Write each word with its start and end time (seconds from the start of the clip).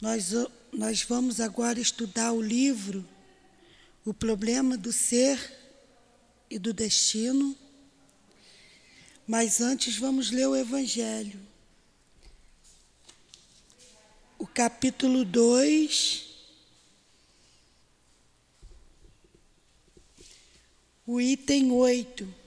Nós, 0.00 0.30
nós 0.70 1.02
vamos 1.02 1.40
agora 1.40 1.80
estudar 1.80 2.30
o 2.32 2.42
livro 2.42 3.06
O 4.04 4.12
Problema 4.12 4.76
do 4.76 4.92
Ser 4.92 5.40
e 6.50 6.58
do 6.58 6.74
Destino. 6.74 7.56
Mas 9.26 9.62
antes 9.62 9.96
vamos 9.96 10.30
ler 10.30 10.46
o 10.46 10.54
Evangelho. 10.54 11.40
O 14.38 14.46
capítulo 14.46 15.24
2, 15.24 16.26
o 21.06 21.18
item 21.18 21.72
8. 21.72 22.45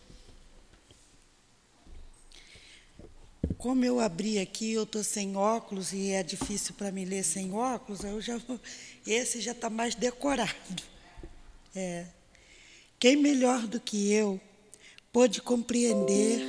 Como 3.59 3.83
eu 3.83 3.99
abri 3.99 4.39
aqui, 4.39 4.71
eu 4.71 4.83
estou 4.83 5.03
sem 5.03 5.35
óculos 5.35 5.91
e 5.91 6.11
é 6.11 6.23
difícil 6.23 6.73
para 6.75 6.93
me 6.93 7.03
ler 7.03 7.25
sem 7.25 7.51
óculos, 7.51 8.05
eu 8.05 8.21
já 8.21 8.39
esse 9.05 9.41
já 9.41 9.51
está 9.51 9.69
mais 9.69 9.95
decorado. 9.95 10.81
É. 11.75 12.05
Quem 12.97 13.17
melhor 13.17 13.67
do 13.67 13.77
que 13.77 14.13
eu 14.13 14.39
pôde 15.11 15.41
compreender 15.41 16.41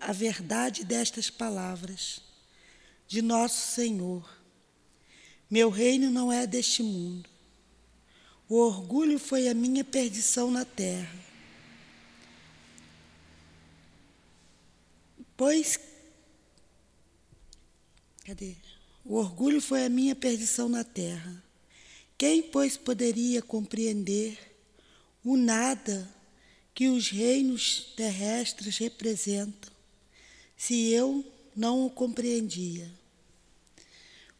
a 0.00 0.10
verdade 0.10 0.84
destas 0.84 1.28
palavras 1.28 2.22
de 3.06 3.20
nosso 3.20 3.74
Senhor? 3.74 4.26
Meu 5.50 5.68
reino 5.68 6.10
não 6.10 6.32
é 6.32 6.46
deste 6.46 6.82
mundo. 6.82 7.28
O 8.48 8.56
orgulho 8.56 9.18
foi 9.18 9.48
a 9.48 9.54
minha 9.54 9.84
perdição 9.84 10.50
na 10.50 10.64
terra. 10.64 11.14
Pois 15.36 15.91
Cadê? 18.24 18.54
O 19.04 19.16
orgulho 19.16 19.60
foi 19.60 19.84
a 19.84 19.88
minha 19.88 20.14
perdição 20.14 20.68
na 20.68 20.84
terra. 20.84 21.42
Quem, 22.16 22.42
pois, 22.42 22.76
poderia 22.76 23.42
compreender 23.42 24.38
o 25.24 25.36
nada 25.36 26.08
que 26.74 26.88
os 26.88 27.10
reinos 27.10 27.92
terrestres 27.96 28.78
representam, 28.78 29.72
se 30.56 30.90
eu 30.90 31.24
não 31.54 31.84
o 31.84 31.90
compreendia? 31.90 32.90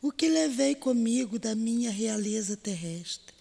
O 0.01 0.11
que 0.11 0.29
levei 0.29 0.75
comigo 0.75 1.39
da 1.39 1.55
minha 1.55 1.91
realeza 1.91 2.57
terrestre? 2.57 3.35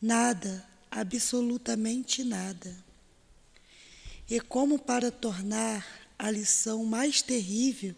Nada, 0.00 0.66
absolutamente 0.90 2.24
nada. 2.24 2.76
E 4.28 4.38
como 4.40 4.78
para 4.78 5.10
tornar 5.10 5.86
a 6.18 6.30
lição 6.30 6.84
mais 6.84 7.20
terrível, 7.20 7.94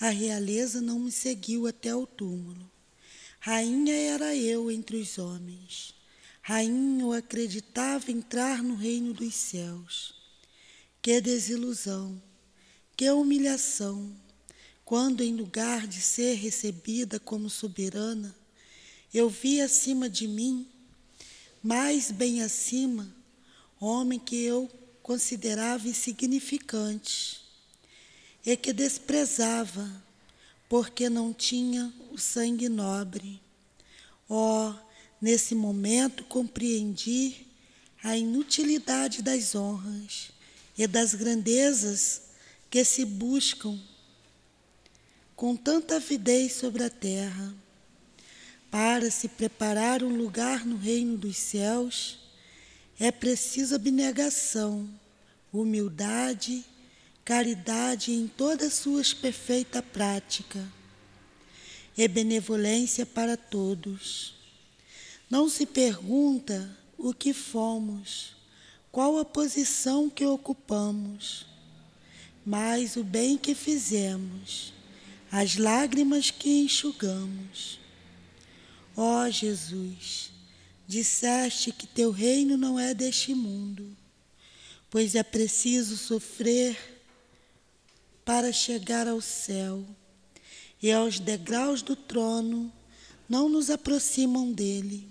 a 0.00 0.10
realeza 0.10 0.80
não 0.80 1.00
me 1.00 1.10
seguiu 1.10 1.66
até 1.66 1.94
o 1.94 2.06
túmulo. 2.06 2.70
Rainha 3.40 3.94
era 3.94 4.36
eu 4.36 4.70
entre 4.70 4.96
os 4.96 5.18
homens. 5.18 5.92
Rainha 6.40 7.02
eu 7.02 7.12
acreditava 7.12 8.10
entrar 8.10 8.62
no 8.62 8.76
reino 8.76 9.12
dos 9.12 9.34
céus. 9.34 10.14
Que 11.02 11.20
desilusão, 11.20 12.20
que 12.96 13.10
humilhação, 13.10 14.14
quando 14.84 15.22
em 15.22 15.34
lugar 15.34 15.86
de 15.86 16.00
ser 16.00 16.34
recebida 16.34 17.18
como 17.18 17.50
soberana, 17.50 18.34
eu 19.12 19.28
vi 19.28 19.60
acima 19.60 20.08
de 20.08 20.28
mim, 20.28 20.68
mais 21.62 22.10
bem 22.10 22.42
acima, 22.42 23.12
homem 23.80 24.18
que 24.18 24.36
eu 24.44 24.70
considerava 25.02 25.88
insignificante 25.88 27.47
e 28.44 28.56
que 28.56 28.72
desprezava, 28.72 29.90
porque 30.68 31.08
não 31.08 31.32
tinha 31.32 31.92
o 32.10 32.18
sangue 32.18 32.68
nobre. 32.68 33.40
Oh, 34.28 34.72
nesse 35.20 35.54
momento 35.54 36.24
compreendi 36.24 37.46
a 38.02 38.16
inutilidade 38.16 39.22
das 39.22 39.54
honras 39.54 40.30
e 40.76 40.86
das 40.86 41.14
grandezas 41.14 42.22
que 42.70 42.84
se 42.84 43.04
buscam 43.04 43.78
com 45.34 45.54
tanta 45.56 45.96
avidez 45.96 46.54
sobre 46.54 46.82
a 46.82 46.90
terra. 46.90 47.54
Para 48.70 49.10
se 49.10 49.28
preparar 49.28 50.02
um 50.02 50.16
lugar 50.16 50.66
no 50.66 50.76
reino 50.76 51.16
dos 51.16 51.36
céus, 51.36 52.18
é 53.00 53.10
preciso 53.10 53.76
abnegação, 53.76 54.88
humildade 55.52 56.64
caridade 57.28 58.10
em 58.10 58.26
todas 58.26 58.72
suas 58.72 59.12
perfeita 59.12 59.82
prática 59.82 60.66
e 61.94 62.08
benevolência 62.08 63.04
para 63.04 63.36
todos. 63.36 64.34
Não 65.28 65.46
se 65.46 65.66
pergunta 65.66 66.74
o 66.96 67.12
que 67.12 67.34
fomos, 67.34 68.34
qual 68.90 69.18
a 69.18 69.26
posição 69.26 70.08
que 70.08 70.24
ocupamos, 70.24 71.44
mas 72.46 72.96
o 72.96 73.04
bem 73.04 73.36
que 73.36 73.54
fizemos, 73.54 74.72
as 75.30 75.54
lágrimas 75.54 76.30
que 76.30 76.62
enxugamos. 76.62 77.78
Ó 78.96 79.26
oh, 79.26 79.30
Jesus, 79.30 80.30
disseste 80.86 81.72
que 81.72 81.86
teu 81.86 82.10
reino 82.10 82.56
não 82.56 82.80
é 82.80 82.94
deste 82.94 83.34
mundo, 83.34 83.94
pois 84.88 85.14
é 85.14 85.22
preciso 85.22 85.94
sofrer 85.94 86.96
para 88.28 88.52
chegar 88.52 89.08
ao 89.08 89.22
céu, 89.22 89.82
e 90.82 90.92
aos 90.92 91.18
degraus 91.18 91.80
do 91.80 91.96
trono 91.96 92.70
não 93.26 93.48
nos 93.48 93.70
aproximam 93.70 94.52
dele. 94.52 95.08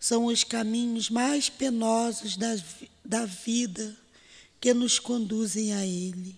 São 0.00 0.24
os 0.24 0.42
caminhos 0.42 1.10
mais 1.10 1.50
penosos 1.50 2.38
da, 2.38 2.56
da 3.04 3.26
vida 3.26 3.94
que 4.58 4.72
nos 4.72 4.98
conduzem 4.98 5.74
a 5.74 5.84
ele. 5.84 6.34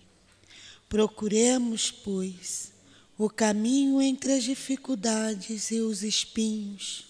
Procuremos, 0.89 1.89
pois, 1.89 2.73
o 3.17 3.29
caminho 3.29 4.01
entre 4.01 4.33
as 4.33 4.43
dificuldades 4.43 5.71
e 5.71 5.79
os 5.79 6.03
espinhos, 6.03 7.05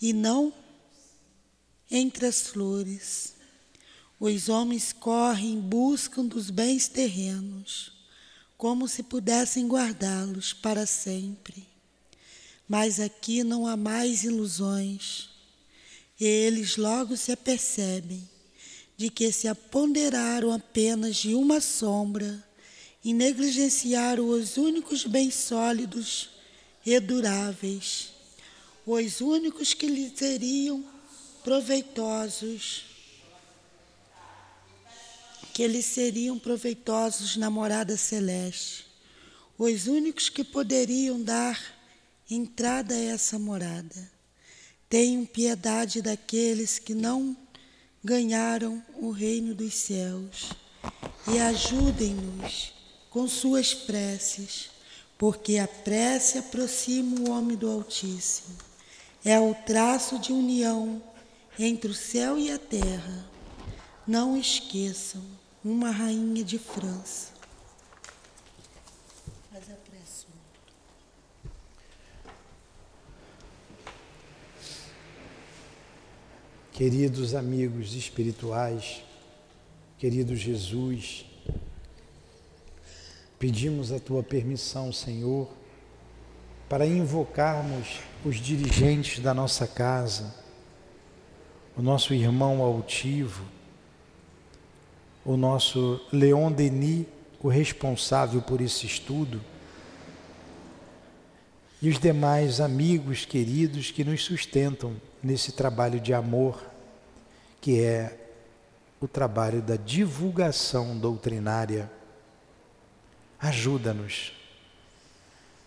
e 0.00 0.14
não 0.14 0.50
entre 1.90 2.24
as 2.24 2.40
flores. 2.40 3.34
Os 4.18 4.48
homens 4.48 4.94
correm 4.94 5.52
em 5.52 5.60
busca 5.60 6.22
dos 6.22 6.48
bens 6.48 6.88
terrenos 6.88 7.97
como 8.58 8.88
se 8.88 9.04
pudessem 9.04 9.68
guardá-los 9.68 10.52
para 10.52 10.84
sempre. 10.84 11.64
Mas 12.68 12.98
aqui 12.98 13.44
não 13.44 13.68
há 13.68 13.76
mais 13.76 14.24
ilusões, 14.24 15.30
e 16.20 16.24
eles 16.24 16.76
logo 16.76 17.16
se 17.16 17.30
apercebem 17.30 18.28
de 18.96 19.08
que 19.08 19.30
se 19.30 19.46
aponderaram 19.46 20.52
apenas 20.52 21.16
de 21.16 21.34
uma 21.36 21.60
sombra 21.60 22.44
e 23.04 23.14
negligenciaram 23.14 24.28
os 24.28 24.56
únicos 24.56 25.04
bens 25.04 25.34
sólidos 25.34 26.30
e 26.84 26.98
duráveis, 26.98 28.08
os 28.84 29.20
únicos 29.20 29.72
que 29.72 29.86
lhes 29.86 30.18
seriam 30.18 30.84
proveitosos 31.44 32.87
que 35.58 35.62
eles 35.64 35.86
seriam 35.86 36.38
proveitosos 36.38 37.36
na 37.36 37.50
morada 37.50 37.96
celeste, 37.96 38.86
os 39.58 39.88
únicos 39.88 40.28
que 40.28 40.44
poderiam 40.44 41.20
dar 41.20 41.60
entrada 42.30 42.94
a 42.94 43.04
essa 43.06 43.40
morada. 43.40 44.08
Tenham 44.88 45.26
piedade 45.26 46.00
daqueles 46.00 46.78
que 46.78 46.94
não 46.94 47.36
ganharam 48.04 48.80
o 49.00 49.10
reino 49.10 49.52
dos 49.52 49.74
céus 49.74 50.50
e 51.26 51.40
ajudem-nos 51.40 52.72
com 53.10 53.26
suas 53.26 53.74
preces, 53.74 54.70
porque 55.18 55.58
a 55.58 55.66
prece 55.66 56.38
aproxima 56.38 57.18
o 57.18 57.30
homem 57.32 57.56
do 57.56 57.68
Altíssimo. 57.68 58.56
É 59.24 59.40
o 59.40 59.52
traço 59.66 60.20
de 60.20 60.32
união 60.32 61.02
entre 61.58 61.90
o 61.90 61.94
céu 61.94 62.38
e 62.38 62.48
a 62.48 62.58
terra. 62.60 63.28
Não 64.06 64.36
esqueçam 64.38 65.37
uma 65.64 65.90
rainha 65.90 66.44
de 66.44 66.58
França. 66.58 67.32
Faz 69.50 69.64
a 69.70 69.74
pressa. 69.74 70.26
Queridos 76.72 77.34
amigos 77.34 77.94
espirituais, 77.94 79.02
querido 79.98 80.36
Jesus, 80.36 81.26
pedimos 83.36 83.90
a 83.90 83.98
tua 83.98 84.22
permissão, 84.22 84.92
Senhor, 84.92 85.50
para 86.68 86.86
invocarmos 86.86 87.98
os 88.24 88.36
dirigentes 88.36 89.18
da 89.18 89.34
nossa 89.34 89.66
casa, 89.66 90.34
o 91.76 91.82
nosso 91.82 92.14
irmão 92.14 92.62
altivo, 92.62 93.57
o 95.28 95.36
nosso 95.36 96.00
Leon 96.10 96.50
Denis, 96.50 97.04
o 97.38 97.48
responsável 97.48 98.40
por 98.40 98.62
esse 98.62 98.86
estudo, 98.86 99.42
e 101.82 101.90
os 101.90 101.98
demais 101.98 102.62
amigos 102.62 103.26
queridos 103.26 103.90
que 103.90 104.02
nos 104.02 104.24
sustentam 104.24 104.96
nesse 105.22 105.52
trabalho 105.52 106.00
de 106.00 106.14
amor, 106.14 106.58
que 107.60 107.78
é 107.78 108.18
o 108.98 109.06
trabalho 109.06 109.60
da 109.60 109.76
divulgação 109.76 110.96
doutrinária. 110.96 111.92
Ajuda-nos. 113.38 114.32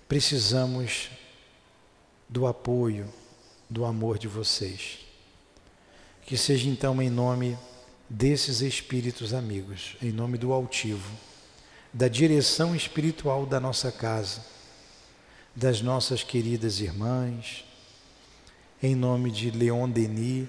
Precisamos 0.08 1.12
do 2.28 2.48
apoio, 2.48 3.08
do 3.70 3.86
amor 3.86 4.18
de 4.18 4.28
vocês. 4.28 5.06
Que 6.26 6.36
seja 6.36 6.68
então 6.68 7.00
em 7.00 7.12
nome 7.12 7.56
desses 8.14 8.60
espíritos 8.60 9.34
amigos, 9.34 9.96
em 10.02 10.12
nome 10.12 10.38
do 10.38 10.52
altivo, 10.52 11.10
da 11.94 12.10
direção 12.10 12.76
espiritual 12.76 13.46
da 13.46 13.58
nossa 13.58 13.90
casa 13.90 14.44
das 15.56 15.82
nossas 15.82 16.24
queridas 16.24 16.80
irmãs, 16.80 17.66
em 18.84 18.96
nome 18.96 19.32
de 19.32 19.50
Leon 19.52 19.90
Denis, 19.90 20.48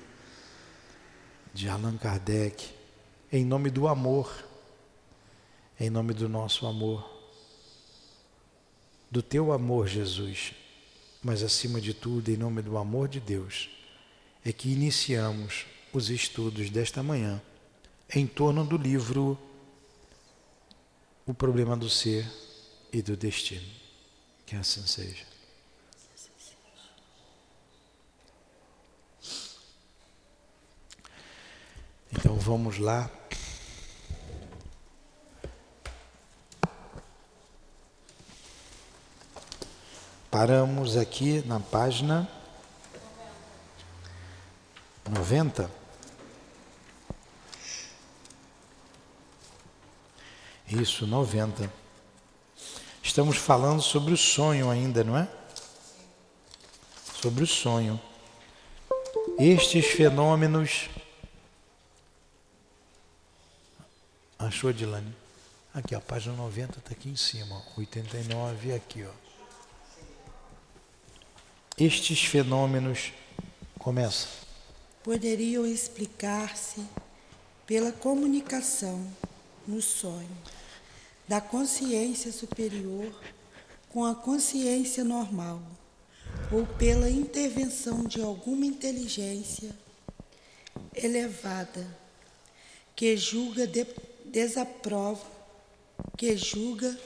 de 1.55 1.69
Allan 1.69 1.97
Kardec, 1.97 2.69
em 3.33 3.45
nome 3.45 3.71
do 3.71 3.87
amor, 3.89 4.33
em 5.79 5.91
nome 5.91 6.15
do 6.15 6.29
nosso 6.29 6.67
amor, 6.67 7.09
do 9.11 9.23
teu 9.23 9.53
amor, 9.53 9.87
Jesus, 9.87 10.53
mas 11.23 11.43
acima 11.43 11.81
de 11.81 11.95
tudo, 11.95 12.29
em 12.29 12.37
nome 12.37 12.63
do 12.63 12.77
amor 12.77 13.09
de 13.09 13.21
Deus, 13.21 13.69
é 14.45 14.53
que 14.53 14.73
iniciamos 14.73 15.67
os 15.93 16.11
estudos 16.11 16.71
desta 16.71 17.03
manhã 17.03 17.41
em 18.15 18.27
torno 18.27 18.65
do 18.65 18.77
livro 18.77 19.39
O 21.27 21.33
Problema 21.33 21.77
do 21.77 21.89
Ser 21.89 22.27
e 22.93 23.01
do 23.01 23.17
Destino. 23.17 23.67
Que 24.45 24.57
assim 24.57 24.87
seja. 24.87 25.25
Então 32.13 32.37
vamos 32.37 32.79
lá. 32.79 33.11
Paramos 40.31 40.97
aqui 40.97 41.43
na 41.47 41.61
página 41.61 42.29
90. 45.09 45.82
Isso, 50.81 51.07
90. 51.07 51.71
Estamos 53.03 53.37
falando 53.37 53.83
sobre 53.83 54.15
o 54.15 54.17
sonho 54.17 54.71
ainda, 54.71 55.05
não 55.05 55.19
é? 55.19 55.29
Sobre 57.21 57.45
o 57.45 57.47
sonho. 57.47 58.01
Estes 59.39 59.85
fenômenos. 59.85 60.89
Achou, 64.39 64.73
Dilane? 64.73 65.15
Aqui, 65.75 65.95
a 65.95 66.01
página 66.01 66.35
90 66.37 66.79
está 66.79 66.93
aqui 66.93 67.11
em 67.11 67.17
cima, 67.17 67.63
89 67.77 68.73
aqui, 68.73 69.05
ó. 69.05 69.13
Estes 71.77 72.25
fenômenos 72.25 73.13
começa. 73.79 74.27
Poderiam 75.05 75.67
explicar-se 75.67 76.83
pela 77.67 77.93
comunicação 77.93 79.07
no 79.67 79.83
sonho 79.83 80.31
da 81.29 81.41
consciência 81.41 82.33
superior 82.33 83.13
com 83.89 84.05
a 84.05 84.15
consciência 84.15 85.05
normal, 85.05 85.63
ou 86.51 86.67
pela 86.67 87.11
intervenção 87.11 88.05
de 88.05 88.23
alguma 88.23 88.65
inteligência 88.65 89.71
elevada 90.95 91.87
que 92.97 93.17
julga 93.17 93.67
de, 93.67 93.87
desaprova, 94.25 95.25
que 96.17 96.37
julga, 96.37 96.99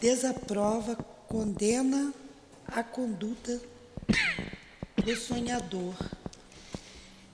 desaprova, 0.00 0.96
condena 1.28 2.14
a 2.66 2.82
conduta 2.82 3.60
do 5.04 5.16
sonhador 5.16 5.94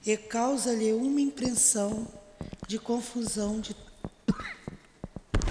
e 0.05 0.17
causa-lhe 0.17 0.91
uma 0.91 1.21
impressão 1.21 2.07
de 2.67 2.77
confusão 2.79 3.59
de 3.59 3.75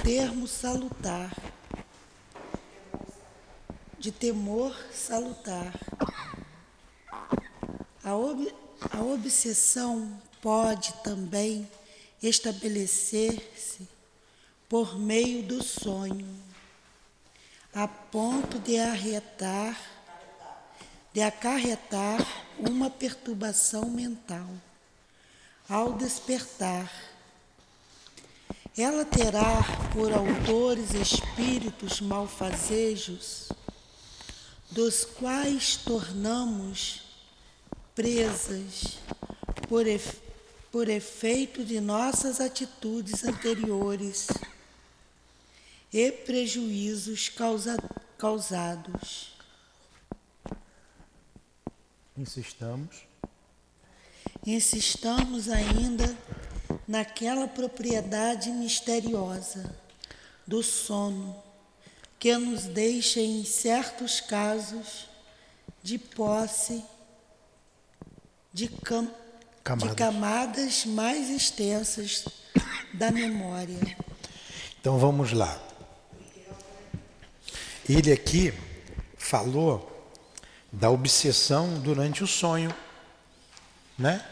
termo 0.08 0.48
salutar, 0.48 1.30
de 3.98 4.10
temor 4.10 4.74
salutar. 4.90 5.70
A, 8.02 8.16
ob, 8.16 8.50
a 8.90 9.02
obsessão 9.02 10.18
pode 10.40 10.94
também 11.04 11.70
estabelecer-se 12.22 13.86
por 14.66 14.98
meio 14.98 15.42
do 15.42 15.62
sonho, 15.62 16.26
a 17.74 17.86
ponto 17.86 18.58
de 18.60 18.78
arretar, 18.78 19.78
de 21.12 21.20
acarretar 21.20 22.18
uma 22.58 22.88
perturbação 22.88 23.90
mental. 23.90 24.48
Ao 25.68 25.92
despertar, 25.92 26.90
ela 28.82 29.04
terá 29.04 29.62
por 29.92 30.12
autores 30.12 30.94
espíritos 30.94 32.00
malfazejos, 32.00 33.48
dos 34.70 35.04
quais 35.04 35.76
tornamos 35.76 37.02
presas 37.94 38.98
por, 39.68 39.86
efe, 39.86 40.16
por 40.70 40.88
efeito 40.88 41.64
de 41.64 41.80
nossas 41.80 42.40
atitudes 42.40 43.24
anteriores 43.24 44.28
e 45.92 46.12
prejuízos 46.12 47.28
causa, 47.28 47.76
causados. 48.16 49.36
Insistamos. 52.16 53.08
Insistamos 54.46 55.48
ainda 55.48 56.16
naquela 56.88 57.46
propriedade 57.46 58.50
misteriosa 58.50 59.76
do 60.46 60.62
sono 60.62 61.36
que 62.18 62.34
nos 62.36 62.64
deixa, 62.64 63.20
em 63.20 63.44
certos 63.44 64.20
casos, 64.20 65.06
de 65.82 65.98
posse 65.98 66.82
de, 68.52 68.68
cam 68.68 69.08
camadas. 69.62 69.90
de 69.90 69.96
camadas 69.96 70.84
mais 70.86 71.30
extensas 71.30 72.24
da 72.94 73.10
memória. 73.10 73.96
Então 74.80 74.98
vamos 74.98 75.32
lá. 75.32 75.60
Ele 77.88 78.10
aqui 78.10 78.52
falou 79.16 80.12
da 80.72 80.90
obsessão 80.90 81.78
durante 81.80 82.24
o 82.24 82.26
sonho, 82.26 82.74
né? 83.98 84.24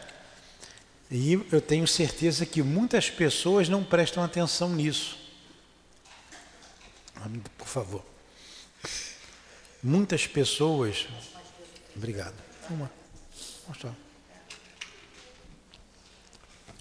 E 1.09 1.33
eu 1.51 1.61
tenho 1.61 1.87
certeza 1.87 2.45
que 2.45 2.61
muitas 2.61 3.09
pessoas 3.09 3.69
não 3.69 3.83
prestam 3.83 4.23
atenção 4.23 4.69
nisso. 4.69 5.17
Por 7.57 7.67
favor. 7.67 8.03
Muitas 9.81 10.27
pessoas. 10.27 11.07
Obrigado. 11.95 12.35
Uma. 12.69 12.91
Mostrar. 13.67 13.95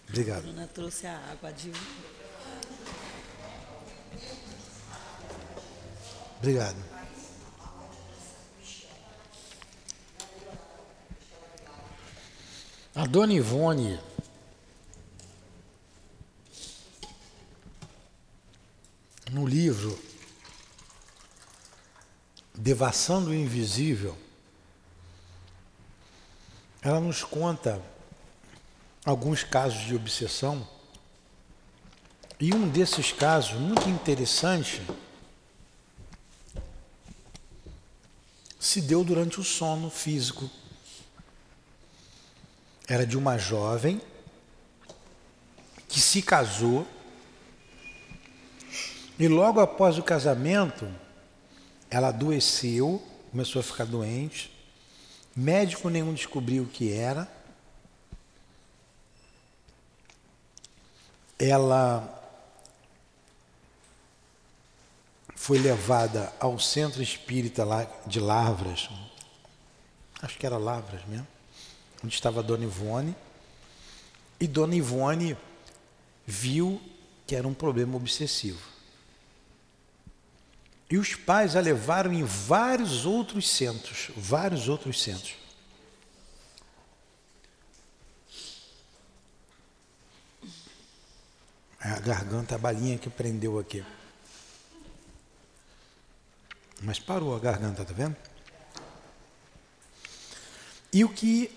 Obrigado. 0.08 0.60
A 0.60 0.66
trouxe 0.66 1.06
a 1.06 1.16
água, 1.30 1.52
Dilma. 1.52 1.78
Obrigado. 6.38 6.76
A 12.94 13.06
dona 13.06 13.32
Ivone 13.34 14.00
no 19.36 19.46
livro 19.46 20.02
Devassando 22.54 23.28
o 23.28 23.34
Invisível, 23.34 24.16
ela 26.80 26.98
nos 27.00 27.22
conta 27.22 27.82
alguns 29.04 29.44
casos 29.44 29.80
de 29.80 29.94
obsessão. 29.94 30.66
E 32.40 32.54
um 32.54 32.66
desses 32.66 33.12
casos, 33.12 33.60
muito 33.60 33.86
interessante, 33.90 34.80
se 38.58 38.80
deu 38.80 39.04
durante 39.04 39.38
o 39.38 39.44
sono 39.44 39.90
físico. 39.90 40.48
Era 42.88 43.06
de 43.06 43.18
uma 43.18 43.36
jovem 43.36 44.00
que 45.86 46.00
se 46.00 46.22
casou 46.22 46.88
e 49.18 49.28
logo 49.28 49.60
após 49.60 49.98
o 49.98 50.02
casamento, 50.02 50.88
ela 51.90 52.08
adoeceu 52.08 53.02
começou 53.36 53.60
a 53.60 53.62
ficar 53.62 53.84
doente. 53.84 54.50
Médico 55.36 55.90
nenhum 55.90 56.14
descobriu 56.14 56.62
o 56.62 56.66
que 56.66 56.90
era. 56.90 57.30
Ela 61.38 62.14
foi 65.34 65.58
levada 65.58 66.32
ao 66.40 66.58
centro 66.58 67.02
espírita 67.02 67.62
lá 67.62 67.86
de 68.06 68.18
Lavras, 68.18 68.88
acho 70.22 70.38
que 70.38 70.46
era 70.46 70.56
Lavras 70.56 71.04
mesmo, 71.04 71.26
onde 72.02 72.14
estava 72.14 72.42
Dona 72.42 72.64
Ivone. 72.64 73.14
E 74.40 74.48
Dona 74.48 74.74
Ivone 74.74 75.36
viu 76.26 76.80
que 77.26 77.36
era 77.36 77.46
um 77.46 77.52
problema 77.52 77.96
obsessivo. 77.96 78.75
E 80.88 80.98
os 80.98 81.14
pais 81.14 81.56
a 81.56 81.60
levaram 81.60 82.12
em 82.12 82.22
vários 82.22 83.04
outros 83.04 83.50
centros, 83.50 84.10
vários 84.16 84.68
outros 84.68 85.02
centros. 85.02 85.34
É 91.80 91.90
a 91.90 92.00
garganta, 92.00 92.54
a 92.54 92.58
balinha 92.58 92.98
que 92.98 93.10
prendeu 93.10 93.58
aqui. 93.58 93.84
Mas 96.82 96.98
parou 96.98 97.34
a 97.34 97.38
garganta, 97.38 97.84
tá 97.84 97.92
vendo? 97.92 98.16
E 100.92 101.04
o 101.04 101.08
que 101.08 101.50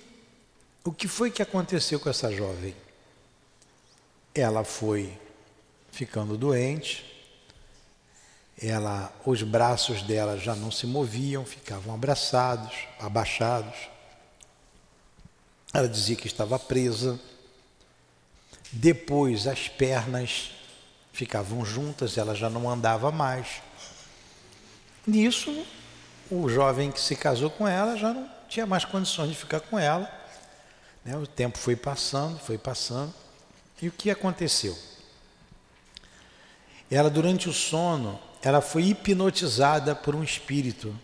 o 0.83 0.91
que 0.91 1.07
foi 1.07 1.29
que 1.29 1.41
aconteceu 1.41 1.99
com 1.99 2.09
essa 2.09 2.31
jovem? 2.31 2.75
Ela 4.33 4.63
foi 4.63 5.19
ficando 5.91 6.37
doente, 6.37 7.18
ela, 8.61 9.13
os 9.25 9.41
braços 9.41 10.01
dela 10.01 10.37
já 10.37 10.53
não 10.53 10.69
se 10.71 10.85
moviam, 10.85 11.45
ficavam 11.45 11.93
abraçados, 11.93 12.73
abaixados. 12.99 13.75
Ela 15.73 15.87
dizia 15.87 16.15
que 16.15 16.27
estava 16.27 16.59
presa. 16.59 17.19
Depois 18.71 19.47
as 19.47 19.67
pernas 19.67 20.51
ficavam 21.13 21.63
juntas, 21.63 22.17
ela 22.17 22.35
já 22.35 22.49
não 22.49 22.69
andava 22.69 23.11
mais. 23.11 23.61
Nisso, 25.07 25.65
o 26.29 26.49
jovem 26.49 26.91
que 26.91 26.99
se 26.99 27.15
casou 27.15 27.49
com 27.49 27.67
ela 27.67 27.95
já 27.95 28.13
não 28.13 28.29
tinha 28.49 28.65
mais 28.65 28.83
condições 28.83 29.29
de 29.29 29.35
ficar 29.35 29.61
com 29.61 29.79
ela. 29.79 30.11
Né? 31.05 31.15
O 31.17 31.25
tempo 31.25 31.57
foi 31.57 31.75
passando, 31.75 32.39
foi 32.39 32.57
passando. 32.57 33.13
E 33.81 33.87
o 33.87 33.91
que 33.91 34.11
aconteceu? 34.11 34.77
Ela, 36.91 37.09
durante 37.09 37.47
o 37.47 37.53
sono, 37.53 38.19
ela 38.41 38.61
foi 38.61 38.83
hipnotizada 38.83 39.95
por 39.95 40.15
um 40.15 40.23
espírito. 40.23 40.95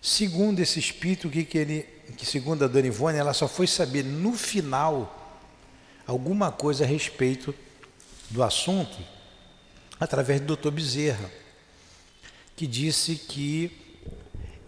Segundo 0.00 0.60
esse 0.60 0.78
espírito, 0.78 1.30
que, 1.30 1.44
que 1.44 1.56
ele, 1.56 1.82
que 2.16 2.26
segundo 2.26 2.64
a 2.64 2.68
Dona 2.68 2.86
Ivone, 2.86 3.18
ela 3.18 3.32
só 3.32 3.48
foi 3.48 3.66
saber 3.66 4.04
no 4.04 4.34
final 4.34 5.40
alguma 6.06 6.52
coisa 6.52 6.84
a 6.84 6.86
respeito 6.86 7.54
do 8.28 8.42
assunto 8.42 8.98
através 9.98 10.40
do 10.40 10.56
Dr. 10.56 10.70
Bezerra, 10.70 11.30
que 12.54 12.66
disse 12.66 13.16
que 13.16 14.00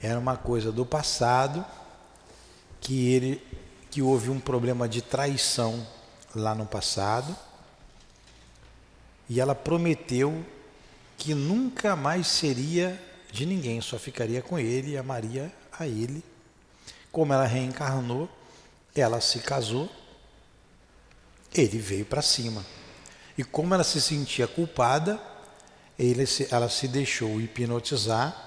era 0.00 0.19
uma 0.19 0.37
coisa 0.37 0.73
do 0.73 0.87
passado, 0.87 1.64
que 2.81 3.09
ele 3.09 3.43
que 3.90 4.00
houve 4.02 4.31
um 4.31 4.40
problema 4.40 4.88
de 4.88 5.00
traição 5.00 5.87
lá 6.35 6.55
no 6.55 6.66
passado, 6.66 7.37
e 9.28 9.40
ela 9.40 9.55
prometeu 9.55 10.45
que 11.17 11.35
nunca 11.35 11.97
mais 11.97 12.27
seria 12.27 13.01
de 13.33 13.47
ninguém, 13.47 13.81
só 13.81 13.99
ficaria 13.99 14.43
com 14.43 14.59
ele 14.59 14.93
e 14.93 14.99
amaria 14.99 15.53
a 15.79 15.87
ele. 15.87 16.23
Como 17.11 17.33
ela 17.33 17.47
reencarnou, 17.47 18.29
ela 18.95 19.21
se 19.21 19.41
casou, 19.41 19.91
ele 21.55 21.79
veio 21.79 22.05
para 22.05 22.23
cima. 22.23 22.65
E 23.37 23.45
como 23.45 23.75
ela 23.75 23.85
se 23.85 24.01
sentia 24.01 24.47
culpada, 24.47 25.21
se, 26.27 26.49
ela 26.51 26.69
se 26.69 26.89
deixou 26.89 27.41
hipnotizar 27.41 28.45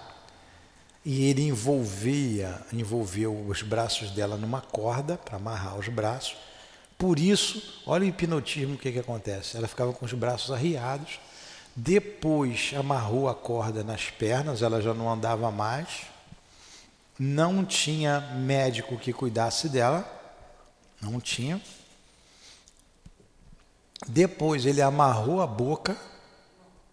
e 1.05 1.25
ele 1.25 1.43
envolvia, 1.43 2.61
envolveu 2.73 3.47
os 3.47 3.61
braços 3.61 4.11
dela 4.11 4.37
numa 4.37 4.61
corda 4.61 5.17
para 5.17 5.37
amarrar 5.37 5.77
os 5.77 5.87
braços. 5.87 6.37
Por 6.97 7.17
isso, 7.17 7.81
olha 7.85 8.03
o 8.03 8.07
hipnotismo, 8.07 8.75
o 8.75 8.77
que, 8.77 8.91
que 8.91 8.99
acontece? 8.99 9.55
Ela 9.55 9.67
ficava 9.67 9.93
com 9.93 10.05
os 10.05 10.13
braços 10.13 10.51
arriados 10.51 11.19
depois 11.81 12.73
amarrou 12.77 13.29
a 13.29 13.33
corda 13.33 13.85
nas 13.85 14.09
pernas, 14.09 14.61
ela 14.61 14.81
já 14.81 14.93
não 14.93 15.09
andava 15.09 15.49
mais. 15.49 16.07
Não 17.17 17.63
tinha 17.63 18.19
médico 18.19 18.97
que 18.97 19.13
cuidasse 19.13 19.69
dela, 19.69 20.05
não 21.01 21.21
tinha. 21.21 21.61
Depois 24.05 24.65
ele 24.65 24.81
amarrou 24.81 25.41
a 25.41 25.47
boca, 25.47 25.97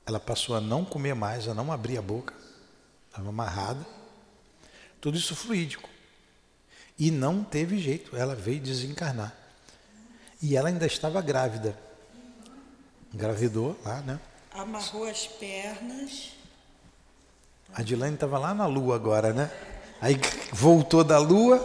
ela 0.06 0.20
passou 0.20 0.54
a 0.54 0.60
não 0.60 0.84
comer 0.84 1.14
mais, 1.14 1.48
a 1.48 1.54
não 1.54 1.72
abrir 1.72 1.98
a 1.98 2.02
boca, 2.02 2.32
estava 3.08 3.28
amarrada. 3.28 3.84
Tudo 5.00 5.18
isso 5.18 5.34
fluídico. 5.34 5.88
E 6.96 7.10
não 7.10 7.42
teve 7.42 7.78
jeito, 7.78 8.16
ela 8.16 8.36
veio 8.36 8.60
desencarnar. 8.60 9.34
E 10.40 10.56
ela 10.56 10.68
ainda 10.68 10.86
estava 10.86 11.20
grávida. 11.20 11.76
Engravidou 13.12 13.76
lá, 13.84 14.00
né? 14.02 14.20
Amarrou 14.56 15.06
as 15.06 15.26
pernas. 15.26 16.32
A 17.75 17.82
Dilane 17.82 18.14
estava 18.14 18.38
lá 18.38 18.54
na 18.54 18.66
lua 18.66 18.96
agora, 18.96 19.32
né? 19.32 19.50
Aí 20.00 20.18
voltou 20.52 21.04
da 21.04 21.18
lua. 21.18 21.58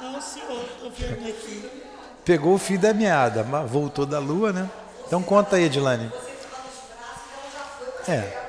Não, 0.00 0.20
senhor, 0.20 0.64
estou 0.64 0.90
vendo 0.90 1.28
aqui. 1.28 1.70
Pegou 2.24 2.54
o 2.54 2.58
fio 2.58 2.78
da 2.78 2.92
meada, 2.92 3.44
mas 3.44 3.70
voltou 3.70 4.06
da 4.06 4.18
lua, 4.18 4.52
né? 4.52 4.70
Então 5.06 5.22
conta 5.22 5.56
aí, 5.56 5.64
Edilane. 5.64 6.10
É. 8.08 8.46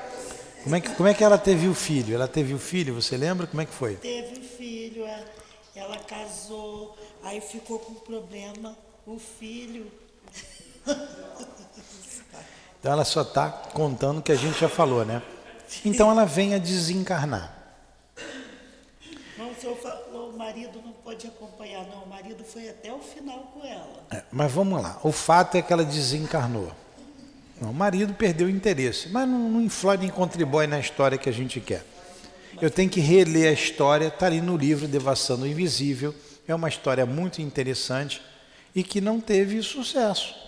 Como 0.63 0.75
é, 0.75 0.81
que, 0.81 0.96
como 0.96 1.10
é 1.10 1.13
que 1.13 1.24
ela 1.24 1.38
teve 1.38 1.67
o 1.67 1.74
filho? 1.74 2.15
Ela 2.15 2.27
teve 2.27 2.53
o 2.53 2.60
filho, 2.60 2.96
você 2.96 3.15
lembra? 3.15 3.48
Como 3.48 3.62
é 3.62 3.65
que 3.65 3.74
foi? 3.74 3.96
Teve 3.96 4.39
o 4.39 4.43
filho, 4.43 5.05
é. 5.05 5.24
ela 5.75 5.98
casou, 6.00 6.98
aí 7.24 7.39
ficou 7.39 7.79
com 7.79 7.93
problema. 7.93 8.75
O 9.05 9.17
filho 9.17 9.89
Então 12.88 12.94
ela 12.94 13.03
só 13.03 13.22
está 13.22 13.50
contando 13.50 14.20
o 14.20 14.22
que 14.22 14.32
a 14.32 14.36
gente 14.36 14.62
já 14.62 14.70
falou, 14.70 15.03
né? 15.03 15.22
Então 15.84 16.10
ela 16.10 16.24
vem 16.24 16.56
a 16.56 16.58
desencarnar. 16.58 17.53
Não, 19.38 19.48
o, 19.50 20.29
o 20.29 20.38
marido 20.38 20.82
não 20.82 20.94
pode 20.94 21.27
acompanhar, 21.27 21.86
não. 21.88 22.03
O 22.03 22.08
marido 22.08 22.46
foi 22.46 22.70
até 22.70 22.89
o 22.94 23.00
final 23.00 23.51
com 23.53 23.67
ela. 23.67 24.06
É, 24.10 24.24
mas 24.32 24.50
vamos 24.50 24.82
lá. 24.82 25.01
O 25.03 25.12
fato 25.12 25.58
é 25.58 25.62
que 25.62 25.74
ela 25.74 25.84
desencarnou. 25.84 26.72
Não, 27.60 27.72
o 27.72 27.74
marido 27.74 28.13
perdeu 28.13 28.48
o 28.48 28.50
interesse, 28.50 29.10
mas 29.10 29.27
não, 29.27 29.50
não 29.50 29.62
influi 29.62 29.98
nem 29.98 30.10
contribui 30.10 30.65
na 30.65 30.79
história 30.79 31.17
que 31.17 31.27
a 31.27 31.34
gente 31.34 31.60
quer. 31.60 31.84
Eu 32.62 32.72
tenho 32.72 32.89
que 32.89 33.01
reler 33.01 33.50
a 33.50 33.51
história, 33.51 34.08
está 34.08 34.27
ali 34.27 34.39
no 34.39 34.56
livro 34.56 34.88
Devassando 34.88 35.44
o 35.44 35.48
Invisível. 35.48 36.15
É 36.48 36.56
uma 36.56 36.70
história 36.70 37.06
muito 37.06 37.41
interessante 37.41 38.22
e 38.74 38.82
que 38.82 39.01
não 39.01 39.20
teve 39.20 39.62
sucesso. 39.62 40.47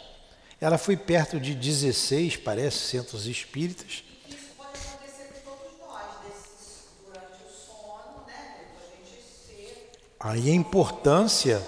Ela 0.61 0.77
foi 0.77 0.97
perto 0.97 1.39
de 1.39 1.55
16, 1.55 2.37
parece, 2.37 2.77
centros 2.79 3.25
espíritas. 3.25 4.03
Isso 4.27 4.37
pode 4.57 4.77
acontecer 4.77 5.31
com 5.33 5.51
todos 5.51 5.79
nós, 5.79 6.03
desses, 6.25 6.87
durante 7.05 7.43
o 7.43 7.49
sono, 7.49 8.25
né? 8.27 8.65
A 8.77 9.07
gente 9.07 9.23
ser... 9.23 9.91
Aí 10.19 10.49
a 10.49 10.53
importância 10.53 11.65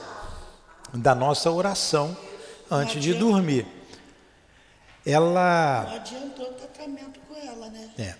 da 0.94 1.16
nossa 1.16 1.50
oração 1.50 2.18
antes 2.70 3.02
de 3.02 3.14
dormir. 3.14 3.66
Ela. 5.06 5.86
Não 5.88 5.96
adiantou 5.96 6.50
o 6.50 6.54
tratamento 6.54 7.20
com 7.22 7.36
ela, 7.36 7.70
né? 7.70 7.92
É. 7.98 8.16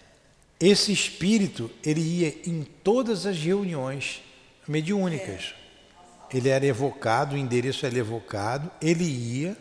Esse 0.58 0.94
espírito, 0.94 1.70
ele 1.84 2.02
ia 2.02 2.30
em 2.46 2.64
todas 2.64 3.26
as 3.26 3.38
reuniões 3.38 4.22
mediúnicas. 4.66 5.54
Ele 6.34 6.48
era 6.48 6.66
evocado, 6.66 7.36
o 7.36 7.38
endereço 7.38 7.86
era 7.86 7.98
evocado, 7.98 8.72
ele 8.82 9.04
ia 9.04 9.58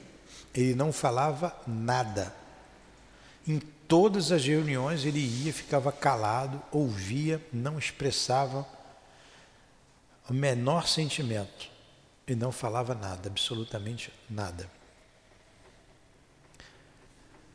ele 0.54 0.74
não 0.74 0.92
falava 0.92 1.56
nada. 1.66 2.34
Em 3.46 3.58
todas 3.58 4.30
as 4.30 4.44
reuniões 4.44 5.04
ele 5.04 5.20
ia, 5.20 5.52
ficava 5.52 5.90
calado, 5.90 6.62
ouvia, 6.70 7.44
não 7.52 7.78
expressava 7.78 8.66
o 10.28 10.32
menor 10.32 10.86
sentimento. 10.86 11.68
E 12.26 12.34
não 12.36 12.52
falava 12.52 12.94
nada, 12.94 13.28
absolutamente 13.28 14.12
nada. 14.28 14.70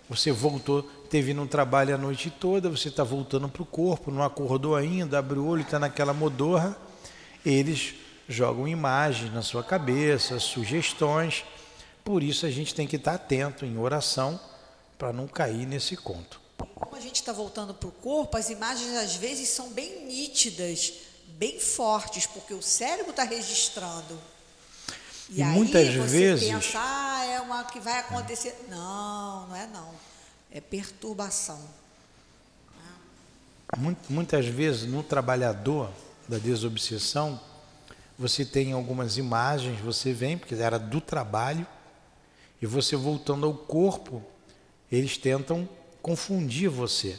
Você 0.08 0.32
voltou, 0.32 0.84
teve 1.10 1.34
no 1.34 1.48
trabalho 1.48 1.96
a 1.96 1.98
noite 1.98 2.30
toda, 2.30 2.70
você 2.70 2.90
está 2.90 3.04
voltando 3.04 3.50
para 3.50 3.62
o 3.62 3.66
corpo, 3.66 4.12
não 4.12 4.24
acordou 4.24 4.76
ainda, 4.76 5.18
abre 5.20 5.40
o 5.40 5.46
olho, 5.46 5.62
está 5.62 5.80
naquela 5.80 6.14
modorra. 6.14 6.78
Eles 7.46 7.96
jogam 8.32 8.68
imagens 8.68 9.34
na 9.34 9.42
sua 9.42 9.64
cabeça, 9.64 10.40
sugestões. 10.40 11.44
Por 12.04 12.24
isso 12.24 12.46
a 12.46 12.50
gente 12.52 12.74
tem 12.74 12.88
que 12.88 12.96
estar 12.96 13.14
atento 13.16 13.66
em 13.66 13.78
oração 13.78 14.40
para 14.98 15.12
não 15.14 15.28
cair 15.28 15.66
nesse 15.68 15.96
conto. 15.98 16.40
Como 16.76 16.96
a 16.96 17.00
gente 17.00 17.16
está 17.16 17.32
voltando 17.34 17.74
para 17.74 17.88
o 17.90 17.92
corpo, 17.92 18.38
as 18.38 18.50
imagens 18.50 18.96
às 18.96 19.16
vezes 19.16 19.50
são 19.50 19.70
bem 19.72 20.06
nítidas, 20.06 20.94
bem 21.38 21.60
fortes, 21.60 22.26
porque 22.26 22.54
o 22.54 22.62
cérebro 22.62 23.12
está 23.12 23.24
registrando. 23.24 24.20
E, 25.30 25.40
E 25.40 25.44
aí 25.44 25.50
muitas 25.56 25.88
você 25.94 26.08
vezes- 26.08 26.50
pensa, 26.50 26.78
ah, 26.80 27.26
é 27.26 27.40
uma 27.40 27.64
que 27.64 27.80
vai 27.80 28.00
acontecer. 28.00 28.66
Não, 28.70 29.48
não 29.48 29.56
é 29.56 29.68
não. 29.68 29.92
É 30.52 30.60
perturbação. 30.60 31.60
Mu- 33.78 33.96
Muitas 34.10 34.46
vezes 34.46 34.86
no 34.86 35.02
trabalhador 35.02 35.90
da 36.28 36.38
desobsessão, 36.38 37.40
você 38.22 38.46
tem 38.46 38.72
algumas 38.72 39.18
imagens, 39.18 39.80
você 39.80 40.14
vem, 40.14 40.38
porque 40.38 40.54
era 40.54 40.78
do 40.78 41.02
trabalho, 41.02 41.66
e 42.62 42.68
você 42.68 42.96
voltando 42.96 43.48
ao 43.48 43.54
corpo, 43.56 44.24
eles 44.92 45.18
tentam 45.18 45.68
confundir 46.04 46.70
você. 46.70 47.18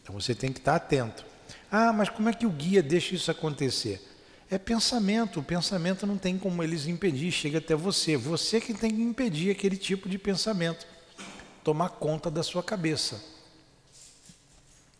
Então 0.00 0.14
você 0.14 0.36
tem 0.36 0.52
que 0.52 0.60
estar 0.60 0.76
atento. 0.76 1.26
Ah, 1.68 1.92
mas 1.92 2.08
como 2.08 2.28
é 2.28 2.32
que 2.32 2.46
o 2.46 2.50
guia 2.50 2.80
deixa 2.80 3.16
isso 3.16 3.28
acontecer? 3.28 4.00
É 4.48 4.56
pensamento, 4.56 5.40
o 5.40 5.42
pensamento 5.42 6.06
não 6.06 6.16
tem 6.16 6.38
como 6.38 6.62
eles 6.62 6.86
impedir, 6.86 7.32
chega 7.32 7.58
até 7.58 7.74
você. 7.74 8.16
Você 8.16 8.60
que 8.60 8.72
tem 8.72 8.94
que 8.94 9.02
impedir 9.02 9.50
aquele 9.50 9.76
tipo 9.76 10.08
de 10.08 10.16
pensamento, 10.16 10.86
tomar 11.64 11.88
conta 11.88 12.30
da 12.30 12.44
sua 12.44 12.62
cabeça. 12.62 13.20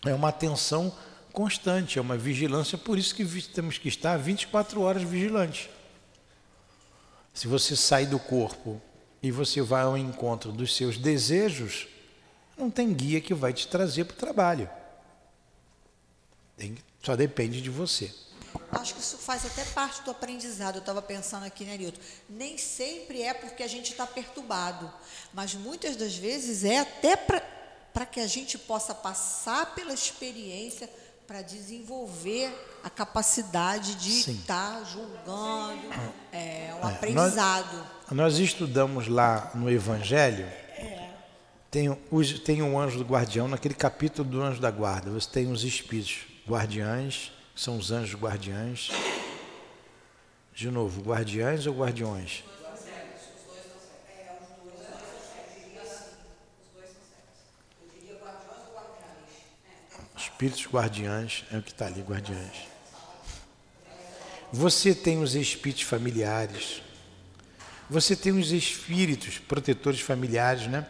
É 0.04 0.12
uma 0.12 0.30
atenção 0.30 0.92
constante, 1.36 1.98
é 1.98 2.00
uma 2.00 2.16
vigilância, 2.16 2.78
por 2.78 2.96
isso 2.96 3.14
que 3.14 3.22
temos 3.48 3.76
que 3.76 3.90
estar 3.90 4.16
24 4.16 4.80
horas 4.80 5.02
vigilantes. 5.02 5.68
Se 7.34 7.46
você 7.46 7.76
sai 7.76 8.06
do 8.06 8.18
corpo 8.18 8.80
e 9.22 9.30
você 9.30 9.60
vai 9.60 9.82
ao 9.82 9.98
encontro 9.98 10.50
dos 10.50 10.74
seus 10.74 10.96
desejos, 10.96 11.88
não 12.56 12.70
tem 12.70 12.90
guia 12.90 13.20
que 13.20 13.34
vai 13.34 13.52
te 13.52 13.68
trazer 13.68 14.04
para 14.06 14.14
o 14.14 14.18
trabalho. 14.18 14.70
Tem- 16.56 16.78
só 17.02 17.14
depende 17.14 17.60
de 17.60 17.68
você. 17.68 18.10
Acho 18.70 18.94
que 18.94 19.00
isso 19.00 19.18
faz 19.18 19.44
até 19.44 19.62
parte 19.66 20.02
do 20.04 20.12
aprendizado. 20.12 20.76
Eu 20.76 20.80
estava 20.80 21.02
pensando 21.02 21.44
aqui, 21.44 21.66
né, 21.66 21.76
Nilton? 21.76 22.00
Nem 22.30 22.56
sempre 22.56 23.20
é 23.20 23.34
porque 23.34 23.62
a 23.62 23.68
gente 23.68 23.90
está 23.92 24.06
perturbado, 24.06 24.90
mas 25.34 25.54
muitas 25.54 25.96
das 25.96 26.16
vezes 26.16 26.64
é 26.64 26.78
até 26.78 27.14
para 27.14 28.06
que 28.06 28.20
a 28.20 28.26
gente 28.26 28.56
possa 28.56 28.94
passar 28.94 29.74
pela 29.74 29.92
experiência 29.92 30.88
para 31.26 31.42
desenvolver 31.42 32.52
a 32.84 32.88
capacidade 32.90 33.96
de 33.96 34.10
Sim. 34.22 34.32
estar 34.32 34.84
julgando. 34.84 35.80
É 36.32 36.72
um 36.76 36.80
nós- 36.80 36.94
aprendizado. 36.94 37.86
Nós 38.12 38.38
estudamos 38.38 39.08
lá 39.08 39.50
no 39.54 39.68
Evangelho, 39.70 40.46
tem, 41.70 41.96
os, 42.10 42.38
tem 42.40 42.62
um 42.62 42.78
anjo 42.78 42.98
do 42.98 43.04
guardião, 43.04 43.48
naquele 43.48 43.74
capítulo 43.74 44.28
do 44.28 44.40
anjo 44.40 44.60
da 44.60 44.70
guarda, 44.70 45.10
você 45.10 45.28
tem 45.28 45.50
os 45.50 45.64
espíritos 45.64 46.20
guardiães, 46.48 47.32
são 47.54 47.76
os 47.76 47.90
anjos 47.90 48.18
guardiães. 48.20 48.90
De 50.54 50.70
novo, 50.70 51.02
guardiães 51.02 51.66
ou 51.66 51.74
guardiões? 51.74 52.44
Espíritos 60.36 60.66
guardiães, 60.66 61.44
é 61.50 61.56
o 61.56 61.62
que 61.62 61.70
está 61.70 61.86
ali, 61.86 62.02
guardiães. 62.02 62.68
Você 64.52 64.94
tem 64.94 65.22
os 65.22 65.34
espíritos 65.34 65.84
familiares. 65.84 66.82
Você 67.88 68.14
tem 68.14 68.38
os 68.38 68.52
espíritos 68.52 69.38
protetores 69.38 69.98
familiares, 70.02 70.66
né? 70.66 70.86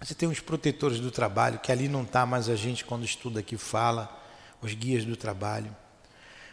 Você 0.00 0.14
tem 0.14 0.28
os 0.28 0.38
protetores 0.38 1.00
do 1.00 1.10
trabalho, 1.10 1.58
que 1.58 1.72
ali 1.72 1.88
não 1.88 2.04
está, 2.04 2.24
mas 2.24 2.48
a 2.48 2.54
gente, 2.54 2.84
quando 2.84 3.04
estuda 3.04 3.40
aqui, 3.40 3.56
fala, 3.56 4.08
os 4.60 4.72
guias 4.74 5.04
do 5.04 5.16
trabalho. 5.16 5.76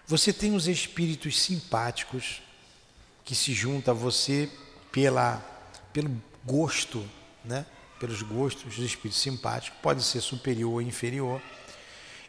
Você 0.07 0.33
tem 0.33 0.55
os 0.55 0.67
espíritos 0.67 1.39
simpáticos, 1.39 2.41
que 3.23 3.35
se 3.35 3.53
juntam 3.53 3.93
a 3.93 3.97
você 3.97 4.49
pela, 4.91 5.37
pelo 5.93 6.09
gosto, 6.43 7.07
né? 7.45 7.67
pelos 7.99 8.23
gostos 8.23 8.77
dos 8.77 8.83
espíritos 8.83 9.21
simpáticos, 9.21 9.77
pode 9.79 10.01
ser 10.01 10.21
superior 10.21 10.73
ou 10.73 10.81
inferior. 10.81 11.39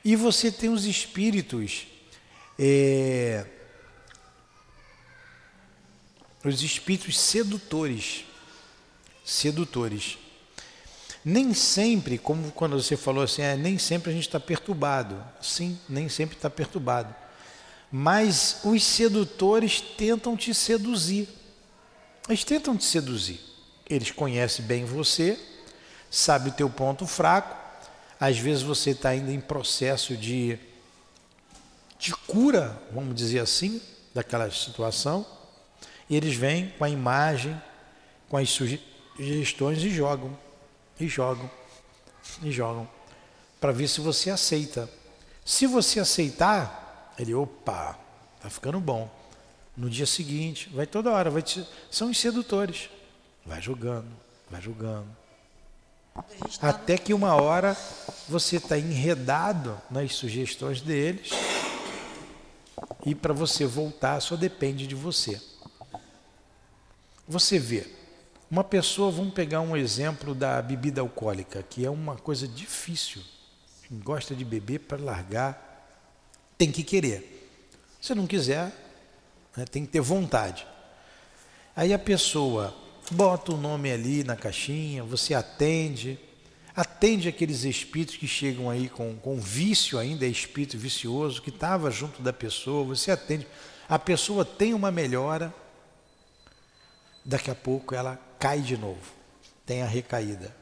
E 0.05 0.17
você 0.17 0.51
tem 0.51 0.71
os 0.71 0.87
espíritos, 0.87 1.87
é, 2.59 3.45
os 6.45 6.63
espíritos 6.63 7.19
sedutores, 7.19 8.25
sedutores. 9.25 10.19
Nem 11.23 11.53
sempre, 11.53 12.17
como 12.17 12.51
quando 12.53 12.81
você 12.81 12.97
falou 12.97 13.23
assim, 13.23 13.43
é, 13.43 13.57
nem 13.57 13.77
sempre 13.77 14.11
a 14.11 14.15
gente 14.15 14.27
está 14.27 14.41
perturbado. 14.41 15.23
Sim, 15.41 15.79
nem 15.87 16.09
sempre 16.09 16.37
está 16.37 16.49
perturbado. 16.49 17.15
Mas 17.93 18.61
os 18.65 18.83
sedutores 18.83 19.81
tentam 19.81 20.35
te 20.37 20.55
seduzir. 20.55 21.29
Eles 22.27 22.45
tentam 22.45 22.77
te 22.77 22.85
seduzir. 22.85 23.41
Eles 23.89 24.11
conhecem 24.11 24.65
bem 24.65 24.85
você, 24.85 25.39
sabem 26.11 26.53
o 26.53 26.55
teu 26.55 26.71
ponto 26.71 27.07
fraco. 27.07 27.60
Às 28.21 28.39
vezes 28.39 28.63
você 28.63 28.91
está 28.91 29.09
ainda 29.09 29.33
em 29.33 29.41
processo 29.41 30.15
de, 30.15 30.59
de 31.99 32.13
cura, 32.13 32.79
vamos 32.93 33.15
dizer 33.15 33.39
assim, 33.39 33.81
daquela 34.13 34.51
situação. 34.51 35.27
E 36.09 36.15
eles 36.15 36.35
vêm 36.35 36.69
com 36.77 36.85
a 36.85 36.91
imagem, 36.91 37.61
com 38.29 38.37
as 38.37 38.51
sugestões 38.51 39.83
e 39.83 39.89
jogam, 39.89 40.37
e 40.99 41.09
jogam, 41.09 41.51
e 42.43 42.53
jogam, 42.53 42.87
para 43.59 43.73
ver 43.73 43.89
se 43.89 44.03
você 44.03 44.29
aceita. 44.29 44.87
Se 45.43 45.67
você 45.67 45.99
aceitar, 45.99 47.15
ele, 47.19 47.33
opa, 47.33 47.99
tá 48.41 48.51
ficando 48.51 48.79
bom. 48.81 49.11
No 49.75 49.89
dia 49.89 50.05
seguinte, 50.05 50.69
vai 50.75 50.87
toda 50.87 51.11
hora, 51.11 51.31
vai 51.31 51.41
te, 51.41 51.67
são 51.91 52.11
os 52.11 52.19
sedutores. 52.19 52.91
Vai 53.47 53.63
jogando, 53.63 54.11
vai 54.51 54.61
jogando. 54.61 55.20
Tá 56.15 56.69
Até 56.69 56.99
que 56.99 57.15
uma 57.15 57.35
hora 57.35 57.77
você 58.29 58.57
está 58.57 58.79
enredado 58.79 59.81
nas 59.91 60.15
sugestões 60.15 60.81
deles 60.81 61.31
e 63.05 63.15
para 63.15 63.33
você 63.33 63.65
voltar 63.65 64.21
só 64.21 64.37
depende 64.37 64.87
de 64.87 64.95
você. 64.95 65.41
Você 67.27 67.59
vê, 67.59 67.87
uma 68.51 68.65
pessoa, 68.65 69.13
vamos 69.13 69.33
pegar 69.33 69.61
um 69.61 69.77
exemplo 69.77 70.35
da 70.35 70.61
bebida 70.61 71.01
alcoólica, 71.01 71.63
que 71.63 71.87
é 71.87 71.91
uma 71.91 72.17
coisa 72.17 72.49
difícil. 72.49 73.23
Quem 73.87 74.01
gosta 74.01 74.35
de 74.35 74.45
beber 74.45 74.81
para 74.81 75.01
largar 75.01 75.71
tem 76.59 76.73
que 76.73 76.83
querer. 76.83 77.49
Se 78.01 78.15
não 78.15 78.27
quiser, 78.27 78.73
né, 79.57 79.65
tem 79.65 79.87
que 79.87 79.93
ter 79.93 80.01
vontade. 80.01 80.67
Aí 81.77 81.95
a 81.95 81.99
pessoa 81.99 82.75
bota 83.11 83.53
o 83.53 83.57
nome 83.57 83.91
ali 83.91 84.25
na 84.25 84.37
caixinha, 84.37 85.03
você 85.03 85.35
atende, 85.35 86.19
Atende 86.75 87.29
aqueles 87.29 87.65
espíritos 87.65 88.17
que 88.17 88.29
chegam 88.29 88.71
aí 88.71 88.89
com, 88.89 89.17
com 89.17 89.39
vício 89.41 89.99
ainda, 89.99 90.25
é 90.25 90.29
espírito 90.29 90.79
vicioso, 90.79 91.43
que 91.43 91.51
estava 91.51 91.91
junto 91.91 92.23
da 92.23 92.33
pessoa, 92.33 92.85
você 92.85 93.11
atende. 93.11 93.47
A 93.89 93.99
pessoa 93.99 94.45
tem 94.45 94.73
uma 94.73 94.91
melhora, 94.91 95.53
daqui 97.25 97.51
a 97.51 97.55
pouco 97.55 97.95
ela 97.95 98.19
cai 98.39 98.61
de 98.61 98.77
novo, 98.77 99.13
tem 99.67 99.83
a 99.83 99.87
recaída. 99.87 100.55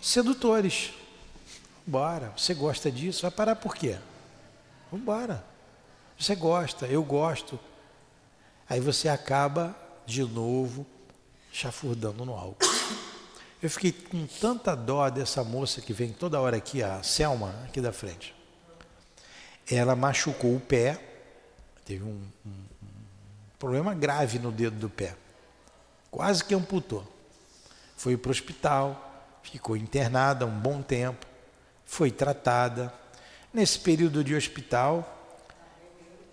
Sedutores, 0.00 0.92
bora, 1.86 2.32
você 2.36 2.52
gosta 2.52 2.90
disso, 2.90 3.22
vai 3.22 3.30
parar 3.30 3.56
por 3.56 3.76
quê? 3.76 3.96
Vambora. 4.90 5.44
Você 6.18 6.34
gosta, 6.34 6.86
eu 6.86 7.02
gosto. 7.02 7.58
Aí 8.68 8.80
você 8.80 9.08
acaba 9.08 9.76
de 10.04 10.22
novo 10.22 10.84
chafurdando 11.52 12.24
no 12.24 12.34
álcool. 12.34 12.66
Eu 13.62 13.70
fiquei 13.70 13.92
com 13.92 14.26
tanta 14.26 14.74
dó 14.74 15.08
dessa 15.08 15.44
moça 15.44 15.80
que 15.80 15.92
vem 15.92 16.10
toda 16.10 16.40
hora 16.40 16.56
aqui, 16.56 16.82
a 16.82 17.02
Selma, 17.02 17.54
aqui 17.64 17.80
da 17.80 17.92
frente. 17.92 18.34
Ela 19.70 19.94
machucou 19.94 20.56
o 20.56 20.60
pé, 20.60 20.98
teve 21.84 22.02
um, 22.02 22.20
um, 22.44 22.48
um 22.48 22.86
problema 23.58 23.94
grave 23.94 24.40
no 24.40 24.50
dedo 24.50 24.76
do 24.76 24.90
pé, 24.90 25.14
quase 26.10 26.42
que 26.42 26.54
amputou. 26.54 27.06
Foi 27.96 28.16
para 28.16 28.30
o 28.30 28.32
hospital, 28.32 29.38
ficou 29.44 29.76
internada 29.76 30.44
um 30.44 30.58
bom 30.58 30.82
tempo, 30.82 31.24
foi 31.84 32.10
tratada. 32.10 32.92
Nesse 33.54 33.78
período 33.78 34.24
de 34.24 34.34
hospital, 34.34 35.21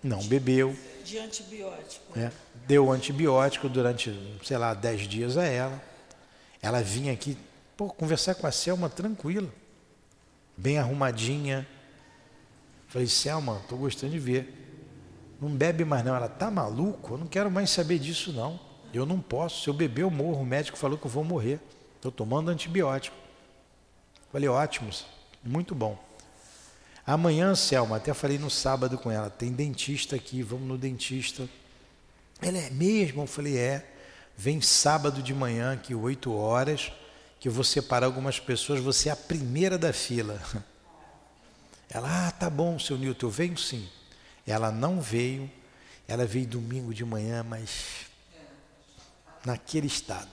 não 0.03 0.23
bebeu. 0.23 0.75
De 1.03 1.17
antibiótico. 1.17 2.17
É, 2.17 2.31
deu 2.67 2.91
antibiótico 2.91 3.67
durante, 3.67 4.17
sei 4.43 4.57
lá, 4.57 4.73
10 4.73 5.01
dias 5.07 5.37
a 5.37 5.45
ela. 5.45 5.81
Ela 6.61 6.81
vinha 6.81 7.13
aqui, 7.13 7.37
pô, 7.77 7.89
conversar 7.89 8.35
com 8.35 8.45
a 8.45 8.51
Selma 8.51 8.89
tranquila, 8.89 9.49
bem 10.57 10.77
arrumadinha. 10.77 11.67
Falei, 12.87 13.07
Selma, 13.07 13.59
estou 13.61 13.77
gostando 13.77 14.11
de 14.11 14.19
ver. 14.19 14.55
Não 15.39 15.49
bebe 15.49 15.85
mais 15.85 16.03
não. 16.03 16.15
Ela, 16.15 16.27
tá 16.27 16.51
maluco? 16.51 17.13
Eu 17.13 17.17
não 17.19 17.27
quero 17.27 17.49
mais 17.49 17.69
saber 17.69 17.99
disso 17.99 18.33
não. 18.33 18.59
Eu 18.93 19.05
não 19.05 19.19
posso. 19.19 19.63
Se 19.63 19.69
eu 19.69 19.73
beber, 19.73 20.01
eu 20.01 20.09
morro. 20.09 20.41
O 20.41 20.45
médico 20.45 20.77
falou 20.77 20.97
que 20.97 21.05
eu 21.05 21.11
vou 21.11 21.23
morrer. 21.23 21.59
Estou 21.95 22.11
tomando 22.11 22.49
antibiótico. 22.49 23.15
Falei, 24.31 24.49
ótimo, 24.49 24.89
muito 25.43 25.73
bom. 25.73 25.97
Amanhã, 27.09 27.55
Selma, 27.55 27.97
até 27.97 28.13
falei 28.13 28.37
no 28.37 28.51
sábado 28.51 28.95
com 28.95 29.09
ela, 29.09 29.31
tem 29.31 29.51
dentista 29.51 30.15
aqui, 30.15 30.43
vamos 30.43 30.67
no 30.67 30.77
dentista. 30.77 31.49
Ela 32.39 32.59
é 32.59 32.69
mesmo? 32.69 33.23
Eu 33.23 33.25
falei, 33.25 33.57
é. 33.57 33.83
Vem 34.37 34.61
sábado 34.61 35.23
de 35.23 35.33
manhã, 35.33 35.73
aqui, 35.73 35.95
8 35.95 36.31
horas, 36.31 36.91
que 37.39 37.47
eu 37.47 37.51
vou 37.51 37.63
separar 37.63 38.05
algumas 38.05 38.39
pessoas, 38.39 38.79
você 38.79 39.09
é 39.09 39.11
a 39.11 39.15
primeira 39.15 39.75
da 39.75 39.91
fila. 39.91 40.39
Ela, 41.89 42.27
ah, 42.27 42.31
tá 42.31 42.47
bom, 42.47 42.77
seu 42.77 42.95
Nilton, 42.95 43.25
eu 43.25 43.31
venho 43.31 43.57
sim. 43.57 43.89
Ela 44.45 44.71
não 44.71 45.01
veio, 45.01 45.49
ela 46.07 46.27
veio 46.27 46.45
domingo 46.45 46.93
de 46.93 47.03
manhã, 47.03 47.41
mas 47.41 48.05
naquele 49.43 49.87
estado. 49.87 50.29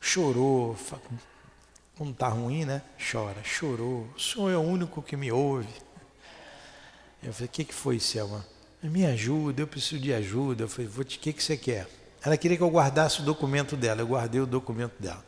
Chorou, 0.00 0.78
quando 2.00 2.12
está 2.12 2.28
ruim, 2.28 2.64
né? 2.64 2.80
Chora, 3.12 3.44
chorou. 3.44 4.08
O 4.16 4.18
Senhor 4.18 4.50
é 4.50 4.56
o 4.56 4.62
único 4.62 5.02
que 5.02 5.18
me 5.18 5.30
ouve. 5.30 5.68
Eu 7.22 7.30
falei, 7.30 7.46
o 7.46 7.50
que, 7.50 7.62
que 7.62 7.74
foi, 7.74 8.00
Selma? 8.00 8.42
Me 8.82 9.04
ajuda, 9.04 9.60
eu 9.60 9.66
preciso 9.66 10.00
de 10.00 10.10
ajuda. 10.14 10.64
Eu 10.64 10.68
falei, 10.68 10.90
o 10.90 11.04
que, 11.04 11.30
que 11.30 11.44
você 11.44 11.58
quer? 11.58 11.86
Ela 12.24 12.38
queria 12.38 12.56
que 12.56 12.62
eu 12.62 12.70
guardasse 12.70 13.20
o 13.20 13.22
documento 13.22 13.76
dela. 13.76 14.00
Eu 14.00 14.06
guardei 14.06 14.40
o 14.40 14.46
documento 14.46 14.94
dela. 14.98 15.22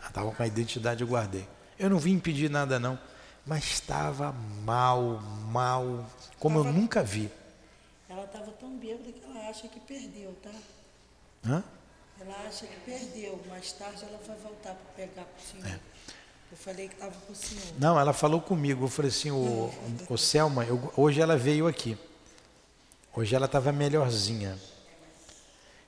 Ela 0.00 0.08
estava 0.08 0.32
com 0.32 0.42
a 0.42 0.46
identidade, 0.46 1.00
eu 1.00 1.08
guardei. 1.08 1.48
Eu 1.78 1.88
não 1.88 1.98
vim 1.98 2.18
pedir 2.18 2.50
nada, 2.50 2.78
não. 2.78 2.98
Mas 3.46 3.64
estava 3.64 4.32
mal, 4.66 5.22
mal, 5.50 6.04
como 6.38 6.58
tava, 6.58 6.68
eu 6.68 6.78
nunca 6.78 7.02
vi. 7.02 7.30
Ela 8.06 8.24
estava 8.24 8.50
tão 8.50 8.76
bêbada 8.76 9.10
que 9.10 9.24
ela 9.24 9.48
acha 9.48 9.66
que 9.66 9.80
perdeu, 9.80 10.36
tá? 10.42 10.52
Hã? 11.42 11.64
Ela 12.20 12.34
acha 12.46 12.66
que 12.66 12.76
perdeu. 12.80 13.40
Mais 13.48 13.72
tarde 13.72 14.04
ela 14.04 14.18
vai 14.26 14.36
voltar 14.38 14.74
para 14.74 14.92
pegar 14.96 15.24
para 15.24 15.42
o 15.42 15.62
senhor. 15.62 15.66
É. 15.66 15.80
Eu 16.50 16.56
falei 16.56 16.88
que 16.88 16.94
estava 16.94 17.14
com 17.26 17.32
o 17.32 17.36
senhor. 17.36 17.64
Não, 17.78 17.98
ela 17.98 18.12
falou 18.12 18.40
comigo. 18.40 18.84
Eu 18.84 18.88
falei 18.88 19.10
assim, 19.10 19.30
o, 19.30 19.72
o 20.08 20.16
Selma, 20.16 20.64
eu, 20.64 20.92
hoje 20.96 21.20
ela 21.20 21.36
veio 21.36 21.66
aqui. 21.66 21.98
Hoje 23.14 23.34
ela 23.34 23.46
estava 23.46 23.72
melhorzinha. 23.72 24.58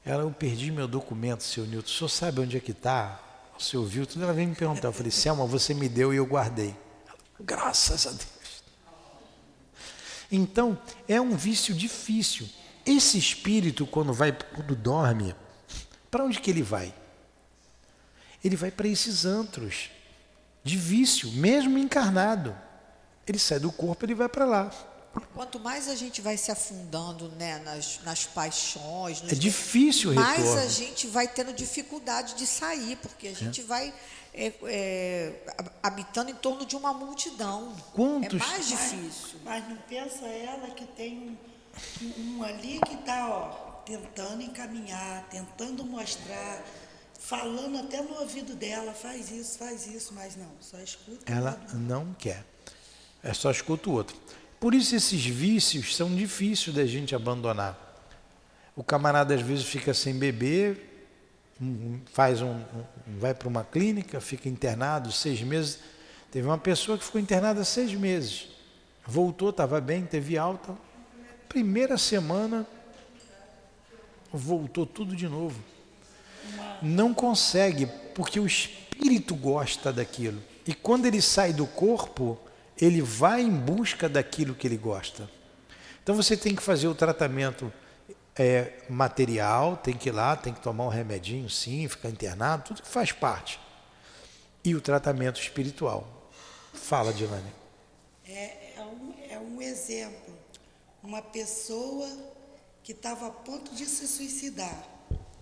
Ela, 0.05 0.23
eu 0.23 0.31
perdi 0.31 0.71
meu 0.71 0.87
documento, 0.87 1.43
seu 1.43 1.65
Nilton. 1.65 1.87
O 1.87 1.91
senhor 1.91 2.09
sabe 2.09 2.41
onde 2.41 2.57
é 2.57 2.61
que 2.61 2.71
está? 2.71 3.21
O 3.59 3.63
senhor 3.63 3.85
viu 3.85 4.07
tudo? 4.07 4.25
Ela 4.25 4.33
veio 4.33 4.49
me 4.49 4.55
perguntar. 4.55 4.89
Eu 4.89 4.93
falei, 4.93 5.11
Selma, 5.13 5.47
você 5.47 5.75
me 5.75 5.89
deu 5.89 6.13
e 6.13 6.17
eu 6.17 6.27
guardei. 6.27 6.77
Graças 7.41 8.07
a 8.07 8.11
Deus. 8.11 8.65
Então, 10.31 10.79
é 11.09 11.21
um 11.21 11.37
vício 11.37 11.75
difícil. 11.75 12.49
Esse 12.85 13.19
espírito, 13.19 13.87
quando 13.87 14.13
vai, 14.13 14.33
quando 14.33 14.75
dorme, 14.75 15.35
para 16.17 16.25
onde 16.25 16.41
que 16.41 16.51
ele 16.51 16.63
vai? 16.63 16.95
Ele 18.43 18.57
vai 18.57 18.71
para 18.71 18.89
esses 18.89 19.27
antros 19.27 19.91
de 20.65 20.75
vício, 20.79 21.31
mesmo 21.33 21.77
encarnado. 21.77 22.57
Ele 23.27 23.39
sai 23.39 23.61
do 23.61 23.71
corpo, 23.71 24.07
ele 24.07 24.15
vai 24.15 24.27
para 24.27 24.47
lá. 24.47 24.71
Quanto 25.35 25.61
mais 25.61 25.89
a 25.89 25.95
gente 25.95 26.23
vai 26.23 26.39
se 26.39 26.51
afundando 26.51 27.29
né, 27.33 27.59
nas, 27.59 28.01
nas 28.03 28.25
paixões, 28.25 29.21
nos... 29.21 29.31
é 29.31 29.35
difícil 29.35 30.13
o 30.13 30.15
mais 30.15 30.39
retorno. 30.39 30.61
a 30.63 30.69
gente 30.69 31.07
vai 31.07 31.29
tendo 31.29 31.53
dificuldade 31.53 32.35
de 32.35 32.47
sair, 32.47 32.97
porque 32.97 33.29
a 33.29 33.35
gente 33.35 33.61
é. 33.61 33.65
vai 33.65 33.95
é, 34.33 34.53
é, 34.65 35.33
habitando 35.83 36.31
em 36.31 36.35
torno 36.35 36.65
de 36.65 36.77
uma 36.77 36.95
multidão. 36.95 37.77
Quantos? 37.93 38.41
É 38.41 38.47
mais 38.47 38.69
difícil. 38.69 39.39
Mas, 39.45 39.61
mas 39.61 39.69
não 39.69 39.77
pensa 39.87 40.25
ela 40.25 40.71
que 40.71 40.87
tem 40.87 41.39
um, 42.01 42.39
um 42.39 42.43
ali 42.43 42.81
que 42.87 42.95
está 42.95 43.27
tentando 43.87 44.43
encaminhar, 44.43 45.25
tentando 45.31 45.85
mostrar, 45.85 46.63
falando 47.21 47.79
até 47.79 48.03
no 48.03 48.21
ouvido 48.21 48.57
dela, 48.57 48.93
faz 48.93 49.31
isso, 49.31 49.57
faz 49.57 49.87
isso, 49.87 50.13
mas 50.13 50.37
não, 50.37 50.51
só 50.61 50.79
escuta. 50.81 51.33
Ela 51.33 51.59
não 51.73 52.13
quer. 52.19 52.45
É 53.23 53.33
só 53.33 53.51
escuta 53.51 53.89
o 53.89 53.93
outro. 53.93 54.17
Por 54.59 54.75
isso 54.75 54.97
esses 54.97 55.25
vícios 55.25 55.95
são 55.95 56.15
difíceis 56.15 56.75
da 56.75 56.85
gente 56.85 57.15
abandonar. 57.15 57.79
O 58.75 58.83
camarada 58.83 59.35
às 59.35 59.41
vezes 59.41 59.65
fica 59.65 59.95
sem 59.95 60.19
beber, 60.19 61.09
faz 62.13 62.43
um, 62.43 62.63
vai 63.19 63.33
para 63.33 63.49
uma 63.49 63.65
clínica, 63.65 64.21
fica 64.21 64.49
internado 64.49 65.13
seis 65.13 65.41
meses. 65.43 65.79
Teve 66.31 66.47
uma 66.47 66.59
pessoa 66.59 66.99
que 66.99 67.05
ficou 67.05 67.21
internada 67.21 67.65
seis 67.65 67.95
meses, 67.95 68.49
voltou, 69.07 69.51
estava 69.51 69.81
bem, 69.81 70.05
teve 70.05 70.37
alta. 70.37 70.77
Primeira 71.49 71.97
semana 71.97 72.67
voltou 74.37 74.87
tudo 74.87 75.17
de 75.17 75.29
novo. 75.29 75.63
Não 76.83 77.13
consegue, 77.15 77.87
porque 78.15 78.39
o 78.39 78.47
espírito 78.47 79.35
gosta 79.35 79.93
daquilo. 79.93 80.43
E 80.67 80.75
quando 80.75 81.07
ele 81.07 81.23
sai 81.23 81.53
do 81.53 81.67
corpo, 81.67 82.39
ele 82.81 83.01
vai 83.01 83.43
em 83.43 83.51
busca 83.51 84.09
daquilo 84.09 84.55
que 84.55 84.67
ele 84.67 84.77
gosta. 84.77 85.29
Então 86.03 86.15
você 86.15 86.37
tem 86.37 86.55
que 86.55 86.63
fazer 86.63 86.89
o 86.89 86.95
tratamento 86.95 87.73
é, 88.37 88.73
material, 88.89 89.77
tem 89.77 89.97
que 89.97 90.09
ir 90.09 90.13
lá, 90.13 90.37
tem 90.37 90.53
que 90.53 90.61
tomar 90.61 90.85
um 90.85 90.89
remedinho, 90.89 91.49
sim, 91.49 91.89
ficar 91.89 92.11
internado, 92.11 92.65
tudo 92.65 92.83
que 92.83 92.89
faz 92.89 93.13
parte. 93.13 93.59
E 94.63 94.75
o 94.75 94.81
tratamento 94.81 95.41
espiritual. 95.41 96.07
Fala, 96.75 97.13
Dilane. 97.13 97.53
É, 98.29 98.75
é, 98.77 98.83
um, 98.83 99.15
é 99.31 99.39
um 99.39 99.63
exemplo. 99.63 100.35
Uma 101.03 101.23
pessoa 101.23 102.09
que 102.87 102.93
estava 102.93 103.27
a 103.27 103.31
ponto 103.31 103.75
de 103.75 103.85
se 103.85 104.09
suicidar. 104.09 104.89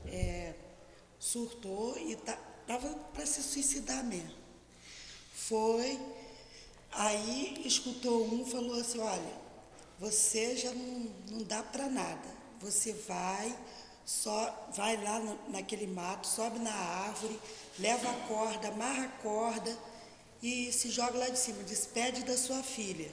É, 0.06 0.54
surtou 1.20 1.96
e 1.98 2.14
estava 2.14 2.88
para 3.12 3.24
se 3.24 3.40
suicidar 3.40 4.02
mesmo. 4.02 4.34
Foi 5.32 6.00
Aí 6.96 7.60
escutou 7.64 8.24
um 8.24 8.46
falou 8.46 8.80
assim, 8.80 9.00
olha, 9.00 9.32
você 9.98 10.56
já 10.56 10.72
não, 10.72 11.10
não 11.28 11.42
dá 11.42 11.60
para 11.60 11.88
nada. 11.88 12.28
Você 12.60 12.92
vai, 12.92 13.52
só 14.06 14.70
vai 14.76 15.02
lá 15.02 15.18
no, 15.18 15.50
naquele 15.50 15.88
mato, 15.88 16.28
sobe 16.28 16.60
na 16.60 16.72
árvore, 16.72 17.38
leva 17.80 18.08
a 18.08 18.14
corda, 18.28 18.68
amarra 18.68 19.06
a 19.06 19.22
corda 19.22 19.76
e 20.40 20.72
se 20.72 20.88
joga 20.88 21.18
lá 21.18 21.28
de 21.28 21.38
cima, 21.38 21.64
despede 21.64 22.22
da 22.22 22.38
sua 22.38 22.62
filha. 22.62 23.12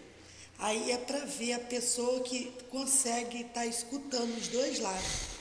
Aí 0.61 0.91
é 0.91 0.97
para 0.97 1.25
ver 1.25 1.53
a 1.53 1.59
pessoa 1.59 2.21
que 2.21 2.53
consegue 2.69 3.41
estar 3.41 3.61
tá 3.61 3.65
escutando 3.65 4.37
os 4.37 4.47
dois 4.47 4.79
lados. 4.79 5.31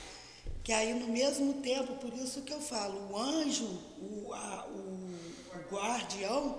Que 0.63 0.73
aí 0.73 0.93
no 0.93 1.07
mesmo 1.07 1.53
tempo, 1.61 1.95
por 1.95 2.13
isso 2.13 2.41
que 2.41 2.51
eu 2.51 2.59
falo, 2.59 3.09
o 3.09 3.17
anjo, 3.17 3.65
o, 4.01 4.33
a, 4.33 4.67
o, 4.67 5.55
o 5.55 5.73
guardião, 5.73 6.57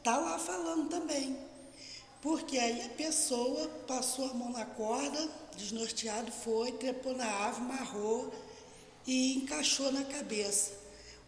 Está 0.00 0.16
lá 0.16 0.38
falando 0.38 0.88
também. 0.88 1.36
Porque 2.22 2.56
aí 2.56 2.80
a 2.86 2.88
pessoa 2.88 3.68
passou 3.86 4.30
a 4.30 4.34
mão 4.34 4.50
na 4.50 4.64
corda, 4.64 5.28
desnorteado 5.58 6.32
foi, 6.32 6.72
trepou 6.72 7.14
na 7.14 7.26
árvore, 7.26 7.66
marrou 7.66 8.32
e 9.06 9.34
encaixou 9.34 9.92
na 9.92 10.04
cabeça. 10.04 10.72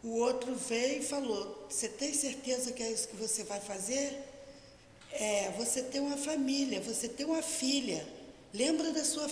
o 0.03 0.17
outro 0.17 0.55
veio 0.55 1.03
e 1.03 1.05
falou: 1.05 1.67
Você 1.69 1.87
tem 1.87 2.15
certeza 2.15 2.73
que 2.73 2.83
é 2.83 2.91
isso 2.91 3.09
que 3.09 3.17
você 3.17 3.45
vai 3.45 3.61
fazer? 3.61 4.19
É, 5.13 5.53
você 5.57 5.83
tem 5.83 6.01
uma 6.01 6.17
família, 6.17 6.81
você 6.81 7.09
tem 7.09 7.27
uma 7.27 7.43
filha. 7.43 8.07
Lembra 8.53 8.93
da 8.93 9.05
sua, 9.05 9.29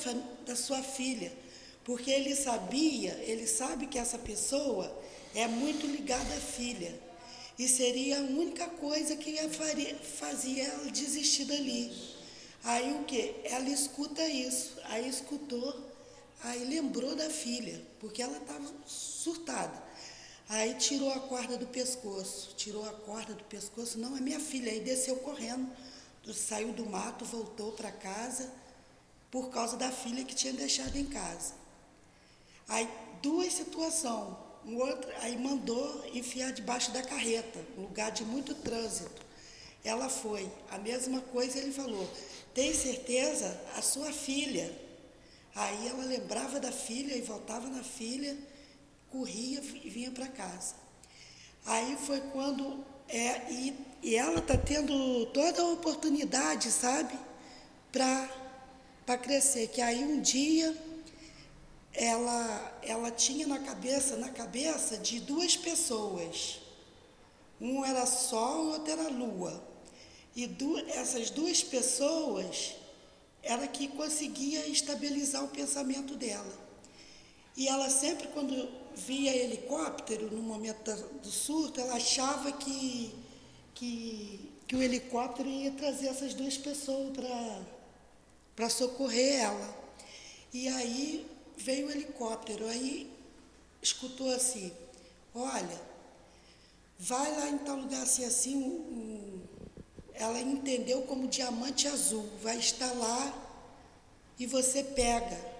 da 0.47 0.57
sua 0.57 0.83
filha. 0.83 1.33
Porque 1.85 2.11
ele 2.11 2.37
sabia, 2.37 3.13
ele 3.27 3.47
sabe 3.47 3.87
que 3.87 3.99
essa 3.99 4.19
pessoa 4.19 4.91
é 5.35 5.47
muito 5.49 5.87
ligada 5.87 6.35
à 6.35 6.41
filha. 6.41 6.95
E 7.59 7.69
seria 7.69 8.19
a 8.19 8.23
única 8.23 8.67
coisa 8.67 9.17
que 9.17 9.37
faria, 9.49 9.95
fazia 9.97 10.65
ela 10.65 10.91
desistir 10.91 11.45
dali. 11.45 11.93
Aí 12.65 12.93
o 12.95 13.05
que? 13.05 13.35
Ela 13.45 13.69
escuta 13.69 14.25
isso. 14.27 14.77
Aí 14.85 15.09
escutou, 15.09 15.75
aí 16.43 16.65
lembrou 16.65 17.15
da 17.15 17.29
filha, 17.29 17.81
porque 17.99 18.23
ela 18.23 18.39
estava 18.39 18.73
surtada. 18.87 19.83
Aí 20.51 20.75
tirou 20.75 21.13
a 21.13 21.21
corda 21.21 21.57
do 21.57 21.69
pescoço, 21.69 22.55
tirou 22.57 22.85
a 22.85 22.93
corda 22.93 23.35
do 23.35 23.45
pescoço, 23.45 23.97
não 24.01 24.17
é 24.17 24.21
minha 24.21 24.41
filha, 24.41 24.73
aí 24.73 24.81
desceu 24.81 25.15
correndo, 25.15 25.71
saiu 26.35 26.73
do 26.73 26.85
mato, 26.85 27.25
voltou 27.25 27.71
para 27.71 27.93
casa, 27.93 28.53
por 29.31 29.51
causa 29.51 29.77
da 29.77 29.93
filha 29.93 30.25
que 30.25 30.35
tinha 30.35 30.53
deixado 30.53 30.97
em 30.97 31.05
casa. 31.05 31.55
Aí 32.67 32.89
duas 33.23 33.53
situações, 33.53 34.37
um 34.67 34.77
outro, 34.79 35.09
aí 35.21 35.39
mandou 35.39 36.05
enfiar 36.13 36.53
debaixo 36.53 36.91
da 36.91 37.01
carreta, 37.01 37.65
um 37.79 37.83
lugar 37.83 38.11
de 38.11 38.25
muito 38.25 38.53
trânsito. 38.53 39.25
Ela 39.85 40.09
foi, 40.09 40.51
a 40.69 40.79
mesma 40.79 41.21
coisa 41.21 41.59
ele 41.59 41.71
falou, 41.71 42.11
tem 42.53 42.75
certeza? 42.75 43.57
A 43.77 43.83
sua 43.83 44.13
filha. 44.13 44.77
Aí 45.55 45.87
ela 45.87 46.05
lembrava 46.05 46.59
da 46.59 46.73
filha 46.73 47.15
e 47.15 47.21
voltava 47.21 47.69
na 47.69 47.85
filha 47.85 48.37
corria 49.11 49.61
e 49.61 49.91
vinha 49.91 50.11
para 50.11 50.27
casa. 50.27 50.75
Aí 51.67 51.97
foi 51.97 52.21
quando. 52.33 52.85
É, 53.09 53.51
e, 53.51 53.77
e 54.03 54.17
ela 54.17 54.39
está 54.39 54.57
tendo 54.57 55.27
toda 55.27 55.63
a 55.63 55.69
oportunidade, 55.71 56.71
sabe, 56.71 57.19
para 57.93 59.19
crescer. 59.19 59.69
Que 59.69 59.81
aí 59.81 60.05
um 60.05 60.21
dia 60.21 60.77
ela, 61.93 62.79
ela 62.83 63.11
tinha 63.11 63.47
na 63.47 63.59
cabeça, 63.59 64.17
na 64.17 64.31
cabeça 64.31 64.97
de 64.97 65.21
duas 65.21 65.57
pessoas. 65.57 66.61
Um 67.61 67.85
era 67.85 68.07
sol, 68.07 68.67
o 68.67 68.71
outro 68.71 68.93
era 68.93 69.09
lua. 69.09 69.63
E 70.35 70.47
du 70.47 70.79
essas 70.91 71.31
duas 71.31 71.63
pessoas 71.63 72.77
era 73.43 73.67
que 73.67 73.89
conseguia 73.89 74.67
estabilizar 74.67 75.45
o 75.45 75.49
pensamento 75.49 76.15
dela. 76.15 76.71
E 77.57 77.69
ela 77.69 77.91
sempre, 77.91 78.29
quando 78.29 78.69
via 78.97 79.35
helicóptero 79.35 80.31
no 80.31 80.43
momento 80.43 80.93
do 81.23 81.31
surto, 81.31 81.81
ela 81.81 81.95
achava 81.95 82.53
que, 82.53 83.15
que, 83.75 84.53
que 84.67 84.77
o 84.77 84.83
helicóptero 84.83 85.49
ia 85.49 85.71
trazer 85.73 86.09
essas 86.09 86.35
duas 86.35 86.57
pessoas 86.57 87.13
para 88.55 88.69
socorrer 88.69 89.41
ela. 89.41 89.81
E 90.53 90.69
aí 90.69 91.27
veio 91.57 91.89
o 91.89 91.91
helicóptero, 91.91 92.67
aí 92.67 93.11
escutou 93.83 94.31
assim, 94.35 94.73
olha, 95.35 95.81
vai 96.99 97.35
lá 97.37 97.49
em 97.49 97.59
tal 97.59 97.77
lugar 97.77 98.03
assim, 98.03 98.25
assim, 98.25 98.57
um, 98.57 99.41
ela 100.13 100.39
entendeu 100.41 101.03
como 101.03 101.29
diamante 101.29 101.89
azul, 101.89 102.29
vai 102.43 102.59
estar 102.59 102.93
lá 102.93 103.47
e 104.39 104.47
você 104.47 104.83
pega. 104.83 105.60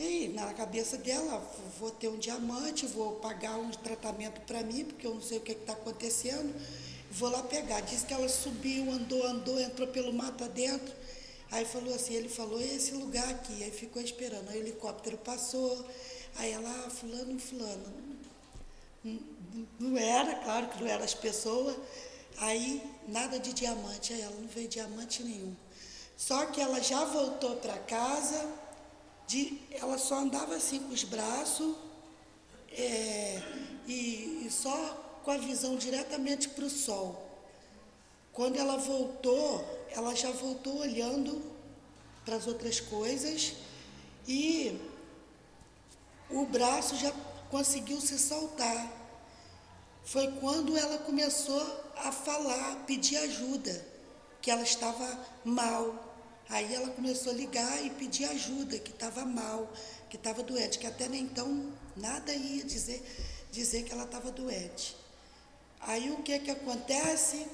E 0.00 0.28
na 0.28 0.54
cabeça 0.54 0.96
dela, 0.96 1.46
vou 1.78 1.90
ter 1.90 2.08
um 2.08 2.16
diamante, 2.16 2.86
vou 2.86 3.16
pagar 3.16 3.58
um 3.58 3.70
tratamento 3.70 4.40
para 4.46 4.62
mim, 4.62 4.82
porque 4.82 5.06
eu 5.06 5.12
não 5.12 5.20
sei 5.20 5.36
o 5.36 5.40
que 5.42 5.52
está 5.52 5.74
acontecendo, 5.74 6.54
vou 7.10 7.28
lá 7.28 7.42
pegar. 7.42 7.82
Diz 7.82 8.02
que 8.02 8.14
ela 8.14 8.26
subiu, 8.26 8.90
andou, 8.90 9.22
andou, 9.26 9.60
entrou 9.60 9.86
pelo 9.88 10.10
mato 10.10 10.42
adentro. 10.42 10.90
Aí 11.50 11.66
falou 11.66 11.94
assim, 11.94 12.14
ele 12.14 12.30
falou, 12.30 12.58
esse 12.58 12.92
lugar 12.92 13.28
aqui. 13.28 13.62
Aí 13.62 13.70
ficou 13.70 14.00
esperando. 14.00 14.48
Aí 14.48 14.60
o 14.60 14.62
helicóptero 14.62 15.18
passou, 15.18 15.86
aí 16.36 16.50
ela, 16.50 16.84
ah, 16.86 16.88
fulano, 16.88 17.38
fulano. 17.38 17.84
Não 19.78 19.98
era, 19.98 20.34
claro 20.36 20.68
que 20.68 20.82
não 20.82 20.88
eram 20.88 21.04
as 21.04 21.12
pessoas. 21.12 21.76
Aí 22.38 22.82
nada 23.06 23.38
de 23.38 23.52
diamante, 23.52 24.14
aí 24.14 24.22
ela 24.22 24.36
não 24.40 24.48
veio 24.48 24.66
diamante 24.66 25.22
nenhum. 25.22 25.54
Só 26.16 26.46
que 26.46 26.58
ela 26.58 26.80
já 26.80 27.04
voltou 27.04 27.56
para 27.56 27.76
casa 27.80 28.59
de, 29.30 29.60
ela 29.70 29.96
só 29.96 30.16
andava 30.16 30.56
assim 30.56 30.80
com 30.80 30.92
os 30.92 31.04
braços 31.04 31.76
é, 32.72 33.40
e, 33.86 34.42
e 34.44 34.48
só 34.50 34.74
com 35.22 35.30
a 35.30 35.36
visão 35.36 35.76
diretamente 35.76 36.48
para 36.48 36.64
o 36.64 36.70
sol. 36.70 37.30
Quando 38.32 38.56
ela 38.56 38.76
voltou, 38.76 39.64
ela 39.90 40.16
já 40.16 40.32
voltou 40.32 40.80
olhando 40.80 41.40
para 42.24 42.34
as 42.34 42.48
outras 42.48 42.80
coisas 42.80 43.52
e 44.26 44.80
o 46.28 46.44
braço 46.46 46.96
já 46.96 47.12
conseguiu 47.50 48.00
se 48.00 48.18
soltar. 48.18 48.90
Foi 50.02 50.26
quando 50.40 50.76
ela 50.76 50.98
começou 50.98 51.64
a 51.98 52.10
falar, 52.10 52.84
pedir 52.84 53.16
ajuda, 53.18 53.86
que 54.42 54.50
ela 54.50 54.62
estava 54.62 55.06
mal, 55.44 56.09
Aí 56.50 56.74
ela 56.74 56.88
começou 56.90 57.32
a 57.32 57.36
ligar 57.36 57.86
e 57.86 57.90
pedir 57.90 58.24
ajuda, 58.24 58.76
que 58.76 58.90
estava 58.90 59.24
mal, 59.24 59.72
que 60.08 60.16
estava 60.16 60.42
doente, 60.42 60.80
que 60.80 60.86
até 60.86 61.08
nem 61.08 61.22
então 61.22 61.72
nada 61.96 62.34
ia 62.34 62.64
dizer, 62.64 63.00
dizer 63.52 63.84
que 63.84 63.92
ela 63.92 64.02
estava 64.02 64.32
doente. 64.32 64.96
Aí 65.80 66.10
o 66.10 66.24
que 66.24 66.36
que 66.40 66.50
acontece? 66.50 67.46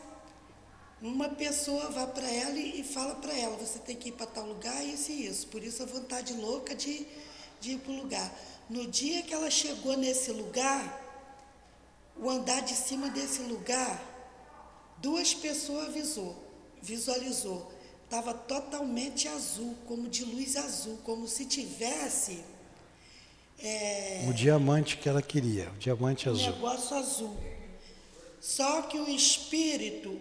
Uma 1.02 1.28
pessoa 1.28 1.90
vai 1.90 2.06
para 2.06 2.26
ela 2.26 2.58
e 2.58 2.82
fala 2.82 3.16
para 3.16 3.36
ela, 3.36 3.54
você 3.58 3.78
tem 3.78 3.94
que 3.94 4.08
ir 4.08 4.12
para 4.12 4.24
tal 4.26 4.46
lugar, 4.46 4.82
isso 4.82 5.12
e 5.12 5.26
isso. 5.26 5.46
Por 5.48 5.62
isso 5.62 5.82
a 5.82 5.86
vontade 5.86 6.32
louca 6.32 6.74
de, 6.74 7.06
de 7.60 7.72
ir 7.72 7.78
para 7.78 7.92
o 7.92 7.96
lugar. 7.96 8.34
No 8.70 8.86
dia 8.86 9.22
que 9.22 9.34
ela 9.34 9.50
chegou 9.50 9.94
nesse 9.94 10.32
lugar, 10.32 11.04
o 12.16 12.30
andar 12.30 12.62
de 12.62 12.74
cima 12.74 13.10
desse 13.10 13.42
lugar, 13.42 14.02
duas 14.96 15.34
pessoas 15.34 15.88
avisou, 15.88 16.34
visualizou 16.80 17.75
estava 18.06 18.32
totalmente 18.32 19.26
azul, 19.26 19.76
como 19.86 20.08
de 20.08 20.24
luz 20.24 20.56
azul, 20.56 20.98
como 21.04 21.26
se 21.26 21.44
tivesse. 21.44 22.42
É, 23.58 24.24
o 24.28 24.32
diamante 24.32 24.96
que 24.96 25.08
ela 25.08 25.22
queria, 25.22 25.70
o 25.70 25.78
diamante 25.78 26.28
um 26.28 26.32
azul. 26.32 26.52
negócio 26.52 26.96
azul. 26.96 27.36
Só 28.40 28.82
que 28.82 28.98
o 28.98 29.08
espírito, 29.08 30.20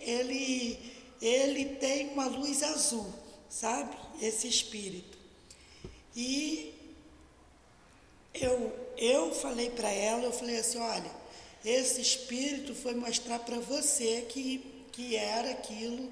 ele, 0.00 0.78
ele 1.20 1.76
tem 1.76 2.08
uma 2.10 2.26
luz 2.26 2.62
azul, 2.62 3.12
sabe? 3.50 3.94
Esse 4.22 4.48
espírito. 4.48 5.18
E 6.16 6.72
eu, 8.32 8.72
eu 8.96 9.34
falei 9.34 9.68
para 9.68 9.90
ela, 9.90 10.22
eu 10.22 10.32
falei 10.32 10.58
assim, 10.58 10.78
olha, 10.78 11.10
esse 11.62 12.00
espírito 12.00 12.74
foi 12.74 12.94
mostrar 12.94 13.40
para 13.40 13.58
você 13.58 14.24
que, 14.28 14.86
que 14.92 15.16
era 15.16 15.50
aquilo 15.50 16.10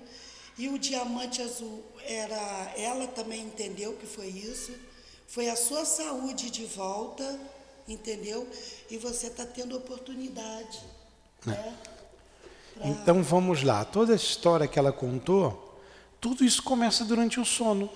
e 0.58 0.68
o 0.68 0.78
diamante 0.78 1.40
azul 1.40 1.82
era, 2.04 2.72
ela 2.76 3.06
também 3.06 3.42
entendeu 3.42 3.94
que 3.94 4.06
foi 4.06 4.28
isso. 4.28 4.72
Foi 5.26 5.48
a 5.48 5.56
sua 5.56 5.84
saúde 5.84 6.50
de 6.50 6.66
volta, 6.66 7.40
entendeu? 7.88 8.46
E 8.90 8.98
você 8.98 9.28
está 9.28 9.46
tendo 9.46 9.76
oportunidade. 9.76 10.80
É. 11.46 11.50
Né? 11.50 11.76
Pra... 12.74 12.88
Então 12.88 13.22
vamos 13.22 13.62
lá. 13.62 13.84
Toda 13.84 14.12
a 14.12 14.16
história 14.16 14.68
que 14.68 14.78
ela 14.78 14.92
contou, 14.92 15.80
tudo 16.20 16.44
isso 16.44 16.62
começa 16.62 17.04
durante 17.04 17.40
o 17.40 17.44
sono. 17.44 17.90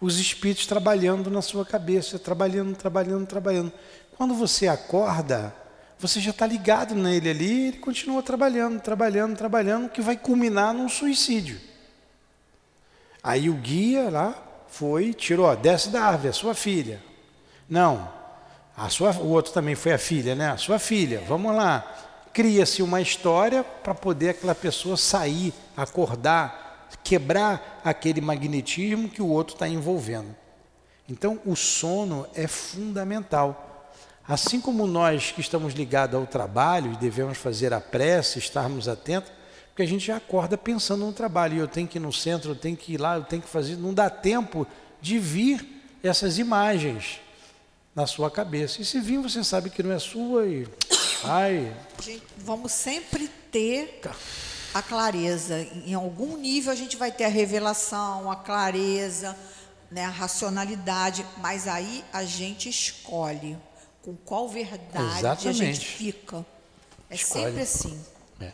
Os 0.00 0.18
espíritos 0.18 0.66
trabalhando 0.66 1.30
na 1.30 1.42
sua 1.42 1.64
cabeça, 1.64 2.18
trabalhando, 2.18 2.76
trabalhando, 2.76 3.26
trabalhando. 3.26 3.72
Quando 4.16 4.34
você 4.34 4.66
acorda, 4.66 5.54
você 6.00 6.18
já 6.18 6.30
está 6.30 6.46
ligado 6.46 6.94
nele 6.94 7.28
ali, 7.28 7.68
ele 7.68 7.78
continua 7.78 8.22
trabalhando, 8.22 8.80
trabalhando, 8.80 9.36
trabalhando, 9.36 9.90
que 9.90 10.00
vai 10.00 10.16
culminar 10.16 10.72
num 10.72 10.88
suicídio. 10.88 11.60
Aí 13.22 13.50
o 13.50 13.54
guia 13.54 14.08
lá 14.08 14.34
foi, 14.68 15.12
tirou, 15.12 15.54
desce 15.54 15.90
da 15.90 16.02
árvore, 16.02 16.28
a 16.30 16.32
sua 16.32 16.54
filha. 16.54 17.02
Não, 17.68 18.10
a 18.74 18.88
sua, 18.88 19.12
o 19.12 19.28
outro 19.28 19.52
também 19.52 19.74
foi 19.74 19.92
a 19.92 19.98
filha, 19.98 20.34
né? 20.34 20.50
A 20.50 20.56
sua 20.56 20.78
filha, 20.78 21.22
vamos 21.28 21.54
lá. 21.54 21.86
Cria-se 22.32 22.82
uma 22.82 23.02
história 23.02 23.62
para 23.62 23.94
poder 23.94 24.30
aquela 24.30 24.54
pessoa 24.54 24.96
sair, 24.96 25.52
acordar, 25.76 26.88
quebrar 27.04 27.80
aquele 27.84 28.22
magnetismo 28.22 29.08
que 29.10 29.20
o 29.20 29.28
outro 29.28 29.54
está 29.54 29.68
envolvendo. 29.68 30.34
Então, 31.06 31.38
o 31.44 31.54
sono 31.54 32.26
é 32.34 32.46
fundamental. 32.46 33.69
Assim 34.30 34.60
como 34.60 34.86
nós 34.86 35.32
que 35.32 35.40
estamos 35.40 35.74
ligados 35.74 36.14
ao 36.14 36.24
trabalho 36.24 36.92
e 36.92 36.96
devemos 36.96 37.36
fazer 37.36 37.74
a 37.74 37.80
prece, 37.80 38.38
estarmos 38.38 38.86
atentos, 38.86 39.32
porque 39.66 39.82
a 39.82 39.86
gente 39.86 40.06
já 40.06 40.18
acorda 40.18 40.56
pensando 40.56 41.04
no 41.04 41.12
trabalho, 41.12 41.56
e 41.56 41.58
eu 41.58 41.66
tenho 41.66 41.88
que 41.88 41.98
ir 41.98 42.00
no 42.00 42.12
centro, 42.12 42.52
eu 42.52 42.54
tenho 42.54 42.76
que 42.76 42.92
ir 42.92 43.00
lá, 43.00 43.16
eu 43.16 43.24
tenho 43.24 43.42
que 43.42 43.48
fazer, 43.48 43.76
não 43.76 43.92
dá 43.92 44.08
tempo 44.08 44.64
de 45.00 45.18
vir 45.18 45.66
essas 46.00 46.38
imagens. 46.38 47.20
na 47.92 48.06
sua 48.06 48.30
cabeça. 48.30 48.80
E 48.80 48.84
se 48.84 49.00
vir, 49.00 49.18
você 49.18 49.42
sabe 49.42 49.68
que 49.68 49.82
não 49.82 49.90
é 49.90 49.98
sua 49.98 50.46
e. 50.46 50.64
Ai. 51.24 51.76
Gente, 52.00 52.22
vamos 52.38 52.70
sempre 52.70 53.28
ter 53.50 54.00
a 54.72 54.80
clareza. 54.80 55.60
Em 55.84 55.92
algum 55.92 56.36
nível 56.36 56.72
a 56.72 56.76
gente 56.76 56.96
vai 56.96 57.10
ter 57.10 57.24
a 57.24 57.28
revelação, 57.28 58.30
a 58.30 58.36
clareza, 58.36 59.36
né, 59.90 60.04
a 60.04 60.08
racionalidade, 60.08 61.26
mas 61.38 61.66
aí 61.66 62.04
a 62.12 62.22
gente 62.22 62.68
escolhe 62.68 63.58
com 64.02 64.16
qual 64.16 64.48
verdade 64.48 65.18
Exatamente. 65.18 65.48
a 65.48 65.52
gente 65.52 65.86
fica. 65.86 66.46
É 67.08 67.14
Escolhe. 67.14 67.44
sempre 67.44 67.62
assim. 67.62 68.04
É. 68.40 68.52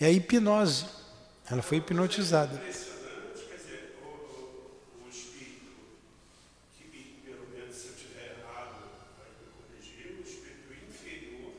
É 0.00 0.06
a 0.06 0.10
hipnose. 0.10 0.86
Ela 1.50 1.60
foi 1.60 1.76
hipnotizada. 1.78 2.54
impressionante, 2.54 3.44
quer 3.48 3.56
dizer, 3.56 3.98
o, 4.02 4.06
o, 4.06 5.04
o 5.04 5.10
espírito, 5.10 5.72
que 6.78 7.20
pelo 7.22 7.46
menos 7.50 7.74
se 7.74 7.88
eu 7.88 7.92
estiver 7.94 8.38
errado, 8.38 8.88
vai 9.18 9.28
me 9.28 9.44
corrigir, 9.52 10.16
o 10.16 10.22
espírito 10.22 10.72
inferior 10.88 11.52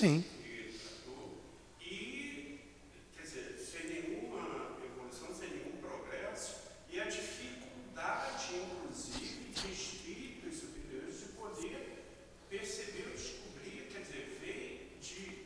que, 0.00 0.06
Sim. 0.06 0.24
que 0.42 0.78
tratou, 0.78 1.38
e, 1.78 2.58
quer 3.14 3.22
dizer, 3.22 3.58
sem 3.58 3.86
nenhuma 3.86 4.78
evolução, 4.82 5.34
sem 5.34 5.50
nenhum 5.50 5.76
progresso, 5.76 6.56
e 6.88 6.98
a 6.98 7.04
dificuldade, 7.04 8.54
inclusive, 8.56 9.50
de 9.50 9.72
espíritos 9.72 10.58
superiores 10.58 11.18
de 11.18 11.26
poder 11.36 12.02
perceber 12.48 13.08
ou 13.08 13.14
descobrir, 13.14 13.88
quer 13.92 14.00
dizer, 14.00 14.38
ver 14.40 14.98
de 15.02 15.44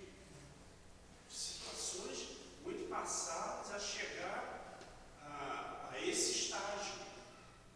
situações 1.28 2.36
muito 2.62 2.88
passadas 2.88 3.74
a 3.74 3.78
chegar 3.80 4.78
a, 5.20 5.90
a 5.92 6.00
esse 6.00 6.30
estágio. 6.30 6.94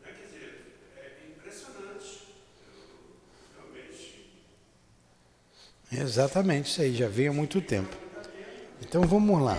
Né? 0.00 0.12
Quer 0.16 0.26
dizer, 0.26 0.76
é 0.96 1.26
impressionante. 1.28 2.28
Eu, 2.62 3.56
realmente. 3.56 4.28
Exatamente, 6.08 6.70
isso 6.70 6.80
aí 6.80 6.94
já 6.94 7.06
veio 7.06 7.30
há 7.30 7.34
muito 7.34 7.60
tempo. 7.60 7.94
Então 8.80 9.02
vamos 9.02 9.42
lá. 9.42 9.58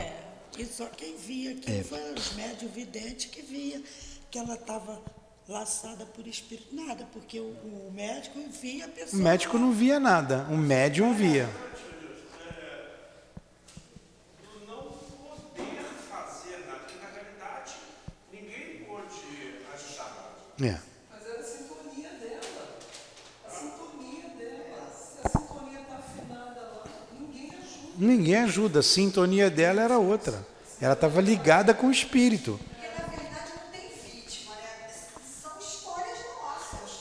E 0.58 0.66
só 0.66 0.86
quem 0.88 1.16
via 1.16 1.52
aqui 1.52 1.72
É. 1.72 1.84
foi 1.84 2.12
os 2.14 2.34
médios 2.34 2.72
videntes 2.72 3.26
que 3.26 3.42
via 3.44 3.80
que 4.32 4.40
ela 4.40 4.56
estava 4.56 5.00
laçada 5.48 6.06
por 6.08 6.26
espírito. 6.26 6.74
Nada, 6.76 7.08
porque 7.14 7.40
o, 7.40 7.44
o 7.52 7.92
médico 7.94 8.40
via 8.62 8.86
a 8.86 8.88
O 8.88 8.92
pessoa. 8.92 9.22
médico 9.22 9.58
não 9.60 9.72
via 9.72 10.00
nada, 10.00 10.48
o 10.50 10.58
médium 10.58 11.14
via. 11.14 11.48
do 14.42 14.66
não 14.68 14.84
poder 14.84 15.84
fazer 16.10 16.66
nada, 16.68 16.80
que 16.88 16.98
na 16.98 17.10
realidade 17.12 17.74
ninguém 18.34 18.84
pôde 18.86 19.62
ajudar. 19.76 20.36
É. 20.62 20.80
Mas 21.12 21.26
era 21.28 21.40
a 21.40 21.44
sintonia 21.44 22.10
dela. 22.10 22.80
A 23.48 23.50
sintonia 23.50 24.30
dela. 24.38 24.92
Se 24.92 25.28
a 25.28 25.30
sintonia 25.30 25.80
está 25.82 25.96
afinada 25.98 26.60
lá, 26.62 26.84
ninguém 27.20 27.50
ajuda. 27.50 28.06
Ninguém 28.40 28.44
ajuda, 28.44 28.80
a 28.80 28.84
sintonia 28.84 29.50
dela 29.50 29.82
era 29.82 29.98
outra. 29.98 30.46
Ela 30.80 30.94
estava 30.94 31.20
ligada 31.20 31.74
com 31.74 31.88
o 31.88 31.92
espírito. 31.92 32.58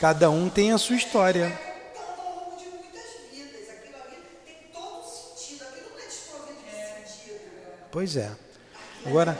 Cada 0.00 0.30
um 0.30 0.48
tem 0.48 0.72
a 0.72 0.78
sua 0.78 0.96
história. 0.96 1.58
Pois 7.90 8.16
é. 8.16 8.30
Agora, 9.06 9.38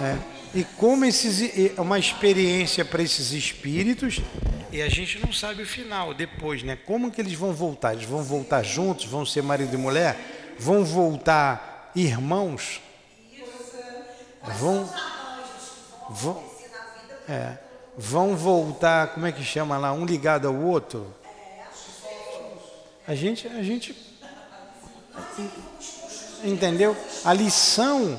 é, 0.00 0.18
e 0.58 0.64
como 0.76 1.04
esses, 1.04 1.74
é 1.76 1.80
uma 1.80 1.98
experiência 1.98 2.84
para 2.84 3.02
esses 3.02 3.32
espíritos, 3.32 4.20
e 4.70 4.82
a 4.82 4.88
gente 4.88 5.18
não 5.18 5.32
sabe 5.32 5.62
o 5.62 5.66
final 5.66 6.12
depois, 6.12 6.62
né? 6.62 6.76
Como 6.76 7.10
que 7.10 7.20
eles 7.20 7.32
vão 7.32 7.52
voltar? 7.52 7.94
Eles 7.94 8.04
vão 8.04 8.22
voltar 8.22 8.62
juntos? 8.62 9.06
Vão 9.06 9.24
ser 9.24 9.42
marido 9.42 9.72
e 9.74 9.78
mulher? 9.78 10.37
Vão 10.58 10.84
voltar 10.84 11.90
irmãos? 11.94 12.80
Vão, 14.58 14.88
vão, 16.10 16.42
é, 17.28 17.58
vão 17.96 18.36
voltar, 18.36 19.14
como 19.14 19.26
é 19.26 19.32
que 19.32 19.44
chama 19.44 19.76
lá? 19.76 19.92
Um 19.92 20.04
ligado 20.04 20.48
ao 20.48 20.54
outro? 20.54 21.14
A 23.06 23.14
gente, 23.14 23.46
a 23.46 23.62
gente 23.62 23.94
Entendeu? 26.44 26.96
A 27.24 27.32
lição, 27.32 28.18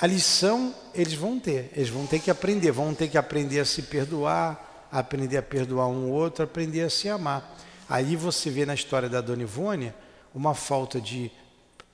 a 0.00 0.06
lição 0.06 0.74
eles 0.94 1.14
vão 1.14 1.38
ter, 1.38 1.70
eles 1.74 1.88
vão 1.88 2.06
ter 2.06 2.20
que 2.20 2.30
aprender, 2.30 2.70
vão 2.70 2.94
ter 2.94 3.08
que 3.08 3.18
aprender 3.18 3.60
a 3.60 3.64
se 3.64 3.82
perdoar, 3.82 4.88
aprender 4.90 5.36
a 5.36 5.42
perdoar 5.42 5.88
um 5.88 6.10
outro, 6.10 6.44
aprender 6.44 6.82
a 6.82 6.90
se 6.90 7.08
amar. 7.08 7.56
Aí 7.88 8.14
você 8.14 8.50
vê 8.50 8.64
na 8.64 8.74
história 8.74 9.08
da 9.08 9.20
Dona 9.20 9.42
Ivone 9.42 9.92
uma 10.34 10.54
falta 10.54 11.00
de 11.00 11.30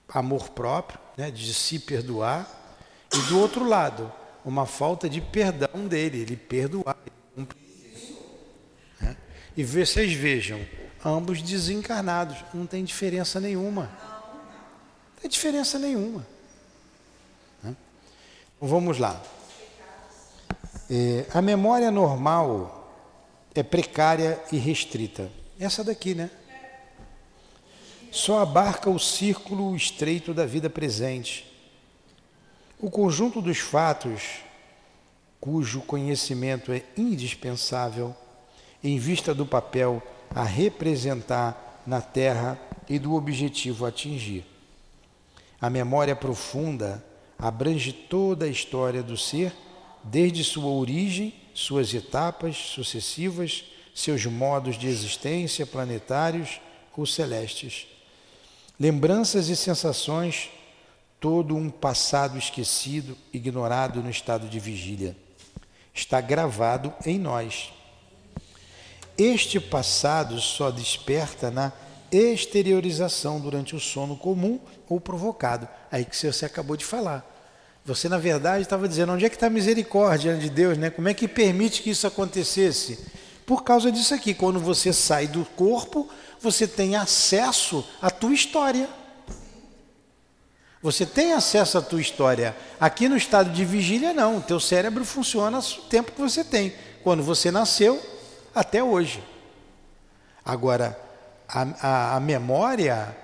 amor 0.09 0.51
próprio, 0.51 0.99
né, 1.17 1.31
de 1.31 1.53
se 1.53 1.79
perdoar, 1.79 2.49
e 3.13 3.19
do 3.29 3.39
outro 3.41 3.65
lado, 3.67 4.13
uma 4.45 4.67
falta 4.67 5.09
de 5.09 5.21
perdão 5.21 5.87
dele, 5.89 6.21
ele 6.21 6.37
perdoar. 6.37 6.97
ele 7.37 7.49
né? 9.01 9.17
E 9.57 9.65
vocês 9.65 10.13
vejam, 10.13 10.61
ambos 11.05 11.43
desencarnados, 11.43 12.37
não 12.53 12.67
tem 12.67 12.85
diferença 12.85 13.41
nenhuma. 13.41 13.91
Não 15.15 15.23
tem 15.23 15.31
diferença 15.31 15.79
nenhuma. 15.79 16.27
né? 17.63 17.75
Então, 18.57 18.69
vamos 18.69 18.99
lá. 18.99 19.21
É, 20.89 21.27
a 21.35 21.43
memória 21.43 21.91
normal 21.91 22.93
é 23.55 23.63
precária 23.63 24.41
e 24.53 24.59
restrita. 24.59 25.31
Essa 25.59 25.83
daqui, 25.83 26.15
né? 26.15 26.31
Só 28.17 28.39
abarca 28.39 28.89
o 28.89 28.99
círculo 28.99 29.77
estreito 29.77 30.33
da 30.33 30.47
vida 30.47 30.71
presente. 30.71 31.45
O 32.81 32.91
conjunto 32.91 33.43
dos 33.43 33.59
fatos, 33.59 34.39
cujo 35.39 35.83
conhecimento 35.83 36.73
é 36.73 36.83
indispensável, 36.97 38.17
em 38.83 38.99
vista 38.99 39.35
do 39.35 39.45
papel 39.45 40.03
a 40.35 40.43
representar 40.45 41.83
na 41.87 42.01
Terra 42.01 42.59
e 42.89 42.99
do 42.99 43.15
objetivo 43.15 43.85
a 43.85 43.91
atingir. 43.91 44.47
A 45.61 45.69
memória 45.69 46.17
profunda 46.17 47.05
abrange 47.39 47.93
toda 47.93 48.47
a 48.47 48.49
história 48.49 49.03
do 49.03 49.19
ser, 49.19 49.55
desde 50.03 50.43
sua 50.43 50.71
origem, 50.71 51.35
suas 51.53 51.93
etapas 51.93 52.57
sucessivas, 52.57 53.67
seus 53.95 54.25
modos 54.25 54.79
de 54.79 54.87
existência 54.87 55.67
planetários 55.67 56.63
ou 56.97 57.05
celestes. 57.05 57.89
Lembranças 58.79 59.49
e 59.49 59.57
sensações, 59.57 60.51
todo 61.19 61.57
um 61.57 61.71
passado 61.71 62.37
esquecido, 62.37 63.17
ignorado 63.33 64.03
no 64.03 64.11
estado 64.11 64.49
de 64.49 64.61
vigília. 64.61 65.17
Está 65.95 66.21
gravado 66.21 66.93
em 67.07 67.19
nós. 67.19 67.73
Este 69.17 69.59
passado 69.59 70.39
só 70.41 70.71
desperta 70.71 71.51
na 71.51 71.73
exteriorização 72.13 73.41
durante 73.41 73.75
o 73.75 73.81
sono 73.81 74.15
comum 74.15 74.61
ou 74.89 75.01
provocado. 75.01 75.67
Aí 75.91 76.05
que 76.05 76.15
você 76.15 76.45
acabou 76.45 76.77
de 76.77 76.85
falar. 76.85 77.25
Você, 77.83 78.09
na 78.09 78.19
verdade, 78.19 78.63
estava 78.63 78.87
dizendo 78.87 79.13
onde 79.13 79.25
é 79.25 79.31
que 79.31 79.37
está 79.37 79.47
a 79.47 79.51
misericórdia 79.51 80.37
de 80.37 80.51
Deus, 80.51 80.77
né? 80.77 80.91
Como 80.91 81.09
é 81.09 81.15
que 81.15 81.27
permite 81.27 81.83
que 81.83 81.91
isso 81.91 82.07
acontecesse? 82.07 83.07
Por 83.47 83.63
causa 83.63 83.93
disso 83.93 84.13
aqui, 84.13 84.35
quando 84.35 84.59
você 84.59 84.93
sai 84.93 85.29
do 85.29 85.45
corpo, 85.45 86.09
você 86.41 86.67
tem 86.67 86.97
acesso 86.97 87.87
à 88.03 88.11
tua 88.11 88.35
história. 88.35 88.89
Você 90.83 91.07
tem 91.07 91.33
acesso 91.33 91.79
à 91.79 91.83
tua 91.83 92.01
história. 92.01 92.57
Aqui 92.79 93.09
no 93.09 93.17
estado 93.17 93.51
de 93.51 93.65
vigília, 93.65 94.13
não. 94.13 94.39
O 94.39 94.43
teu 94.43 94.59
cérebro 94.59 95.05
funciona 95.05 95.59
o 95.59 95.63
tempo 95.63 96.13
que 96.13 96.21
você 96.21 96.45
tem. 96.45 96.75
Quando 97.03 97.23
você 97.23 97.51
nasceu, 97.51 98.05
até 98.55 98.83
hoje. 98.83 99.23
Agora, 100.45 100.99
a, 101.49 101.67
a, 101.81 102.17
a 102.17 102.21
memória, 102.21 103.17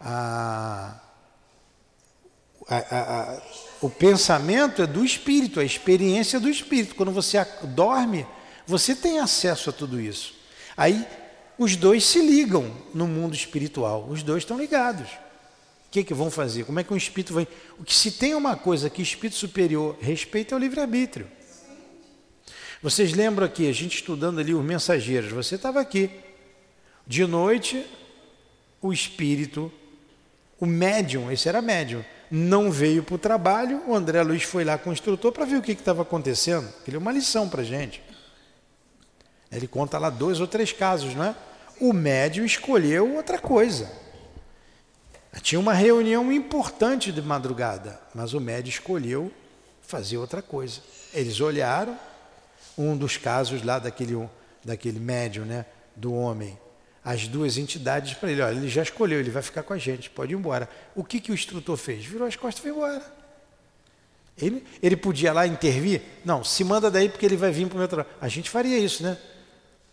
a, 0.00 0.94
o 3.80 3.88
pensamento 3.90 4.82
é 4.82 4.86
do 4.86 5.04
espírito, 5.04 5.58
a 5.58 5.64
experiência 5.64 6.36
é 6.36 6.40
do 6.40 6.48
espírito. 6.48 6.94
Quando 6.94 7.12
você 7.12 7.44
dorme, 7.64 8.26
você 8.70 8.94
tem 8.94 9.18
acesso 9.18 9.68
a 9.68 9.72
tudo 9.72 10.00
isso. 10.00 10.34
Aí, 10.76 11.04
os 11.58 11.76
dois 11.76 12.04
se 12.04 12.20
ligam 12.20 12.72
no 12.94 13.06
mundo 13.06 13.34
espiritual. 13.34 14.06
Os 14.08 14.22
dois 14.22 14.44
estão 14.44 14.58
ligados. 14.58 15.10
O 15.10 15.90
que, 15.90 16.04
que 16.04 16.14
vão 16.14 16.30
fazer? 16.30 16.64
Como 16.64 16.78
é 16.78 16.84
que 16.84 16.94
um 16.94 16.96
espírito 16.96 17.34
vai. 17.34 17.48
O 17.78 17.84
que 17.84 17.94
se 17.94 18.12
tem 18.12 18.34
uma 18.34 18.56
coisa 18.56 18.88
que 18.88 19.02
o 19.02 19.02
espírito 19.02 19.36
superior 19.36 19.96
respeita 20.00 20.54
é 20.54 20.56
o 20.56 20.60
livre-arbítrio. 20.60 21.26
Vocês 22.80 23.12
lembram 23.12 23.44
aqui, 23.44 23.68
a 23.68 23.72
gente 23.74 23.96
estudando 23.96 24.38
ali 24.38 24.54
os 24.54 24.64
mensageiros, 24.64 25.32
você 25.32 25.56
estava 25.56 25.80
aqui. 25.80 26.08
De 27.06 27.26
noite, 27.26 27.84
o 28.80 28.92
espírito, 28.92 29.70
o 30.58 30.64
médium, 30.64 31.30
esse 31.30 31.46
era 31.46 31.60
médium, 31.60 32.02
não 32.30 32.70
veio 32.70 33.02
para 33.02 33.16
o 33.16 33.18
trabalho, 33.18 33.82
o 33.86 33.94
André 33.94 34.22
Luiz 34.22 34.44
foi 34.44 34.64
lá 34.64 34.78
com 34.78 34.88
o 34.88 34.92
instrutor 34.92 35.32
para 35.32 35.44
ver 35.44 35.56
o 35.56 35.62
que 35.62 35.72
estava 35.72 36.02
acontecendo. 36.02 36.72
Ele 36.86 36.96
é 36.96 36.98
uma 36.98 37.12
lição 37.12 37.48
para 37.48 37.60
a 37.60 37.64
gente. 37.64 38.00
Ele 39.50 39.66
conta 39.66 39.98
lá 39.98 40.10
dois 40.10 40.40
ou 40.40 40.46
três 40.46 40.72
casos, 40.72 41.14
não 41.14 41.24
é? 41.24 41.34
O 41.80 41.92
médium 41.92 42.44
escolheu 42.44 43.14
outra 43.16 43.38
coisa. 43.38 43.90
Tinha 45.42 45.58
uma 45.58 45.72
reunião 45.72 46.30
importante 46.32 47.10
de 47.10 47.22
madrugada, 47.22 48.00
mas 48.14 48.34
o 48.34 48.40
médium 48.40 48.70
escolheu 48.70 49.32
fazer 49.80 50.18
outra 50.18 50.42
coisa. 50.42 50.80
Eles 51.12 51.40
olharam, 51.40 51.98
um 52.76 52.96
dos 52.96 53.16
casos 53.16 53.62
lá 53.62 53.78
daquele, 53.78 54.28
daquele 54.64 54.98
médium, 54.98 55.44
né, 55.44 55.66
do 55.96 56.14
homem, 56.14 56.58
as 57.04 57.26
duas 57.26 57.56
entidades 57.56 58.14
para 58.14 58.30
ele, 58.30 58.42
olha, 58.42 58.56
ele 58.56 58.68
já 58.68 58.82
escolheu, 58.82 59.18
ele 59.18 59.30
vai 59.30 59.42
ficar 59.42 59.62
com 59.62 59.72
a 59.72 59.78
gente, 59.78 60.10
pode 60.10 60.32
ir 60.32 60.36
embora. 60.36 60.68
O 60.94 61.02
que, 61.02 61.20
que 61.20 61.30
o 61.30 61.34
instrutor 61.34 61.76
fez? 61.76 62.04
Virou 62.04 62.26
as 62.26 62.36
costas 62.36 62.58
e 62.58 62.68
foi 62.68 62.70
embora. 62.70 63.02
Ele, 64.36 64.64
ele 64.82 64.96
podia 64.96 65.32
lá 65.32 65.46
intervir? 65.46 66.02
Não, 66.24 66.44
se 66.44 66.64
manda 66.64 66.90
daí 66.90 67.08
porque 67.08 67.26
ele 67.26 67.36
vai 67.36 67.50
vir 67.50 67.66
para 67.66 67.76
o 67.76 67.78
meu 67.78 67.88
trabalho. 67.88 68.14
A 68.20 68.28
gente 68.28 68.48
faria 68.50 68.78
isso, 68.78 69.02
né? 69.02 69.18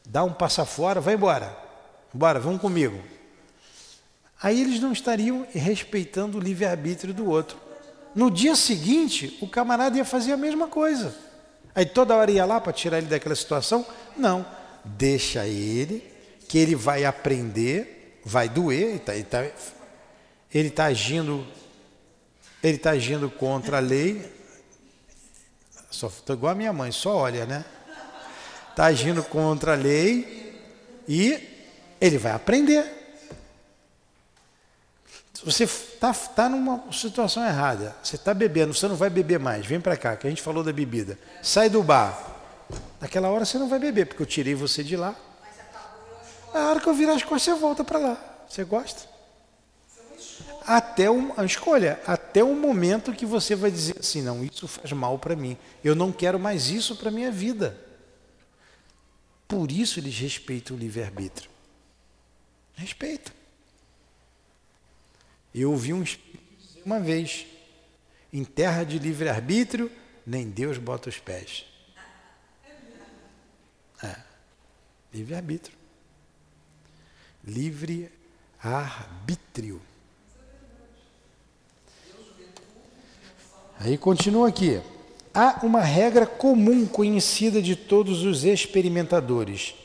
Dá 0.09 0.23
um 0.23 0.31
passa 0.31 0.65
fora, 0.65 1.01
vai 1.01 1.15
embora. 1.15 1.55
Bora, 2.13 2.39
vamos 2.39 2.61
comigo. 2.61 2.97
Aí 4.41 4.61
eles 4.61 4.79
não 4.79 4.91
estariam 4.91 5.45
respeitando 5.51 6.37
o 6.37 6.41
livre-arbítrio 6.41 7.13
do 7.13 7.29
outro. 7.29 7.57
No 8.15 8.31
dia 8.31 8.55
seguinte, 8.55 9.37
o 9.41 9.47
camarada 9.47 9.97
ia 9.97 10.05
fazer 10.05 10.31
a 10.31 10.37
mesma 10.37 10.67
coisa. 10.67 11.13
Aí 11.75 11.85
toda 11.85 12.15
hora 12.15 12.31
ia 12.31 12.45
lá 12.45 12.61
para 12.61 12.71
tirar 12.71 12.99
ele 12.99 13.07
daquela 13.07 13.35
situação? 13.35 13.85
Não. 14.15 14.45
Deixa 14.83 15.45
ele 15.45 16.03
que 16.47 16.57
ele 16.57 16.75
vai 16.75 17.03
aprender, 17.03 18.21
vai 18.23 18.47
doer, 18.47 18.83
ele 18.83 18.95
está 18.95 19.13
tá, 19.41 19.51
ele 20.53 20.69
tá 20.69 20.85
agindo, 20.85 21.45
ele 22.63 22.77
está 22.77 22.91
agindo 22.91 23.29
contra 23.29 23.77
a 23.77 23.81
lei. 23.81 24.33
Só 25.91 26.11
igual 26.29 26.53
a 26.53 26.55
minha 26.55 26.71
mãe, 26.71 26.91
só 26.91 27.15
olha, 27.17 27.45
né? 27.45 27.65
Está 28.77 28.85
agindo 28.85 29.23
contra 29.23 29.73
a 29.73 29.75
lei 29.75 30.55
e 31.07 31.65
ele 31.99 32.19
vai 32.19 32.31
aprender. 32.31 32.85
Você 35.43 35.63
está 35.63 36.13
tá 36.13 36.47
numa 36.47 36.83
situação 36.91 37.43
errada, 37.43 37.95
você 38.03 38.17
está 38.17 38.35
bebendo, 38.35 38.75
você 38.75 38.87
não 38.87 38.95
vai 38.95 39.09
beber 39.09 39.39
mais, 39.39 39.65
vem 39.65 39.81
para 39.81 39.97
cá, 39.97 40.15
que 40.15 40.27
a 40.27 40.29
gente 40.29 40.43
falou 40.43 40.63
da 40.63 40.71
bebida. 40.71 41.17
Sai 41.41 41.71
do 41.71 41.81
bar. 41.81 42.23
Naquela 43.01 43.29
hora 43.29 43.45
você 43.45 43.57
não 43.57 43.67
vai 43.67 43.79
beber, 43.79 44.05
porque 44.05 44.21
eu 44.21 44.27
tirei 44.27 44.53
você 44.53 44.83
de 44.83 44.95
lá, 44.95 45.15
a 46.53 46.69
hora 46.69 46.79
que 46.79 46.87
eu 46.87 46.93
virar 46.93 47.13
as 47.13 47.23
costas, 47.23 47.55
você 47.55 47.59
volta 47.59 47.83
para 47.83 47.97
lá. 47.97 48.45
Você 48.47 48.63
gosta? 48.63 49.09
Até 50.67 51.09
um, 51.09 51.33
a 51.35 51.43
escolha, 51.43 51.99
até 52.05 52.43
o 52.43 52.53
momento 52.53 53.11
que 53.11 53.25
você 53.25 53.55
vai 53.55 53.71
dizer 53.71 53.95
assim, 53.99 54.21
não, 54.21 54.43
isso 54.43 54.67
faz 54.67 54.91
mal 54.91 55.17
para 55.17 55.35
mim. 55.35 55.57
Eu 55.83 55.95
não 55.95 56.11
quero 56.11 56.39
mais 56.39 56.69
isso 56.69 56.95
para 56.95 57.09
minha 57.09 57.31
vida. 57.31 57.86
Por 59.47 59.71
isso 59.71 59.99
eles 59.99 60.17
respeitam 60.17 60.75
o 60.75 60.79
livre-arbítrio. 60.79 61.49
Respeito. 62.75 63.33
Eu 65.53 65.71
ouvi 65.71 65.93
um 65.93 66.03
uma 66.85 66.99
vez, 66.99 67.45
em 68.31 68.43
terra 68.43 68.83
de 68.83 68.97
livre-arbítrio, 68.99 69.91
nem 70.25 70.49
Deus 70.49 70.77
bota 70.77 71.09
os 71.09 71.17
pés. 71.17 71.65
É. 74.03 74.15
Livre-arbítrio 75.13 75.77
livre 77.47 78.11
arbítrio. 78.61 79.81
Aí 83.79 83.97
continua 83.97 84.49
aqui. 84.49 84.81
Há 85.39 85.59
uma 85.61 85.81
regra 85.81 86.25
comum 86.25 86.87
conhecida 86.87 87.61
de 87.61 87.75
todos 87.75 88.23
os 88.23 88.43
experimentadores. 88.43 89.75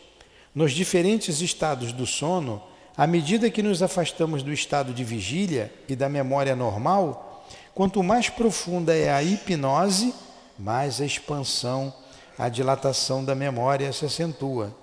Nos 0.55 0.72
diferentes 0.72 1.42
estados 1.42 1.92
do 1.92 2.07
sono, 2.07 2.62
à 2.96 3.07
medida 3.07 3.50
que 3.50 3.62
nos 3.62 3.82
afastamos 3.82 4.42
do 4.42 4.50
estado 4.50 4.94
de 4.94 5.05
vigília 5.05 5.70
e 5.86 5.94
da 5.94 6.09
memória 6.09 6.57
normal, 6.57 7.46
quanto 7.74 8.03
mais 8.03 8.30
profunda 8.30 8.96
é 8.96 9.12
a 9.12 9.22
hipnose, 9.22 10.14
mais 10.59 11.03
a 11.03 11.05
expansão, 11.05 11.92
a 12.38 12.48
dilatação 12.48 13.22
da 13.22 13.34
memória 13.34 13.92
se 13.92 14.07
acentua. 14.07 14.74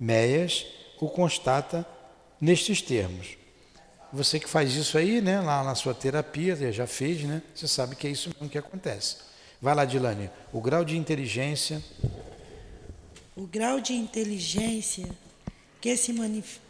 Meias 0.00 0.64
o 0.98 1.10
constata 1.10 1.86
nestes 2.40 2.80
termos. 2.80 3.36
Você 4.10 4.40
que 4.40 4.48
faz 4.48 4.74
isso 4.76 4.96
aí, 4.96 5.20
né, 5.20 5.42
lá 5.42 5.62
na 5.62 5.74
sua 5.74 5.92
terapia, 5.92 6.72
já 6.72 6.86
fez, 6.86 7.22
né? 7.24 7.42
Você 7.54 7.68
sabe 7.68 7.94
que 7.94 8.06
é 8.06 8.10
isso 8.10 8.30
mesmo 8.30 8.48
que 8.48 8.56
acontece. 8.56 9.33
Vai 9.64 9.74
lá, 9.74 9.86
Dilane. 9.86 10.30
O 10.52 10.60
grau 10.60 10.84
de 10.84 10.94
inteligência. 10.94 11.82
O 13.34 13.46
grau 13.46 13.80
de 13.80 13.94
inteligência 13.94 15.08
que 15.80 15.96
se 15.96 16.12
manif 16.12 16.60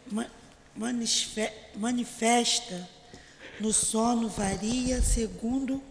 manifesta 1.75 2.89
no 3.59 3.73
sono 3.73 4.29
varia 4.29 5.01
segundo 5.01 5.83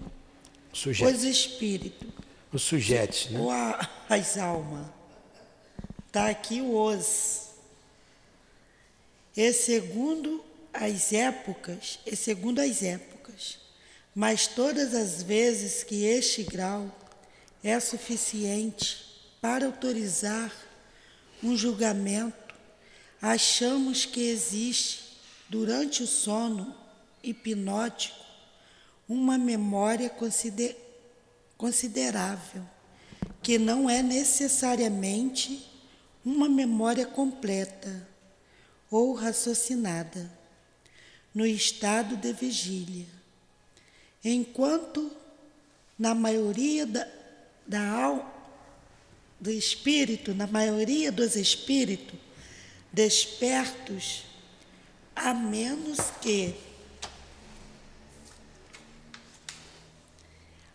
Sujeito. 0.73 1.15
os 1.15 1.25
espíritos. 1.25 2.09
Os 2.51 2.63
sujeitos, 2.63 3.29
né? 3.29 3.39
Ou 3.39 3.51
a, 3.51 3.87
as 4.09 4.39
almas. 4.39 4.87
Está 6.07 6.31
aqui 6.31 6.63
o 6.63 6.75
os 6.75 7.51
e 9.37 9.53
segundo 9.53 10.43
as 10.73 11.13
épocas, 11.13 11.99
e 12.07 12.17
segundo 12.17 12.61
as 12.61 12.83
épocas, 12.83 13.59
mas 14.15 14.47
todas 14.47 14.95
as 14.95 15.23
vezes 15.23 15.83
que 15.83 16.05
este 16.05 16.45
grau 16.45 16.91
é 17.62 17.79
suficiente 17.81 19.05
para 19.41 19.67
autorizar 19.67 20.53
um 21.43 21.57
julgamento, 21.57 22.55
achamos 23.21 24.07
que 24.07 24.21
existe 24.21 25.19
durante 25.49 26.03
o 26.03 26.07
sono 26.07 26.75
hipnótico 27.23 28.25
uma 29.09 29.37
memória 29.37 30.09
consider 30.09 30.81
considerável, 31.57 32.62
que 33.43 33.59
não 33.59 33.89
é 33.89 34.03
necessariamente 34.03 35.71
uma 36.25 36.49
memória 36.49 37.07
completa 37.07 38.09
ou 38.91 39.12
raciocinada, 39.12 40.31
no 41.35 41.45
estado 41.45 42.17
de 42.17 42.33
vigília, 42.33 43.07
enquanto 44.25 45.11
na 45.99 46.14
maioria 46.14 46.87
da, 46.87 47.07
da 47.66 47.89
alma, 47.89 48.33
do 49.39 49.51
espírito, 49.51 50.35
na 50.35 50.47
maioria 50.47 51.12
dos 51.12 51.37
espíritos 51.37 52.18
despertos, 52.93 54.25
a 55.14 55.35
menos 55.35 55.99
que 56.22 56.55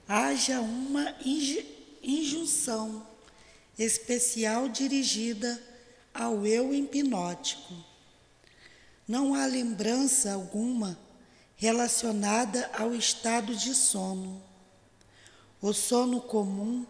haja 0.08 0.60
uma 0.60 1.16
injunção 2.04 3.06
especial 3.78 4.68
dirigida 4.68 5.62
ao 6.14 6.46
eu 6.46 6.74
hipnótico. 6.74 7.74
Não 9.08 9.34
há 9.34 9.46
lembrança 9.46 10.34
alguma 10.34 11.00
relacionada 11.60 12.72
ao 12.74 12.96
estado 12.96 13.54
de 13.54 13.76
sono. 13.76 14.42
O 15.62 15.74
sono 15.74 16.22
comum 16.22 16.86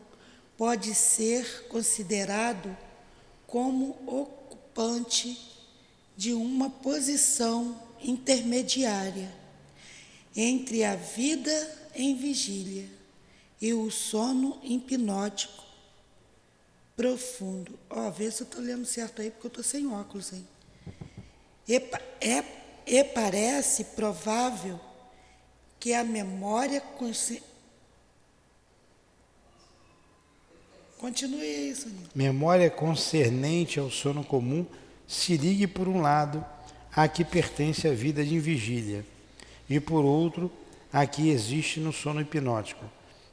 pode 0.56 0.94
ser 0.94 1.68
considerado 1.70 2.78
como 3.48 3.98
ocupante 4.06 5.42
de 6.16 6.34
uma 6.34 6.70
posição 6.70 7.82
intermediária 8.00 9.34
entre 10.36 10.84
a 10.84 10.96
vida 10.96 11.90
em 11.96 12.16
vigília 12.16 12.88
e 13.60 13.74
o 13.74 13.90
sono 13.90 14.60
hipnótico 14.64 15.64
profundo. 16.96 17.80
Ó, 17.90 18.08
oh, 18.08 18.12
vê 18.12 18.30
se 18.30 18.44
eu 18.44 18.46
estou 18.46 18.62
lendo 18.62 18.86
certo 18.86 19.20
aí, 19.20 19.32
porque 19.32 19.48
eu 19.48 19.50
estou 19.50 19.64
sem 19.64 19.88
óculos, 19.88 20.32
hein? 20.32 20.48
E, 21.68 21.76
é, 22.22 22.59
e 22.90 23.04
parece 23.04 23.84
provável 23.84 24.80
que 25.80 25.94
a 25.94 26.04
memória. 26.04 26.82
Continue 30.98 31.70
isso. 31.70 31.88
Memória 32.16 32.70
concernente 32.70 33.80
ao 33.80 33.92
sono 33.92 34.24
comum 34.24 34.66
se 35.08 35.38
ligue 35.38 35.68
por 35.68 35.88
um 35.88 36.02
lado 36.02 36.44
a 36.94 37.08
que 37.08 37.24
pertence 37.24 37.88
a 37.88 37.94
vida 37.94 38.26
de 38.26 38.40
vigília 38.40 39.06
e 39.70 39.80
por 39.80 40.04
outro 40.04 40.52
a 40.92 41.06
que 41.06 41.30
existe 41.30 41.80
no 41.80 41.94
sono 41.94 42.20
hipnótico. 42.20 42.84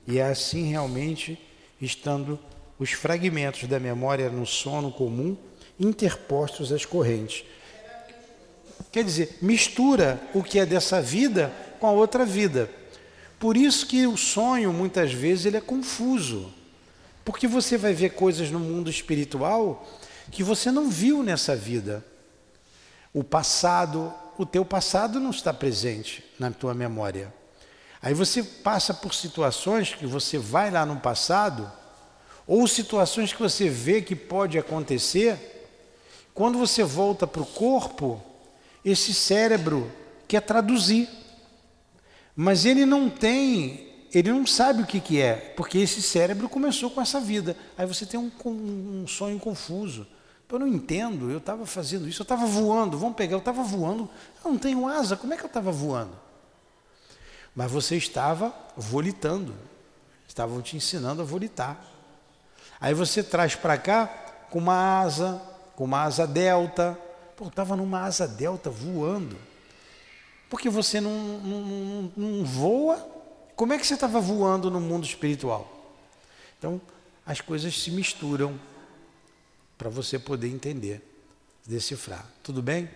E 0.07 0.19
é 0.19 0.25
assim 0.25 0.69
realmente 0.69 1.39
estando 1.81 2.39
os 2.79 2.93
fragmentos 2.93 3.67
da 3.67 3.81
memória 3.81 4.29
no 4.29 4.45
sono 4.45 4.93
comum 4.93 5.35
interpostos 5.81 6.71
às 6.71 6.85
correntes. 6.85 7.45
Quer 8.93 9.05
dizer, 9.05 9.39
mistura 9.43 10.21
o 10.35 10.43
que 10.43 10.59
é 10.59 10.67
dessa 10.67 11.01
vida 11.01 11.53
com 11.79 11.87
a 11.87 11.93
outra 11.93 12.25
vida. 12.25 12.71
Por 13.39 13.57
isso 13.57 13.87
que 13.87 14.07
o 14.07 14.17
sonho, 14.17 14.73
muitas 14.73 15.13
vezes, 15.13 15.47
ele 15.47 15.57
é 15.57 15.61
confuso. 15.61 16.53
Porque 17.25 17.47
você 17.47 17.77
vai 17.77 17.93
ver 17.93 18.11
coisas 18.11 18.51
no 18.51 18.59
mundo 18.59 18.89
espiritual 18.89 19.87
que 20.31 20.43
você 20.43 20.71
não 20.71 20.89
viu 20.89 21.23
nessa 21.23 21.55
vida. 21.55 22.05
O 23.13 23.23
passado, 23.23 24.13
o 24.39 24.47
teu 24.47 24.65
passado 24.65 25.21
não 25.21 25.31
está 25.31 25.53
presente 25.53 26.25
na 26.39 26.51
tua 26.51 26.75
memória. 26.75 27.33
Aí 28.01 28.15
você 28.15 28.43
passa 28.43 28.95
por 28.95 29.15
situações 29.15 29.95
que 29.95 30.07
você 30.07 30.39
vai 30.39 30.71
lá 30.71 30.87
no 30.87 31.01
passado, 31.01 31.71
ou 32.47 32.67
situações 32.69 33.33
que 33.33 33.43
você 33.43 33.69
vê 33.69 34.01
que 34.01 34.15
pode 34.15 34.59
acontecer, 34.59 35.69
quando 36.33 36.59
você 36.59 36.85
volta 36.85 37.27
para 37.27 37.43
o 37.43 37.47
corpo, 37.47 38.23
esse 38.87 39.13
cérebro 39.13 39.91
quer 40.29 40.41
traduzir. 40.41 41.09
Mas 42.37 42.65
ele 42.65 42.87
não 42.87 43.11
tem, 43.11 44.07
ele 44.13 44.31
não 44.31 44.47
sabe 44.47 44.83
o 44.83 44.87
que, 44.87 45.01
que 45.01 45.21
é, 45.21 45.35
porque 45.57 45.79
esse 45.79 46.01
cérebro 46.01 46.49
começou 46.49 46.89
com 46.91 47.01
essa 47.01 47.19
vida. 47.19 47.57
Aí 47.77 47.85
você 47.85 48.07
tem 48.07 48.21
um, 48.21 48.31
um 48.47 49.07
sonho 49.09 49.41
confuso. 49.41 50.07
Eu 50.49 50.61
não 50.61 50.69
entendo, 50.69 51.29
eu 51.29 51.39
estava 51.39 51.67
fazendo 51.67 52.09
isso, 52.09 52.23
eu 52.23 52.25
estava 52.25 52.47
voando, 52.47 52.97
vamos 52.97 53.17
pegar, 53.17 53.35
eu 53.35 53.41
estava 53.41 53.65
voando, 53.65 54.09
eu 54.45 54.53
não 54.53 54.57
tenho 54.57 54.87
asa, 54.87 55.17
como 55.17 55.35
é 55.35 55.37
que 55.37 55.43
eu 55.43 55.49
estava 55.49 55.73
voando? 55.73 56.17
Mas 57.53 57.69
você 57.73 57.97
estava 57.97 58.55
volitando, 58.77 59.53
estavam 60.29 60.63
te 60.63 60.77
ensinando 60.77 61.21
a 61.21 61.25
volitar. 61.25 61.85
Aí 62.81 62.95
você 62.95 63.25
traz 63.25 63.57
para 63.57 63.77
cá 63.77 64.07
com 64.49 64.61
uma 64.61 65.01
asa, 65.01 65.43
com 65.75 65.83
uma 65.83 66.03
asa 66.05 66.29
delta. 66.29 66.97
Pô, 67.37 67.49
estava 67.49 67.77
numa 67.77 68.01
asa 68.01 68.27
delta 68.27 68.71
voando. 68.71 69.37
Porque 70.49 70.71
você 70.71 71.01
não, 71.01 71.39
não, 71.39 72.13
não, 72.17 72.45
voa. 72.45 72.97
Como 73.55 73.73
é 73.73 73.79
que 73.79 73.87
você 73.87 73.95
estava 73.95 74.21
voando 74.21 74.71
no 74.71 74.81
mundo 74.81 75.05
espiritual? 75.05 75.71
Então, 76.59 76.81
as 77.25 77.41
coisas 77.41 77.79
se 77.79 77.91
misturam 77.91 78.59
para 79.77 79.91
você 79.91 80.19
poder 80.19 80.49
entender, 80.49 81.03
decifrar. 81.67 82.27
Tudo 82.43 82.63
bem? 82.63 82.89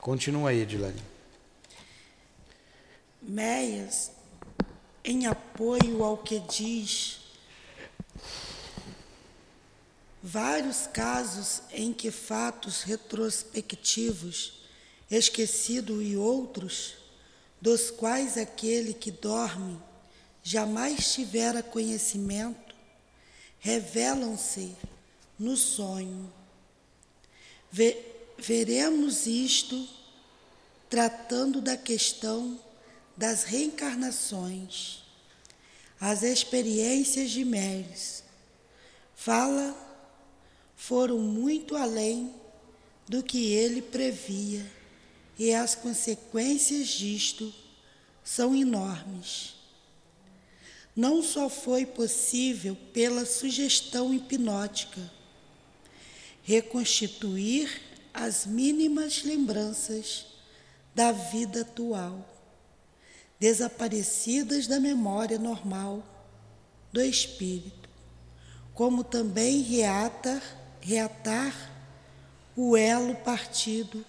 Continua 0.00 0.50
aí, 0.50 0.60
Edilane. 0.60 1.02
Meias, 3.20 4.12
em 5.02 5.26
apoio 5.26 6.04
ao 6.04 6.18
que 6.18 6.38
diz 6.38 7.25
vários 10.26 10.88
casos 10.88 11.62
em 11.72 11.92
que 11.92 12.10
fatos 12.10 12.82
retrospectivos, 12.82 14.54
esquecidos 15.08 16.04
e 16.04 16.16
outros, 16.16 16.94
dos 17.60 17.92
quais 17.92 18.36
aquele 18.36 18.92
que 18.92 19.12
dorme 19.12 19.80
jamais 20.42 21.14
tivera 21.14 21.62
conhecimento, 21.62 22.74
revelam-se 23.60 24.74
no 25.38 25.56
sonho. 25.56 26.32
Ve 27.70 27.96
veremos 28.36 29.26
isto 29.26 29.88
tratando 30.90 31.60
da 31.60 31.76
questão 31.76 32.60
das 33.16 33.44
reencarnações, 33.44 35.04
as 36.00 36.24
experiências 36.24 37.30
de 37.30 37.44
Meres. 37.44 38.24
Fala 39.14 39.85
foram 40.76 41.18
muito 41.18 41.74
além 41.74 42.32
do 43.08 43.22
que 43.22 43.52
ele 43.52 43.80
previa, 43.80 44.64
e 45.38 45.52
as 45.52 45.74
consequências 45.74 46.88
disto 46.88 47.52
são 48.22 48.54
enormes. 48.54 49.54
Não 50.94 51.22
só 51.22 51.48
foi 51.48 51.84
possível, 51.84 52.76
pela 52.92 53.24
sugestão 53.26 54.14
hipnótica, 54.14 55.00
reconstituir 56.42 57.82
as 58.14 58.46
mínimas 58.46 59.22
lembranças 59.24 60.26
da 60.94 61.12
vida 61.12 61.62
atual, 61.62 62.26
desaparecidas 63.38 64.66
da 64.66 64.80
memória 64.80 65.38
normal 65.38 66.02
do 66.92 67.02
espírito, 67.02 67.88
como 68.72 69.04
também 69.04 69.60
reatar 69.60 70.42
reatar 70.86 71.52
o 72.54 72.76
elo 72.76 73.16
partido 73.16 74.06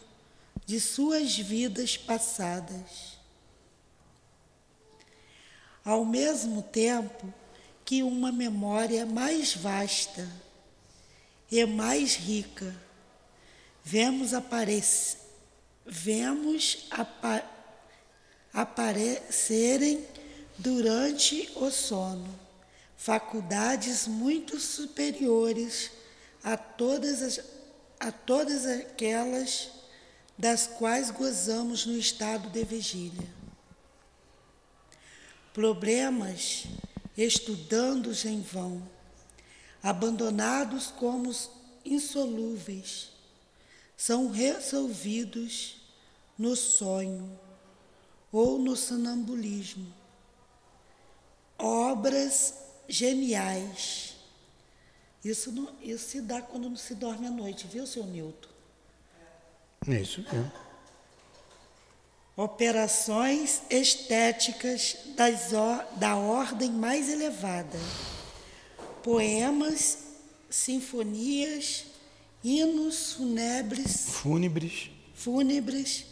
de 0.64 0.80
suas 0.80 1.36
vidas 1.36 1.98
passadas. 1.98 3.18
Ao 5.84 6.06
mesmo 6.06 6.62
tempo 6.62 7.34
que 7.84 8.04
uma 8.04 8.32
memória 8.32 9.08
mais 9.08 9.56
vasta 9.56 10.30
e 11.52 11.66
mais 11.66 12.16
rica, 12.16 12.76
vemos, 13.84 14.32
aparecer, 14.36 15.18
vemos 15.84 16.86
apa, 16.92 17.44
aparecerem 18.54 20.06
durante 20.60 21.50
o 21.56 21.72
sono 21.72 22.40
faculdades 22.96 24.08
muito 24.08 24.60
superiores 24.60 25.97
a 26.48 26.56
todas, 26.56 27.22
as, 27.22 27.42
a 28.00 28.10
todas 28.10 28.66
aquelas 28.66 29.70
das 30.38 30.66
quais 30.66 31.12
gozamos 31.12 31.86
no 31.86 31.98
estado 31.98 32.50
de 32.50 32.64
vigília. 32.64 33.28
Problemas 35.54 36.64
estudando-os 37.18 38.24
em 38.24 38.40
vão, 38.40 38.82
abandonados 39.84 40.88
como 40.88 41.36
insolúveis, 41.84 43.12
são 43.98 44.32
resolvidos 44.32 45.82
no 46.38 46.56
sonho 46.56 47.38
ou 48.32 48.58
no 48.58 48.78
sonambulismo. 48.78 49.94
Obras 51.58 52.54
geniais 52.88 54.17
isso, 55.30 55.52
não, 55.52 55.70
isso 55.82 56.10
se 56.10 56.22
dá 56.22 56.42
quando 56.42 56.70
não 56.70 56.78
se 56.78 56.96
dorme 56.96 57.28
à 57.28 57.32
noite, 57.32 57.68
viu, 57.68 57.86
seu 57.86 58.06
Nilton? 58.06 58.50
É 59.88 60.02
isso 60.02 60.22
mesmo. 60.22 60.52
Operações 62.36 63.62
estéticas 63.70 64.98
das, 65.16 65.52
da 65.96 66.16
ordem 66.16 66.72
mais 66.72 67.10
elevada. 67.10 67.80
Poemas, 69.02 69.98
sinfonias, 70.50 71.86
hinos 72.44 73.14
fúnebres, 73.14 74.10
fúnebres, 74.10 74.92
fúnebres 75.14 76.06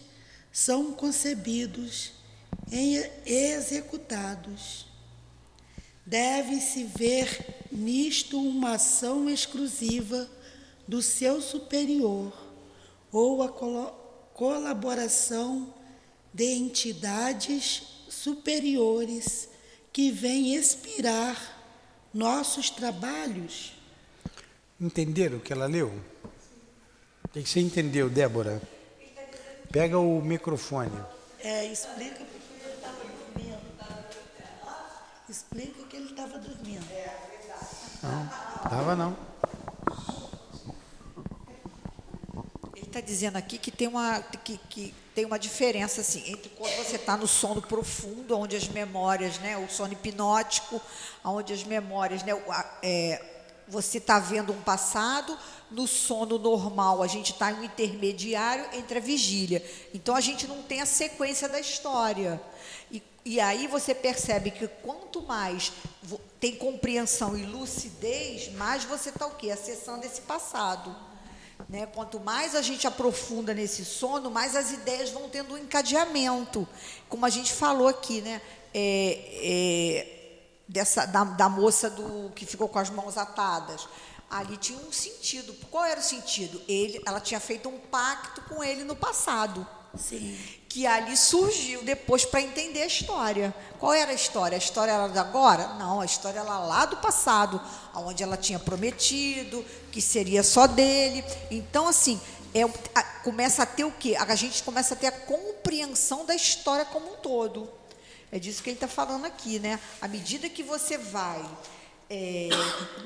são 0.51 0.93
concebidos 0.93 2.13
e 2.71 3.03
executados 3.25 4.84
Deve-se 6.05 6.83
ver 6.83 7.65
nisto 7.71 8.39
uma 8.39 8.75
ação 8.75 9.29
exclusiva 9.29 10.29
do 10.87 11.01
seu 11.01 11.41
superior 11.41 12.31
ou 13.11 13.41
a 13.41 13.49
colaboração 14.33 15.73
de 16.33 16.45
entidades 16.53 17.83
superiores 18.09 19.49
que 19.91 20.11
vêm 20.11 20.55
inspirar 20.55 21.55
nossos 22.13 22.69
trabalhos. 22.69 23.73
Entenderam 24.79 25.37
o 25.37 25.41
que 25.41 25.53
ela 25.53 25.65
leu? 25.65 25.91
O 27.23 27.29
que 27.29 27.45
você 27.45 27.59
entendeu, 27.61 28.09
Débora? 28.09 28.61
Pega 29.71 29.97
o 29.97 30.21
microfone. 30.21 30.91
É, 31.39 31.65
explica. 31.65 32.35
Explica 35.27 35.84
estava 36.15 36.39
dormindo. 36.39 36.85
Não, 38.01 38.25
estava 38.63 38.95
não. 38.95 39.17
Ele 42.73 42.85
está 42.85 43.01
dizendo 43.01 43.35
aqui 43.35 43.57
que 43.57 43.69
tem 43.69 43.87
uma, 43.87 44.21
que, 44.21 44.57
que 44.69 44.95
tem 45.13 45.25
uma 45.25 45.37
diferença 45.37 45.99
assim, 45.99 46.31
entre 46.31 46.49
quando 46.49 46.73
você 46.77 46.95
está 46.95 47.17
no 47.17 47.27
sono 47.27 47.61
profundo, 47.61 48.37
onde 48.37 48.55
as 48.55 48.67
memórias, 48.69 49.39
né, 49.39 49.57
o 49.57 49.67
sono 49.69 49.91
hipnótico, 49.91 50.81
onde 51.23 51.51
as 51.51 51.63
memórias, 51.65 52.23
né, 52.23 52.31
é, 52.81 53.21
você 53.67 53.97
está 53.97 54.17
vendo 54.17 54.53
um 54.53 54.61
passado, 54.61 55.37
no 55.71 55.87
sono 55.87 56.37
normal 56.37 57.01
a 57.01 57.07
gente 57.07 57.31
está 57.31 57.51
em 57.51 57.55
um 57.55 57.63
intermediário 57.63 58.65
entre 58.73 58.97
a 58.97 59.01
vigília. 59.01 59.63
Então 59.93 60.15
a 60.15 60.21
gente 60.21 60.47
não 60.47 60.61
tem 60.61 60.81
a 60.81 60.85
sequência 60.85 61.49
da 61.49 61.59
história. 61.59 62.41
E 62.91 63.01
E 63.25 63.39
aí 63.39 63.65
você 63.65 63.95
percebe 63.95 64.51
que 64.51 64.67
quanto 64.67 65.23
mais 65.23 65.71
tem 66.39 66.55
compreensão 66.55 67.35
e 67.35 67.43
lucidez, 67.43 68.53
mais 68.53 68.83
você 68.83 69.09
está 69.09 69.25
o 69.25 69.31
quê? 69.31 69.49
Acessando 69.49 70.05
esse 70.05 70.21
passado. 70.21 70.95
Né? 71.67 71.87
Quanto 71.87 72.19
mais 72.19 72.53
a 72.53 72.61
gente 72.61 72.85
aprofunda 72.85 73.51
nesse 73.51 73.83
sono, 73.83 74.29
mais 74.29 74.55
as 74.55 74.71
ideias 74.71 75.09
vão 75.09 75.27
tendo 75.27 75.55
um 75.55 75.57
encadeamento. 75.57 76.67
Como 77.09 77.25
a 77.25 77.29
gente 77.29 77.51
falou 77.51 77.87
aqui, 77.87 78.21
né? 78.21 78.39
É, 78.71 79.19
é, 79.41 80.15
dessa, 80.67 81.05
da, 81.07 81.23
da 81.23 81.49
moça 81.49 81.89
do 81.89 82.29
que 82.35 82.45
ficou 82.45 82.67
com 82.67 82.77
as 82.77 82.91
mãos 82.91 83.17
atadas. 83.17 83.87
Ali 84.29 84.57
tinha 84.57 84.79
um 84.79 84.91
sentido. 84.91 85.53
Qual 85.69 85.83
era 85.85 85.99
o 85.99 86.03
sentido? 86.03 86.61
Ele, 86.67 87.01
ela 87.05 87.19
tinha 87.19 87.39
feito 87.39 87.69
um 87.69 87.77
pacto 87.79 88.41
com 88.41 88.63
ele 88.63 88.83
no 88.83 88.95
passado 88.95 89.65
Sim. 89.97 90.37
que 90.67 90.85
ali 90.85 91.15
surgiu 91.15 91.83
depois 91.83 92.25
para 92.25 92.41
entender 92.41 92.81
a 92.81 92.85
história. 92.87 93.55
Qual 93.79 93.93
era 93.93 94.11
a 94.11 94.15
história? 94.15 94.55
A 94.55 94.59
história 94.59 94.91
era 94.91 95.07
de 95.07 95.17
agora? 95.19 95.67
Não, 95.75 96.01
a 96.01 96.05
história 96.05 96.39
era 96.39 96.59
lá 96.59 96.85
do 96.85 96.97
passado, 96.97 97.61
onde 97.93 98.23
ela 98.23 98.35
tinha 98.35 98.59
prometido 98.59 99.63
que 99.91 100.01
seria 100.01 100.43
só 100.43 100.67
dele. 100.67 101.23
Então, 101.49 101.87
assim, 101.87 102.19
é, 102.53 102.63
a- 102.93 103.03
começa 103.23 103.63
a 103.63 103.65
ter 103.65 103.85
o 103.85 103.91
quê? 103.91 104.17
A 104.19 104.35
gente 104.35 104.63
começa 104.63 104.95
a 104.95 104.97
ter 104.97 105.07
a 105.07 105.11
compreensão 105.11 106.25
da 106.25 106.35
história 106.35 106.83
como 106.85 107.13
um 107.13 107.15
todo. 107.17 107.69
É 108.31 108.39
disso 108.39 108.61
que 108.61 108.69
ele 108.69 108.75
está 108.77 108.87
falando 108.87 109.23
aqui, 109.25 109.59
né? 109.59 109.79
À 110.01 110.07
medida 110.07 110.49
que 110.49 110.63
você 110.63 110.97
vai 110.97 111.41
é, 112.09 112.49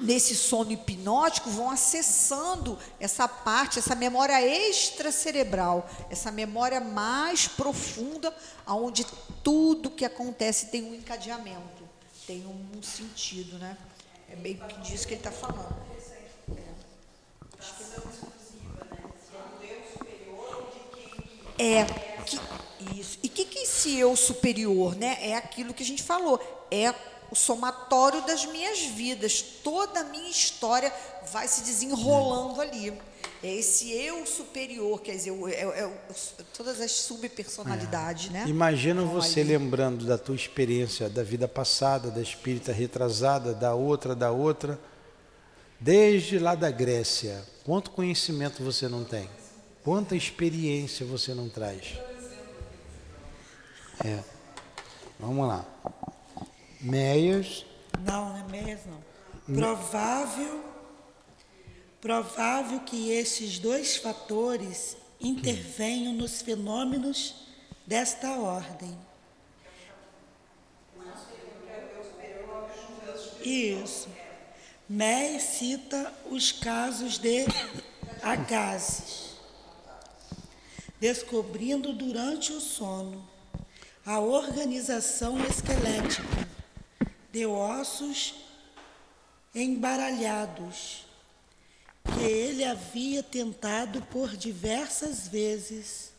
nesse 0.01 0.35
sono 0.35 0.71
hipnótico, 0.71 1.49
vão 1.49 1.69
acessando 1.69 2.77
essa 2.99 3.27
parte, 3.27 3.79
essa 3.79 3.95
memória 3.95 4.41
extracerebral, 4.45 5.89
essa 6.09 6.31
memória 6.31 6.81
mais 6.81 7.47
profunda, 7.47 8.35
onde 8.67 9.05
tudo 9.43 9.89
que 9.89 10.03
acontece 10.03 10.67
tem 10.67 10.83
um 10.83 10.93
encadeamento, 10.93 11.83
tem 12.27 12.45
um 12.45 12.83
sentido, 12.83 13.57
né? 13.57 13.77
É 14.29 14.35
bem 14.35 14.55
que 14.55 14.79
disso 14.81 15.07
que 15.07 15.13
ele 15.13 15.21
está 15.21 15.31
falando. 15.31 15.75
É 21.57 21.85
que 22.25 22.39
isso. 22.97 23.19
E 23.21 23.27
o 23.27 23.29
que, 23.29 23.43
que 23.43 23.59
esse 23.59 23.97
eu 23.97 24.15
superior, 24.15 24.95
né? 24.95 25.17
É 25.19 25.35
aquilo 25.35 25.73
que 25.73 25.83
a 25.83 25.85
gente 25.85 26.03
falou. 26.03 26.39
É 26.71 26.93
o 27.31 27.35
somatório 27.35 28.21
das 28.25 28.45
minhas 28.45 28.79
vidas. 28.79 29.41
Toda 29.41 30.01
a 30.01 30.03
minha 30.03 30.29
história 30.29 30.91
vai 31.31 31.47
se 31.47 31.61
desenrolando 31.61 32.59
ali. 32.59 32.91
É 33.41 33.53
esse 33.55 33.91
eu 33.91 34.25
superior, 34.25 34.99
quer 35.01 35.13
dizer, 35.15 35.31
é, 35.51 35.61
é 35.61 35.85
o- 35.87 36.43
todas 36.57 36.81
as 36.81 36.91
subpersonalidades, 36.91 38.29
né? 38.31 38.43
Imagina 38.47 39.01
Estão 39.01 39.13
você 39.21 39.43
lembrando 39.43 40.05
da 40.05 40.17
tua 40.17 40.35
experiência 40.35 41.09
da 41.09 41.23
vida 41.23 41.47
passada, 41.47 42.11
da 42.11 42.21
espírita 42.21 42.71
retrasada, 42.73 43.53
da 43.53 43.73
outra, 43.73 44.13
da 44.15 44.31
outra, 44.31 44.77
desde 45.79 46.37
lá 46.37 46.53
da 46.55 46.69
Grécia. 46.69 47.45
Quanto 47.63 47.91
conhecimento 47.91 48.61
você 48.63 48.87
não 48.89 49.05
tem? 49.05 49.29
Quanta 49.83 50.15
experiência 50.15 51.05
você 51.05 51.33
não 51.33 51.47
traz? 51.47 51.93
É. 54.03 54.19
Vamos 55.19 55.47
lá. 55.47 55.65
Meias, 56.81 57.65
Não, 58.05 58.29
não 58.29 58.37
é 58.37 58.43
mesmo. 58.43 59.03
Provável, 59.45 60.63
provável 61.99 62.79
que 62.81 63.11
esses 63.11 63.59
dois 63.59 63.97
fatores 63.97 64.95
intervenham 65.19 66.13
nos 66.13 66.41
fenômenos 66.41 67.47
desta 67.85 68.29
ordem. 68.31 68.97
Isso. 73.43 74.07
May 74.87 75.39
cita 75.39 76.13
os 76.31 76.51
casos 76.51 77.17
de 77.17 77.45
Agassiz, 78.21 79.35
descobrindo 80.99 81.93
durante 81.93 82.53
o 82.53 82.61
sono 82.61 83.27
a 84.05 84.19
organização 84.19 85.37
esquelética 85.45 86.48
de 87.31 87.45
ossos 87.45 88.35
embaralhados, 89.53 91.05
que 92.03 92.23
ele 92.23 92.63
havia 92.63 93.21
tentado 93.21 94.01
por 94.03 94.35
diversas 94.35 95.27
vezes 95.27 96.11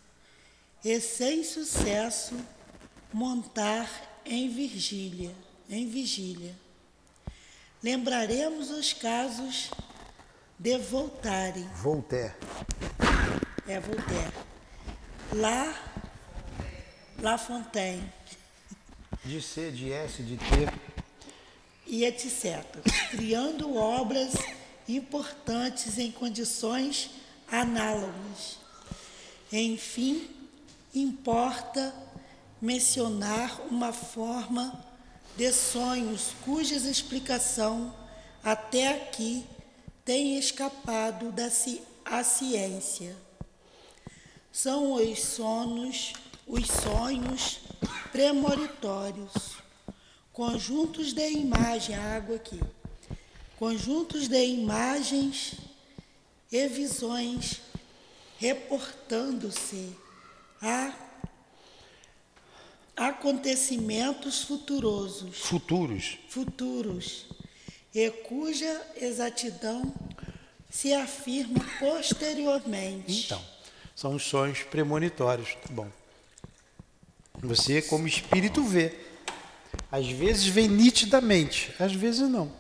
e 0.85 1.01
sem 1.01 1.43
sucesso 1.45 2.35
montar 3.13 3.89
em 4.25 4.49
vigília, 4.49 5.35
em 5.69 5.89
vigília. 5.89 6.55
Lembraremos 7.83 8.71
os 8.71 8.93
casos 8.93 9.71
de 10.59 10.77
Voltaire, 10.79 11.67
Voltaire. 11.77 12.35
é 13.67 13.81
Voltaire, 13.81 14.33
La, 15.33 15.75
La 17.21 17.39
Fontaine, 17.39 18.13
De 19.25 19.41
C, 19.41 19.71
de 19.71 19.93
S, 19.93 20.23
de 20.23 20.37
T. 20.37 20.90
e 21.91 22.05
etc., 22.05 22.65
criando 23.11 23.75
obras 23.77 24.33
importantes 24.89 25.99
em 25.99 26.11
condições 26.13 27.11
análogas. 27.51 28.59
Enfim, 29.53 30.29
importa 30.95 31.93
mencionar 32.63 33.61
uma 33.71 33.93
forma 33.93 34.73
de 35.37 35.53
sonhos 35.53 36.33
cuja 36.45 36.77
explicação 36.77 37.93
até 38.45 38.89
aqui 38.95 39.45
tem 40.05 40.39
escapado 40.39 41.33
da 41.33 41.51
ci- 41.51 41.83
à 42.05 42.23
ciência. 42.23 43.17
São 44.53 44.93
os 44.93 45.21
sonos, 45.23 46.13
os 46.47 46.67
sonhos 46.69 47.61
premonitórios, 48.13 49.50
conjuntos 50.33 51.13
de 51.13 51.29
imagem, 51.31 51.95
a 51.97 52.17
água 52.17 52.37
aqui, 52.37 52.61
conjuntos 53.59 54.29
de 54.29 54.45
imagens 54.45 55.55
e 56.51 56.67
visões 56.69 57.61
reportando-se 58.39 59.95
a 60.63 60.95
acontecimentos 62.97 64.43
futurosos, 64.43 65.39
Futuros. 65.39 66.19
futuros, 66.29 67.27
e 67.95 68.11
cuja 68.11 68.87
exatidão 68.97 69.93
se 70.71 70.93
afirma 70.93 71.65
posteriormente. 71.79 73.25
Então, 73.25 73.43
são 73.97 74.15
os 74.15 74.23
sonhos 74.23 74.63
premonitórios. 74.63 75.55
Tá 75.55 75.69
bom. 75.71 75.91
Você, 77.43 77.83
como 77.83 78.07
espírito, 78.07 78.63
vê. 78.63 79.10
Às 79.91 80.09
vezes 80.09 80.47
vem 80.47 80.69
nitidamente, 80.69 81.75
às 81.79 81.93
vezes 81.93 82.29
não. 82.29 82.53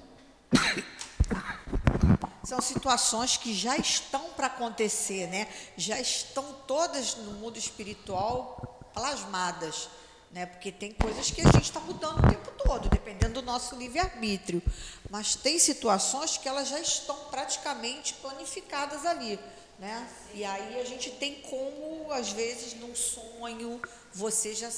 São 2.44 2.60
situações 2.60 3.36
que 3.36 3.54
já 3.54 3.76
estão 3.76 4.30
para 4.30 4.48
acontecer, 4.48 5.28
né? 5.28 5.46
Já 5.76 6.00
estão 6.00 6.52
todas 6.66 7.14
no 7.16 7.34
mundo 7.34 7.56
espiritual 7.56 8.80
plasmadas, 8.92 9.88
né? 10.32 10.46
Porque 10.46 10.72
tem 10.72 10.92
coisas 10.92 11.30
que 11.30 11.40
a 11.40 11.44
gente 11.44 11.62
está 11.62 11.78
mudando 11.78 12.18
o 12.18 12.28
tempo 12.28 12.50
todo, 12.64 12.88
dependendo 12.88 13.34
do 13.34 13.42
nosso 13.42 13.76
livre-arbítrio. 13.76 14.60
Mas 15.08 15.36
tem 15.36 15.58
situações 15.58 16.36
que 16.36 16.48
elas 16.48 16.68
já 16.68 16.80
estão 16.80 17.16
praticamente 17.30 18.14
planificadas 18.14 19.06
ali, 19.06 19.38
né? 19.78 20.08
E 20.34 20.44
aí 20.44 20.80
a 20.80 20.84
gente 20.84 21.10
tem 21.10 21.42
como, 21.42 22.10
às 22.10 22.32
vezes, 22.32 22.74
num 22.74 22.94
sonho, 22.96 23.80
você 24.12 24.54
já 24.54 24.70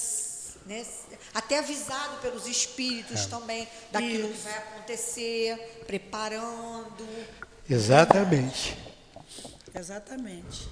né, 0.66 0.84
até 1.34 1.58
avisado 1.58 2.18
pelos 2.20 2.46
espíritos 2.46 3.26
também 3.26 3.66
daquilo 3.90 4.28
que 4.28 4.34
Isso. 4.34 4.42
vai 4.44 4.58
acontecer, 4.58 5.82
preparando. 5.86 7.06
Exatamente. 7.68 8.76
Exatamente. 9.74 10.68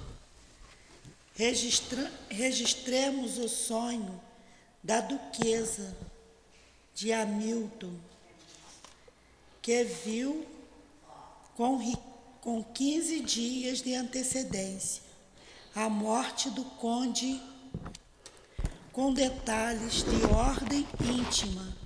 Registra- 1.35 2.13
registremos 2.29 3.39
o 3.39 3.49
sonho 3.49 4.21
da 4.83 5.01
duquesa 5.01 5.97
de 6.95 7.13
Hamilton, 7.13 7.95
que 9.63 9.85
viu 9.85 10.47
com, 11.57 11.79
com 12.41 12.63
15 12.63 13.21
dias 13.21 13.81
de 13.83 13.95
antecedência 13.95 15.03
a 15.75 15.89
morte 15.89 16.51
do 16.51 16.65
conde, 16.65 17.41
com 18.93 19.13
detalhes 19.13 20.03
de 20.03 20.25
ordem 20.27 20.87
íntima 21.01 21.77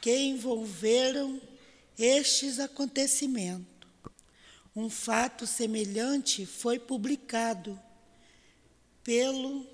que 0.00 0.14
envolveram 0.16 1.40
estes 1.98 2.58
acontecimentos. 2.60 3.66
Um 4.76 4.90
fato 4.90 5.46
semelhante 5.46 6.44
foi 6.44 6.78
publicado 6.78 7.80
pelo 9.02 9.66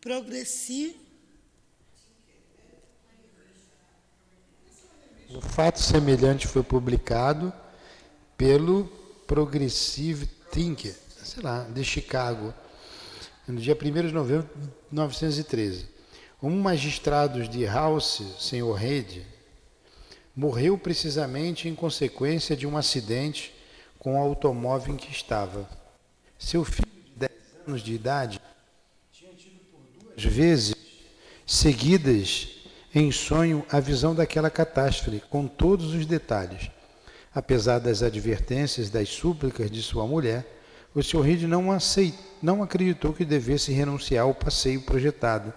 Progressi. 0.00 0.96
Um 5.28 5.40
fato 5.40 5.80
semelhante 5.80 6.46
foi 6.46 6.62
publicado 6.62 7.52
pelo 8.38 8.86
Progressive 9.26 10.26
Thinker, 10.52 10.94
sei 11.24 11.42
lá, 11.42 11.64
de 11.64 11.84
Chicago 11.84 12.54
no 13.48 13.60
dia 13.60 13.76
1 13.76 14.06
de 14.06 14.12
novembro 14.12 14.48
de 14.54 14.68
1913. 14.90 15.86
Um 16.42 16.60
magistrado 16.60 17.46
de 17.48 17.64
House, 17.64 18.22
senhor 18.38 18.72
Reid, 18.74 19.24
morreu 20.34 20.76
precisamente 20.76 21.68
em 21.68 21.74
consequência 21.74 22.56
de 22.56 22.66
um 22.66 22.76
acidente 22.76 23.54
com 23.98 24.14
o 24.14 24.18
automóvel 24.18 24.94
em 24.94 24.96
que 24.96 25.10
estava. 25.10 25.68
Seu 26.38 26.64
filho 26.64 26.90
de 27.04 27.12
10 27.16 27.32
anos 27.66 27.82
de 27.82 27.94
idade 27.94 28.40
tinha 29.12 29.32
tido 29.32 29.60
por 29.70 29.80
duas 29.98 30.24
vezes 30.24 30.74
seguidas 31.46 32.48
em 32.94 33.10
sonho 33.12 33.64
a 33.70 33.78
visão 33.78 34.14
daquela 34.14 34.50
catástrofe, 34.50 35.22
com 35.30 35.46
todos 35.46 35.94
os 35.94 36.04
detalhes. 36.04 36.70
Apesar 37.34 37.78
das 37.78 38.02
advertências, 38.02 38.90
das 38.90 39.08
súplicas 39.08 39.70
de 39.70 39.82
sua 39.82 40.06
mulher, 40.06 40.55
o 40.98 41.02
Sr. 41.02 41.20
Reed 41.20 41.42
não, 41.42 41.70
aceitou, 41.70 42.18
não 42.42 42.62
acreditou 42.62 43.12
que 43.12 43.24
devesse 43.24 43.70
renunciar 43.70 44.24
ao 44.24 44.34
passeio 44.34 44.80
projetado 44.80 45.52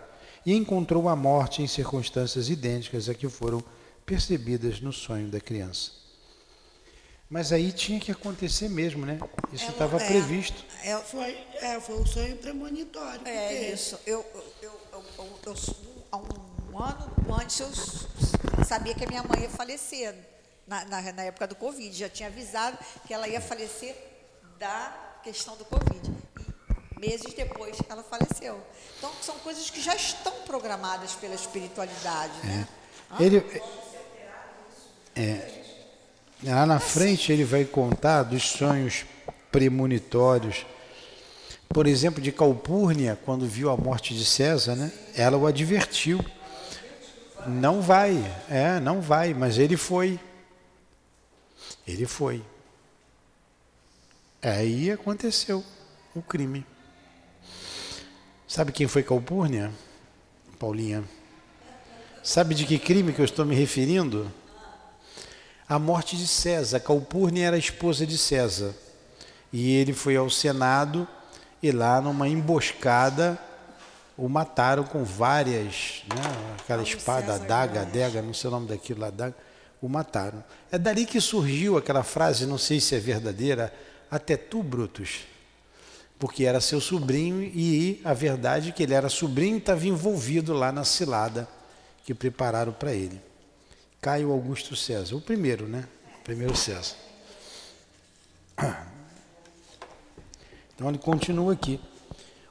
e 0.46 0.54
encontrou 0.54 1.08
a 1.08 1.16
morte 1.16 1.62
em 1.62 1.68
circunstâncias 1.68 2.50
idênticas 2.50 3.08
a 3.08 3.14
que 3.14 3.30
foram 3.30 3.64
percebidas 4.06 4.82
no 4.82 4.92
sonho 4.92 5.30
da 5.30 5.40
criança. 5.40 5.92
Mas 7.30 7.54
aí 7.54 7.72
tinha 7.72 8.00
que 8.00 8.12
acontecer 8.12 8.68
mesmo, 8.70 9.06
né? 9.06 9.20
Isso 9.54 9.70
estava 9.70 10.02
é, 10.02 10.08
previsto. 10.08 10.66
É, 10.84 10.98
Foi, 10.98 11.38
é, 11.62 11.80
foi 11.80 11.96
o 12.02 12.06
sonho 12.06 12.36
premonitório. 12.38 13.22
é 13.26 13.72
isso. 13.72 13.98
Eu, 14.06 14.26
eu, 14.34 14.44
eu, 14.64 14.72
eu, 14.92 15.04
eu- 15.18 15.40
eu- 15.46 15.56
há 16.12 16.18
um 16.18 16.80
ano 16.84 17.12
antes 17.40 17.60
eu 17.60 18.66
sabia 18.66 18.94
que 18.96 19.06
a 19.06 19.08
minha 19.08 19.24
mãe 19.24 19.42
ia 19.44 19.50
falecer, 19.50 20.14
na, 20.68 20.84
na, 20.86 21.14
na 21.14 21.24
época 21.24 21.48
do 21.48 21.56
Covid. 21.56 21.96
Já 21.96 22.10
tinha 22.10 22.28
avisado 22.28 22.78
que 23.06 23.14
ela 23.14 23.28
ia 23.28 23.40
falecer 23.40 23.96
da 24.58 25.09
questão 25.24 25.56
do 25.58 25.66
Covid. 25.66 26.12
E 26.96 27.00
meses 27.00 27.34
depois 27.34 27.78
ela 27.90 28.04
faleceu. 28.04 28.60
Então, 28.98 29.12
são 29.22 29.36
coisas 29.40 29.70
que 29.70 29.82
já 29.82 29.96
estão 29.96 30.34
programadas 30.46 31.14
pela 31.14 31.36
espiritualidade, 31.36 32.34
né? 32.44 32.68
Ele, 33.20 33.44
é, 35.16 35.64
lá 36.44 36.66
na 36.66 36.80
frente 36.80 37.32
ele 37.32 37.44
vai 37.44 37.66
contar 37.66 38.24
dos 38.24 38.44
sonhos 38.44 39.06
premonitórios. 39.52 40.66
Por 41.68 41.88
exemplo, 41.88 42.22
de 42.22 42.32
Calpurnia, 42.32 43.18
quando 43.26 43.46
viu 43.46 43.70
a 43.70 43.78
morte 43.78 44.14
de 44.14 44.26
César, 44.26 44.76
né? 44.76 44.92
Ela 45.16 45.38
o 45.38 45.46
advertiu. 45.48 46.24
Não 47.48 47.82
vai, 47.82 48.18
é, 48.50 48.80
não 48.80 49.02
vai, 49.02 49.34
mas 49.34 49.58
ele 49.58 49.78
foi. 49.78 50.20
Ele 51.88 52.06
foi. 52.06 52.44
Aí 54.42 54.90
aconteceu 54.90 55.62
o 56.16 56.22
crime. 56.22 56.66
Sabe 58.48 58.72
quem 58.72 58.88
foi 58.88 59.04
Calpurnia? 59.04 59.70
Paulinha. 60.58 61.04
Sabe 62.24 62.56
de 62.56 62.66
que 62.66 62.80
crime 62.80 63.12
que 63.12 63.20
eu 63.20 63.26
estou 63.26 63.46
me 63.46 63.54
referindo? 63.54 64.32
A 65.68 65.78
morte 65.78 66.16
de 66.16 66.26
César. 66.26 66.80
Calpurnia 66.80 67.48
era 67.48 67.58
a 67.58 67.60
esposa 67.60 68.08
de 68.08 68.18
César. 68.18 68.74
E 69.52 69.76
ele 69.76 69.92
foi 69.92 70.16
ao 70.16 70.30
Senado 70.30 71.06
e 71.62 71.70
lá 71.70 72.00
numa 72.00 72.30
emboscada 72.30 73.38
o 74.18 74.30
mataram 74.30 74.86
com 74.86 75.04
várias, 75.04 76.04
né, 76.10 76.56
aquela 76.60 76.84
espada, 76.84 77.36
adaga, 77.36 77.82
adega, 77.82 78.22
não 78.22 78.34
sei 78.34 78.50
o 78.50 78.52
nome 78.52 78.68
daquilo, 78.68 79.04
adaga, 79.04 79.36
o 79.82 79.90
mataram. 79.90 80.44
É 80.72 80.78
dali 80.78 81.06
que 81.06 81.20
surgiu 81.20 81.78
aquela 81.78 82.04
frase, 82.04 82.46
não 82.46 82.58
sei 82.58 82.80
se 82.80 82.96
é 82.96 83.00
verdadeira, 83.00 83.74
até 84.10 84.36
tu, 84.36 84.64
Brutus, 84.64 85.22
porque 86.18 86.46
era 86.46 86.60
seu 86.60 86.82
sobrinho 86.82 87.44
e 87.44 88.02
a 88.04 88.14
verdade 88.14 88.70
é 88.70 88.72
que 88.72 88.84
ele 88.84 88.94
era 88.94 89.10
sobrinho 89.10 89.56
e 89.56 89.60
estava 89.60 89.88
envolvido 89.88 90.54
lá 90.54 90.72
na 90.72 90.84
cilada 90.84 91.48
que 92.04 92.14
prepararam 92.14 92.74
para 92.74 92.94
ele. 92.94 93.22
Caio 94.02 94.32
Augusto 94.32 94.76
César, 94.76 95.16
o 95.16 95.22
primeiro, 95.22 95.68
né? 95.68 95.88
O 96.20 96.24
primeiro 96.24 96.56
César. 96.56 96.96
Então 100.76 100.88
ele 100.88 100.98
continua 100.98 101.52
aqui. 101.52 101.78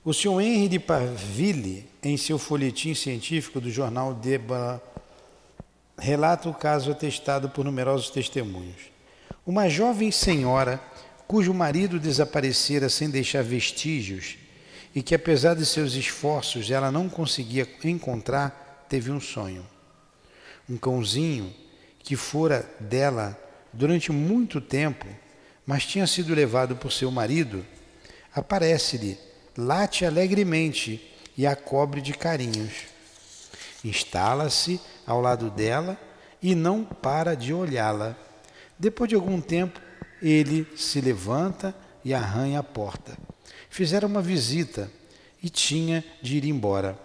O 0.05 0.13
senhor 0.13 0.39
Henry 0.43 0.69
de 0.69 0.79
Parville, 0.79 1.89
em 2.03 2.15
seu 2.19 2.39
folhetim 2.39 2.95
científico 2.95 3.59
do 3.59 3.71
jornal 3.71 4.13
Deba, 4.13 4.83
relata 5.99 6.49
o 6.49 6.55
caso 6.55 6.91
atestado 6.91 7.49
por 7.49 7.65
numerosos 7.65 8.11
testemunhos. 8.11 8.91
Uma 9.47 9.69
jovem 9.69 10.11
senhora, 10.11 10.81
cujo 11.29 11.53
marido 11.53 12.01
desaparecera 12.01 12.89
sem 12.89 13.11
deixar 13.11 13.45
vestígios 13.45 14.39
e 14.95 15.03
que, 15.03 15.15
apesar 15.15 15.55
de 15.55 15.67
seus 15.67 15.93
esforços, 15.93 16.71
ela 16.71 16.91
não 16.91 17.07
conseguia 17.07 17.69
encontrar, 17.85 18.87
teve 18.89 19.11
um 19.11 19.21
sonho. 19.21 19.65
Um 20.67 20.79
cãozinho 20.79 21.55
que 21.99 22.17
fora 22.17 22.67
dela 22.81 23.39
durante 23.75 24.11
muito 24.11 24.59
tempo, 24.59 25.07
mas 25.67 25.85
tinha 25.85 26.07
sido 26.07 26.35
levado 26.35 26.77
por 26.77 26.91
seu 26.91 27.11
marido, 27.11 27.65
aparece-lhe, 28.35 29.19
late 29.55 30.07
alegremente 30.07 31.15
e 31.37 31.47
a 31.47 31.55
cobre 31.55 32.01
de 32.01 32.15
carinhos. 32.15 32.87
Instala-se 33.85 34.81
ao 35.07 35.21
lado 35.21 35.51
dela 35.51 36.01
e 36.43 36.55
não 36.55 36.85
para 36.85 37.35
de 37.37 37.53
olhá-la. 37.53 38.17
Depois 38.79 39.11
de 39.11 39.15
algum 39.15 39.43
tempo, 39.43 39.79
ele 40.23 40.67
se 40.77 41.01
levanta 41.01 41.75
e 42.05 42.15
arranha 42.15 42.61
a 42.61 42.63
porta. 42.63 43.17
Fizeram 43.71 44.09
uma 44.09 44.23
visita 44.23 44.91
e 45.43 45.49
tinha 45.49 46.05
de 46.23 46.37
ir 46.37 46.45
embora. 46.45 46.99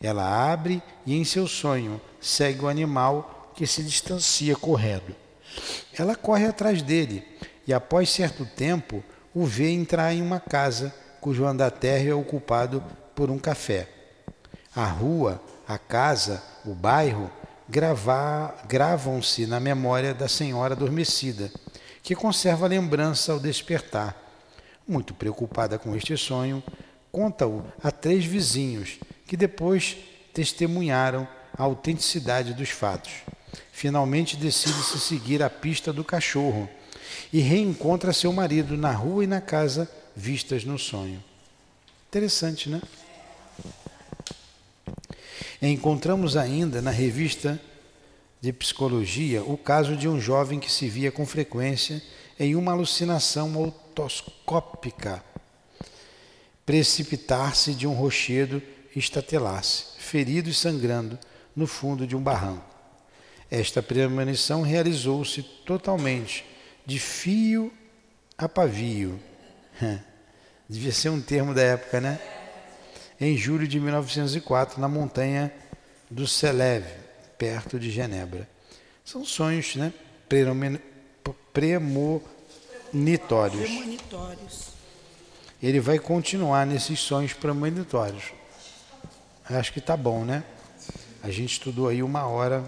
Ela 0.00 0.52
abre 0.52 0.82
e, 1.06 1.14
em 1.14 1.24
seu 1.24 1.46
sonho, 1.46 2.00
segue 2.20 2.64
o 2.64 2.68
animal 2.68 3.52
que 3.54 3.66
se 3.66 3.82
distancia 3.82 4.56
correndo. 4.56 5.14
Ela 5.96 6.16
corre 6.16 6.46
atrás 6.46 6.82
dele 6.82 7.24
e, 7.66 7.72
após 7.72 8.10
certo 8.10 8.44
tempo, 8.44 9.02
o 9.34 9.44
vê 9.44 9.70
entrar 9.70 10.12
em 10.12 10.22
uma 10.22 10.40
casa 10.40 10.94
cujo 11.20 11.46
andar 11.46 11.70
térreo 11.70 12.12
é 12.12 12.14
ocupado 12.14 12.84
por 13.14 13.30
um 13.30 13.38
café. 13.38 13.88
A 14.76 14.84
rua, 14.84 15.40
a 15.66 15.78
casa, 15.78 16.42
o 16.66 16.74
bairro 16.74 17.30
gravam-se 18.68 19.46
na 19.46 19.58
memória 19.58 20.12
da 20.12 20.28
senhora 20.28 20.74
adormecida, 20.74 21.50
que 22.04 22.14
conserva 22.14 22.66
a 22.66 22.68
lembrança 22.68 23.32
ao 23.32 23.40
despertar. 23.40 24.14
Muito 24.86 25.14
preocupada 25.14 25.78
com 25.78 25.96
este 25.96 26.14
sonho, 26.18 26.62
conta-o 27.10 27.64
a 27.82 27.90
três 27.90 28.26
vizinhos, 28.26 28.98
que 29.26 29.38
depois 29.38 29.96
testemunharam 30.34 31.26
a 31.56 31.62
autenticidade 31.62 32.52
dos 32.52 32.68
fatos. 32.68 33.10
Finalmente 33.72 34.36
decide-se 34.36 35.00
seguir 35.00 35.42
a 35.42 35.48
pista 35.48 35.94
do 35.94 36.04
cachorro 36.04 36.68
e 37.32 37.40
reencontra 37.40 38.12
seu 38.12 38.32
marido 38.34 38.76
na 38.76 38.92
rua 38.92 39.24
e 39.24 39.26
na 39.26 39.40
casa 39.40 39.90
vistas 40.14 40.62
no 40.62 40.78
sonho. 40.78 41.24
Interessante, 42.08 42.68
né? 42.68 42.82
Encontramos 45.62 46.36
ainda 46.36 46.82
na 46.82 46.90
revista 46.90 47.58
de 48.44 48.52
psicologia 48.52 49.42
o 49.42 49.56
caso 49.56 49.96
de 49.96 50.06
um 50.06 50.20
jovem 50.20 50.60
que 50.60 50.70
se 50.70 50.86
via 50.86 51.10
com 51.10 51.24
frequência 51.24 52.02
em 52.38 52.54
uma 52.54 52.72
alucinação 52.72 53.54
autoscópica 53.54 55.24
precipitar-se 56.66 57.72
de 57.72 57.86
um 57.86 57.94
rochedo 57.94 58.62
e 58.94 58.98
estatelar-se, 58.98 59.98
ferido 59.98 60.50
e 60.50 60.54
sangrando, 60.54 61.18
no 61.56 61.66
fundo 61.66 62.06
de 62.06 62.14
um 62.14 62.20
barranco. 62.20 62.64
Esta 63.50 63.82
premonição 63.82 64.60
realizou-se 64.60 65.42
totalmente, 65.64 66.44
de 66.84 66.98
fio 66.98 67.72
a 68.36 68.46
pavio. 68.46 69.18
Devia 70.68 70.92
ser 70.92 71.08
um 71.08 71.20
termo 71.20 71.54
da 71.54 71.62
época, 71.62 71.98
né? 71.98 72.20
Em 73.18 73.38
julho 73.38 73.66
de 73.66 73.80
1904, 73.80 74.78
na 74.78 74.88
montanha 74.88 75.50
do 76.10 76.26
Celeve, 76.26 77.03
perto 77.44 77.78
de 77.78 77.90
Genebra. 77.90 78.48
São 79.04 79.22
sonhos, 79.22 79.76
né? 79.76 79.92
Premonitórios. 81.52 83.60
Premonitórios. 83.60 84.68
Ele 85.62 85.78
vai 85.78 85.98
continuar 85.98 86.64
nesses 86.64 87.00
sonhos 87.00 87.34
premonitórios. 87.34 88.32
Acho 89.44 89.74
que 89.74 89.80
tá 89.80 89.94
bom, 89.94 90.24
né? 90.24 90.42
A 91.22 91.30
gente 91.30 91.52
estudou 91.52 91.88
aí 91.88 92.02
uma 92.02 92.26
hora. 92.26 92.64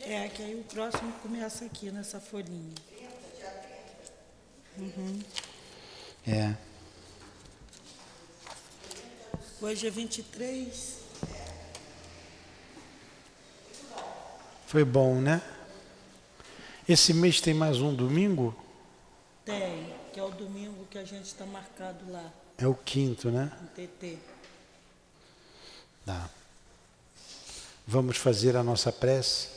É, 0.00 0.28
que 0.28 0.42
aí 0.42 0.54
o 0.54 0.64
próximo 0.64 1.10
começa 1.22 1.64
aqui 1.64 1.90
nessa 1.90 2.20
folhinha. 2.20 2.74
É. 6.26 6.54
Hoje 9.62 9.86
é 9.86 9.90
23. 9.90 10.99
Foi 14.70 14.84
bom, 14.84 15.20
né? 15.20 15.42
Esse 16.88 17.12
mês 17.12 17.40
tem 17.40 17.52
mais 17.52 17.80
um 17.80 17.92
domingo? 17.92 18.56
Tem, 19.44 19.92
que 20.12 20.20
é 20.20 20.22
o 20.22 20.30
domingo 20.30 20.86
que 20.88 20.96
a 20.96 21.02
gente 21.04 21.24
está 21.24 21.44
marcado 21.44 22.08
lá, 22.08 22.32
É 22.56 22.68
o 22.68 22.74
quinto, 22.76 23.32
né? 23.32 23.50
no 23.60 23.66
TT. 23.66 24.16
Tá. 26.06 26.30
Vamos 27.84 28.16
fazer 28.16 28.56
a 28.56 28.62
nossa 28.62 28.92
prece? 28.92 29.48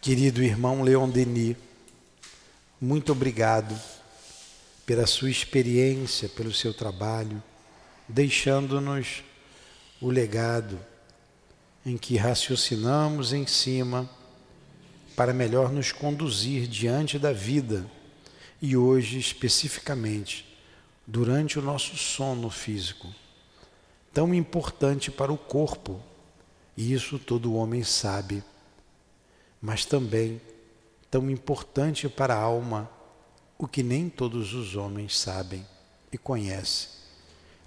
Querido 0.00 0.42
irmão 0.42 0.80
Leon 0.80 1.10
Denis, 1.10 1.54
muito 2.80 3.12
obrigado 3.12 3.78
pela 4.86 5.06
sua 5.06 5.28
experiência, 5.28 6.28
pelo 6.28 6.54
seu 6.54 6.72
trabalho, 6.72 7.42
deixando-nos 8.08 9.24
o 10.00 10.08
legado 10.08 10.78
em 11.84 11.98
que 11.98 12.16
raciocinamos 12.16 13.32
em 13.32 13.46
cima 13.46 14.08
para 15.16 15.32
melhor 15.32 15.72
nos 15.72 15.90
conduzir 15.90 16.68
diante 16.68 17.18
da 17.18 17.32
vida 17.32 17.84
e 18.62 18.76
hoje 18.76 19.18
especificamente 19.18 20.46
durante 21.06 21.58
o 21.58 21.62
nosso 21.62 21.96
sono 21.96 22.50
físico, 22.50 23.12
tão 24.12 24.34
importante 24.34 25.10
para 25.10 25.32
o 25.32 25.38
corpo, 25.38 26.00
e 26.76 26.92
isso 26.92 27.18
todo 27.18 27.54
homem 27.54 27.84
sabe, 27.84 28.42
mas 29.60 29.84
também 29.84 30.40
tão 31.10 31.30
importante 31.30 32.08
para 32.08 32.34
a 32.34 32.40
alma, 32.40 32.90
o 33.58 33.66
que 33.66 33.82
nem 33.82 34.08
todos 34.08 34.52
os 34.52 34.76
homens 34.76 35.18
sabem 35.18 35.66
e 36.12 36.18
conhecem. 36.18 36.88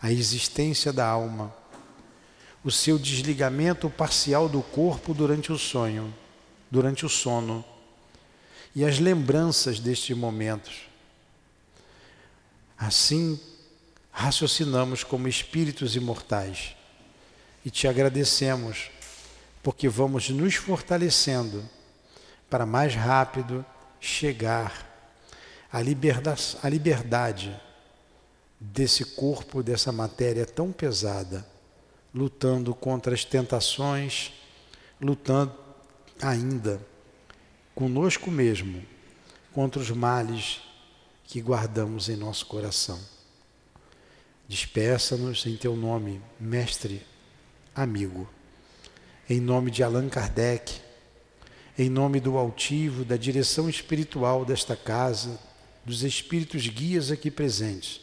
A 0.02 0.12
existência 0.12 0.94
da 0.94 1.08
alma, 1.08 1.54
o 2.64 2.72
seu 2.72 3.00
desligamento 3.00 3.90
parcial 3.90 4.48
do 4.48 4.62
corpo 4.62 5.14
durante 5.14 5.52
o 5.52 5.58
sonho, 5.58 6.14
durante 6.70 7.06
o 7.06 7.10
sono, 7.10 7.66
e 8.76 8.86
as 8.86 9.00
lembranças 9.00 9.80
destes 9.80 10.16
momentos. 10.16 10.82
Assim, 12.78 13.40
raciocinamos 14.12 15.04
como 15.04 15.28
espíritos 15.28 15.96
imortais 15.96 16.76
e 17.66 17.70
te 17.70 17.88
agradecemos, 17.88 18.90
porque 19.64 19.90
vamos 19.90 20.30
nos 20.30 20.56
fortalecendo 20.56 21.68
para 22.50 22.66
mais 22.66 22.96
rápido 22.96 23.66
chegar 24.00 24.89
à 25.72 25.82
liberdade, 25.82 26.58
à 26.62 26.70
liberdade 26.70 27.60
desse 28.60 29.06
corpo, 29.06 29.64
dessa 29.64 29.92
matéria 29.92 30.46
tão 30.46 30.72
pesada, 30.72 31.46
lutando 32.14 32.74
contra 32.74 33.14
as 33.14 33.24
tentações, 33.24 34.34
lutando 35.00 35.54
ainda 36.22 36.82
conosco 37.74 38.30
mesmo 38.30 38.84
contra 39.54 39.82
os 39.82 39.90
males 39.90 40.62
que 41.24 41.40
guardamos 41.40 42.10
em 42.10 42.16
nosso 42.16 42.46
coração. 42.46 43.00
Despeça-nos 44.48 45.46
em 45.46 45.56
teu 45.56 45.76
nome, 45.76 46.22
mestre, 46.40 47.06
amigo. 47.76 48.28
Em 49.30 49.40
nome 49.40 49.70
de 49.70 49.84
Allan 49.84 50.10
Kardec, 50.10 50.82
em 51.78 51.90
nome 51.90 52.20
do 52.20 52.36
altivo, 52.36 53.06
da 53.06 53.16
direção 53.16 53.70
espiritual 53.70 54.44
desta 54.44 54.76
casa, 54.76 55.40
dos 55.90 56.04
espíritos 56.04 56.68
guias 56.68 57.10
aqui 57.10 57.32
presentes, 57.32 58.00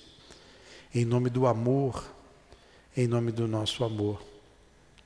em 0.92 1.04
nome 1.04 1.30
do 1.30 1.46
amor, 1.46 2.04
em 2.96 3.06
nome 3.06 3.30
do 3.30 3.46
nosso 3.46 3.84
amor, 3.84 4.20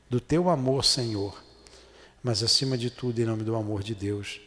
do 0.09 0.18
teu 0.18 0.49
amor, 0.49 0.83
Senhor, 0.83 1.45
mas 2.22 2.43
acima 2.43 2.78
de 2.78 2.89
tudo, 2.89 3.20
em 3.20 3.26
nome 3.26 3.45
do 3.45 3.55
amor 3.55 3.83
de 3.83 3.95
Deus, 3.95 4.41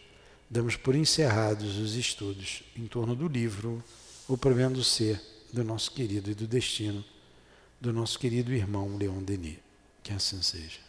damos 0.50 0.76
por 0.76 0.96
encerrados 0.96 1.78
os 1.78 1.96
estudos 1.96 2.64
em 2.76 2.88
torno 2.88 3.16
do 3.16 3.28
livro 3.28 3.84
O 4.28 4.36
Problema 4.36 4.72
do 4.72 4.84
Ser, 4.84 5.22
do 5.52 5.64
nosso 5.64 5.92
querido 5.92 6.32
e 6.32 6.34
do 6.34 6.48
destino, 6.48 7.06
do 7.80 7.94
nosso 7.94 8.18
querido 8.18 8.52
irmão 8.52 8.98
Leon 8.98 9.22
Denis. 9.22 9.60
Que 10.02 10.12
assim 10.12 10.42
seja. 10.42 10.83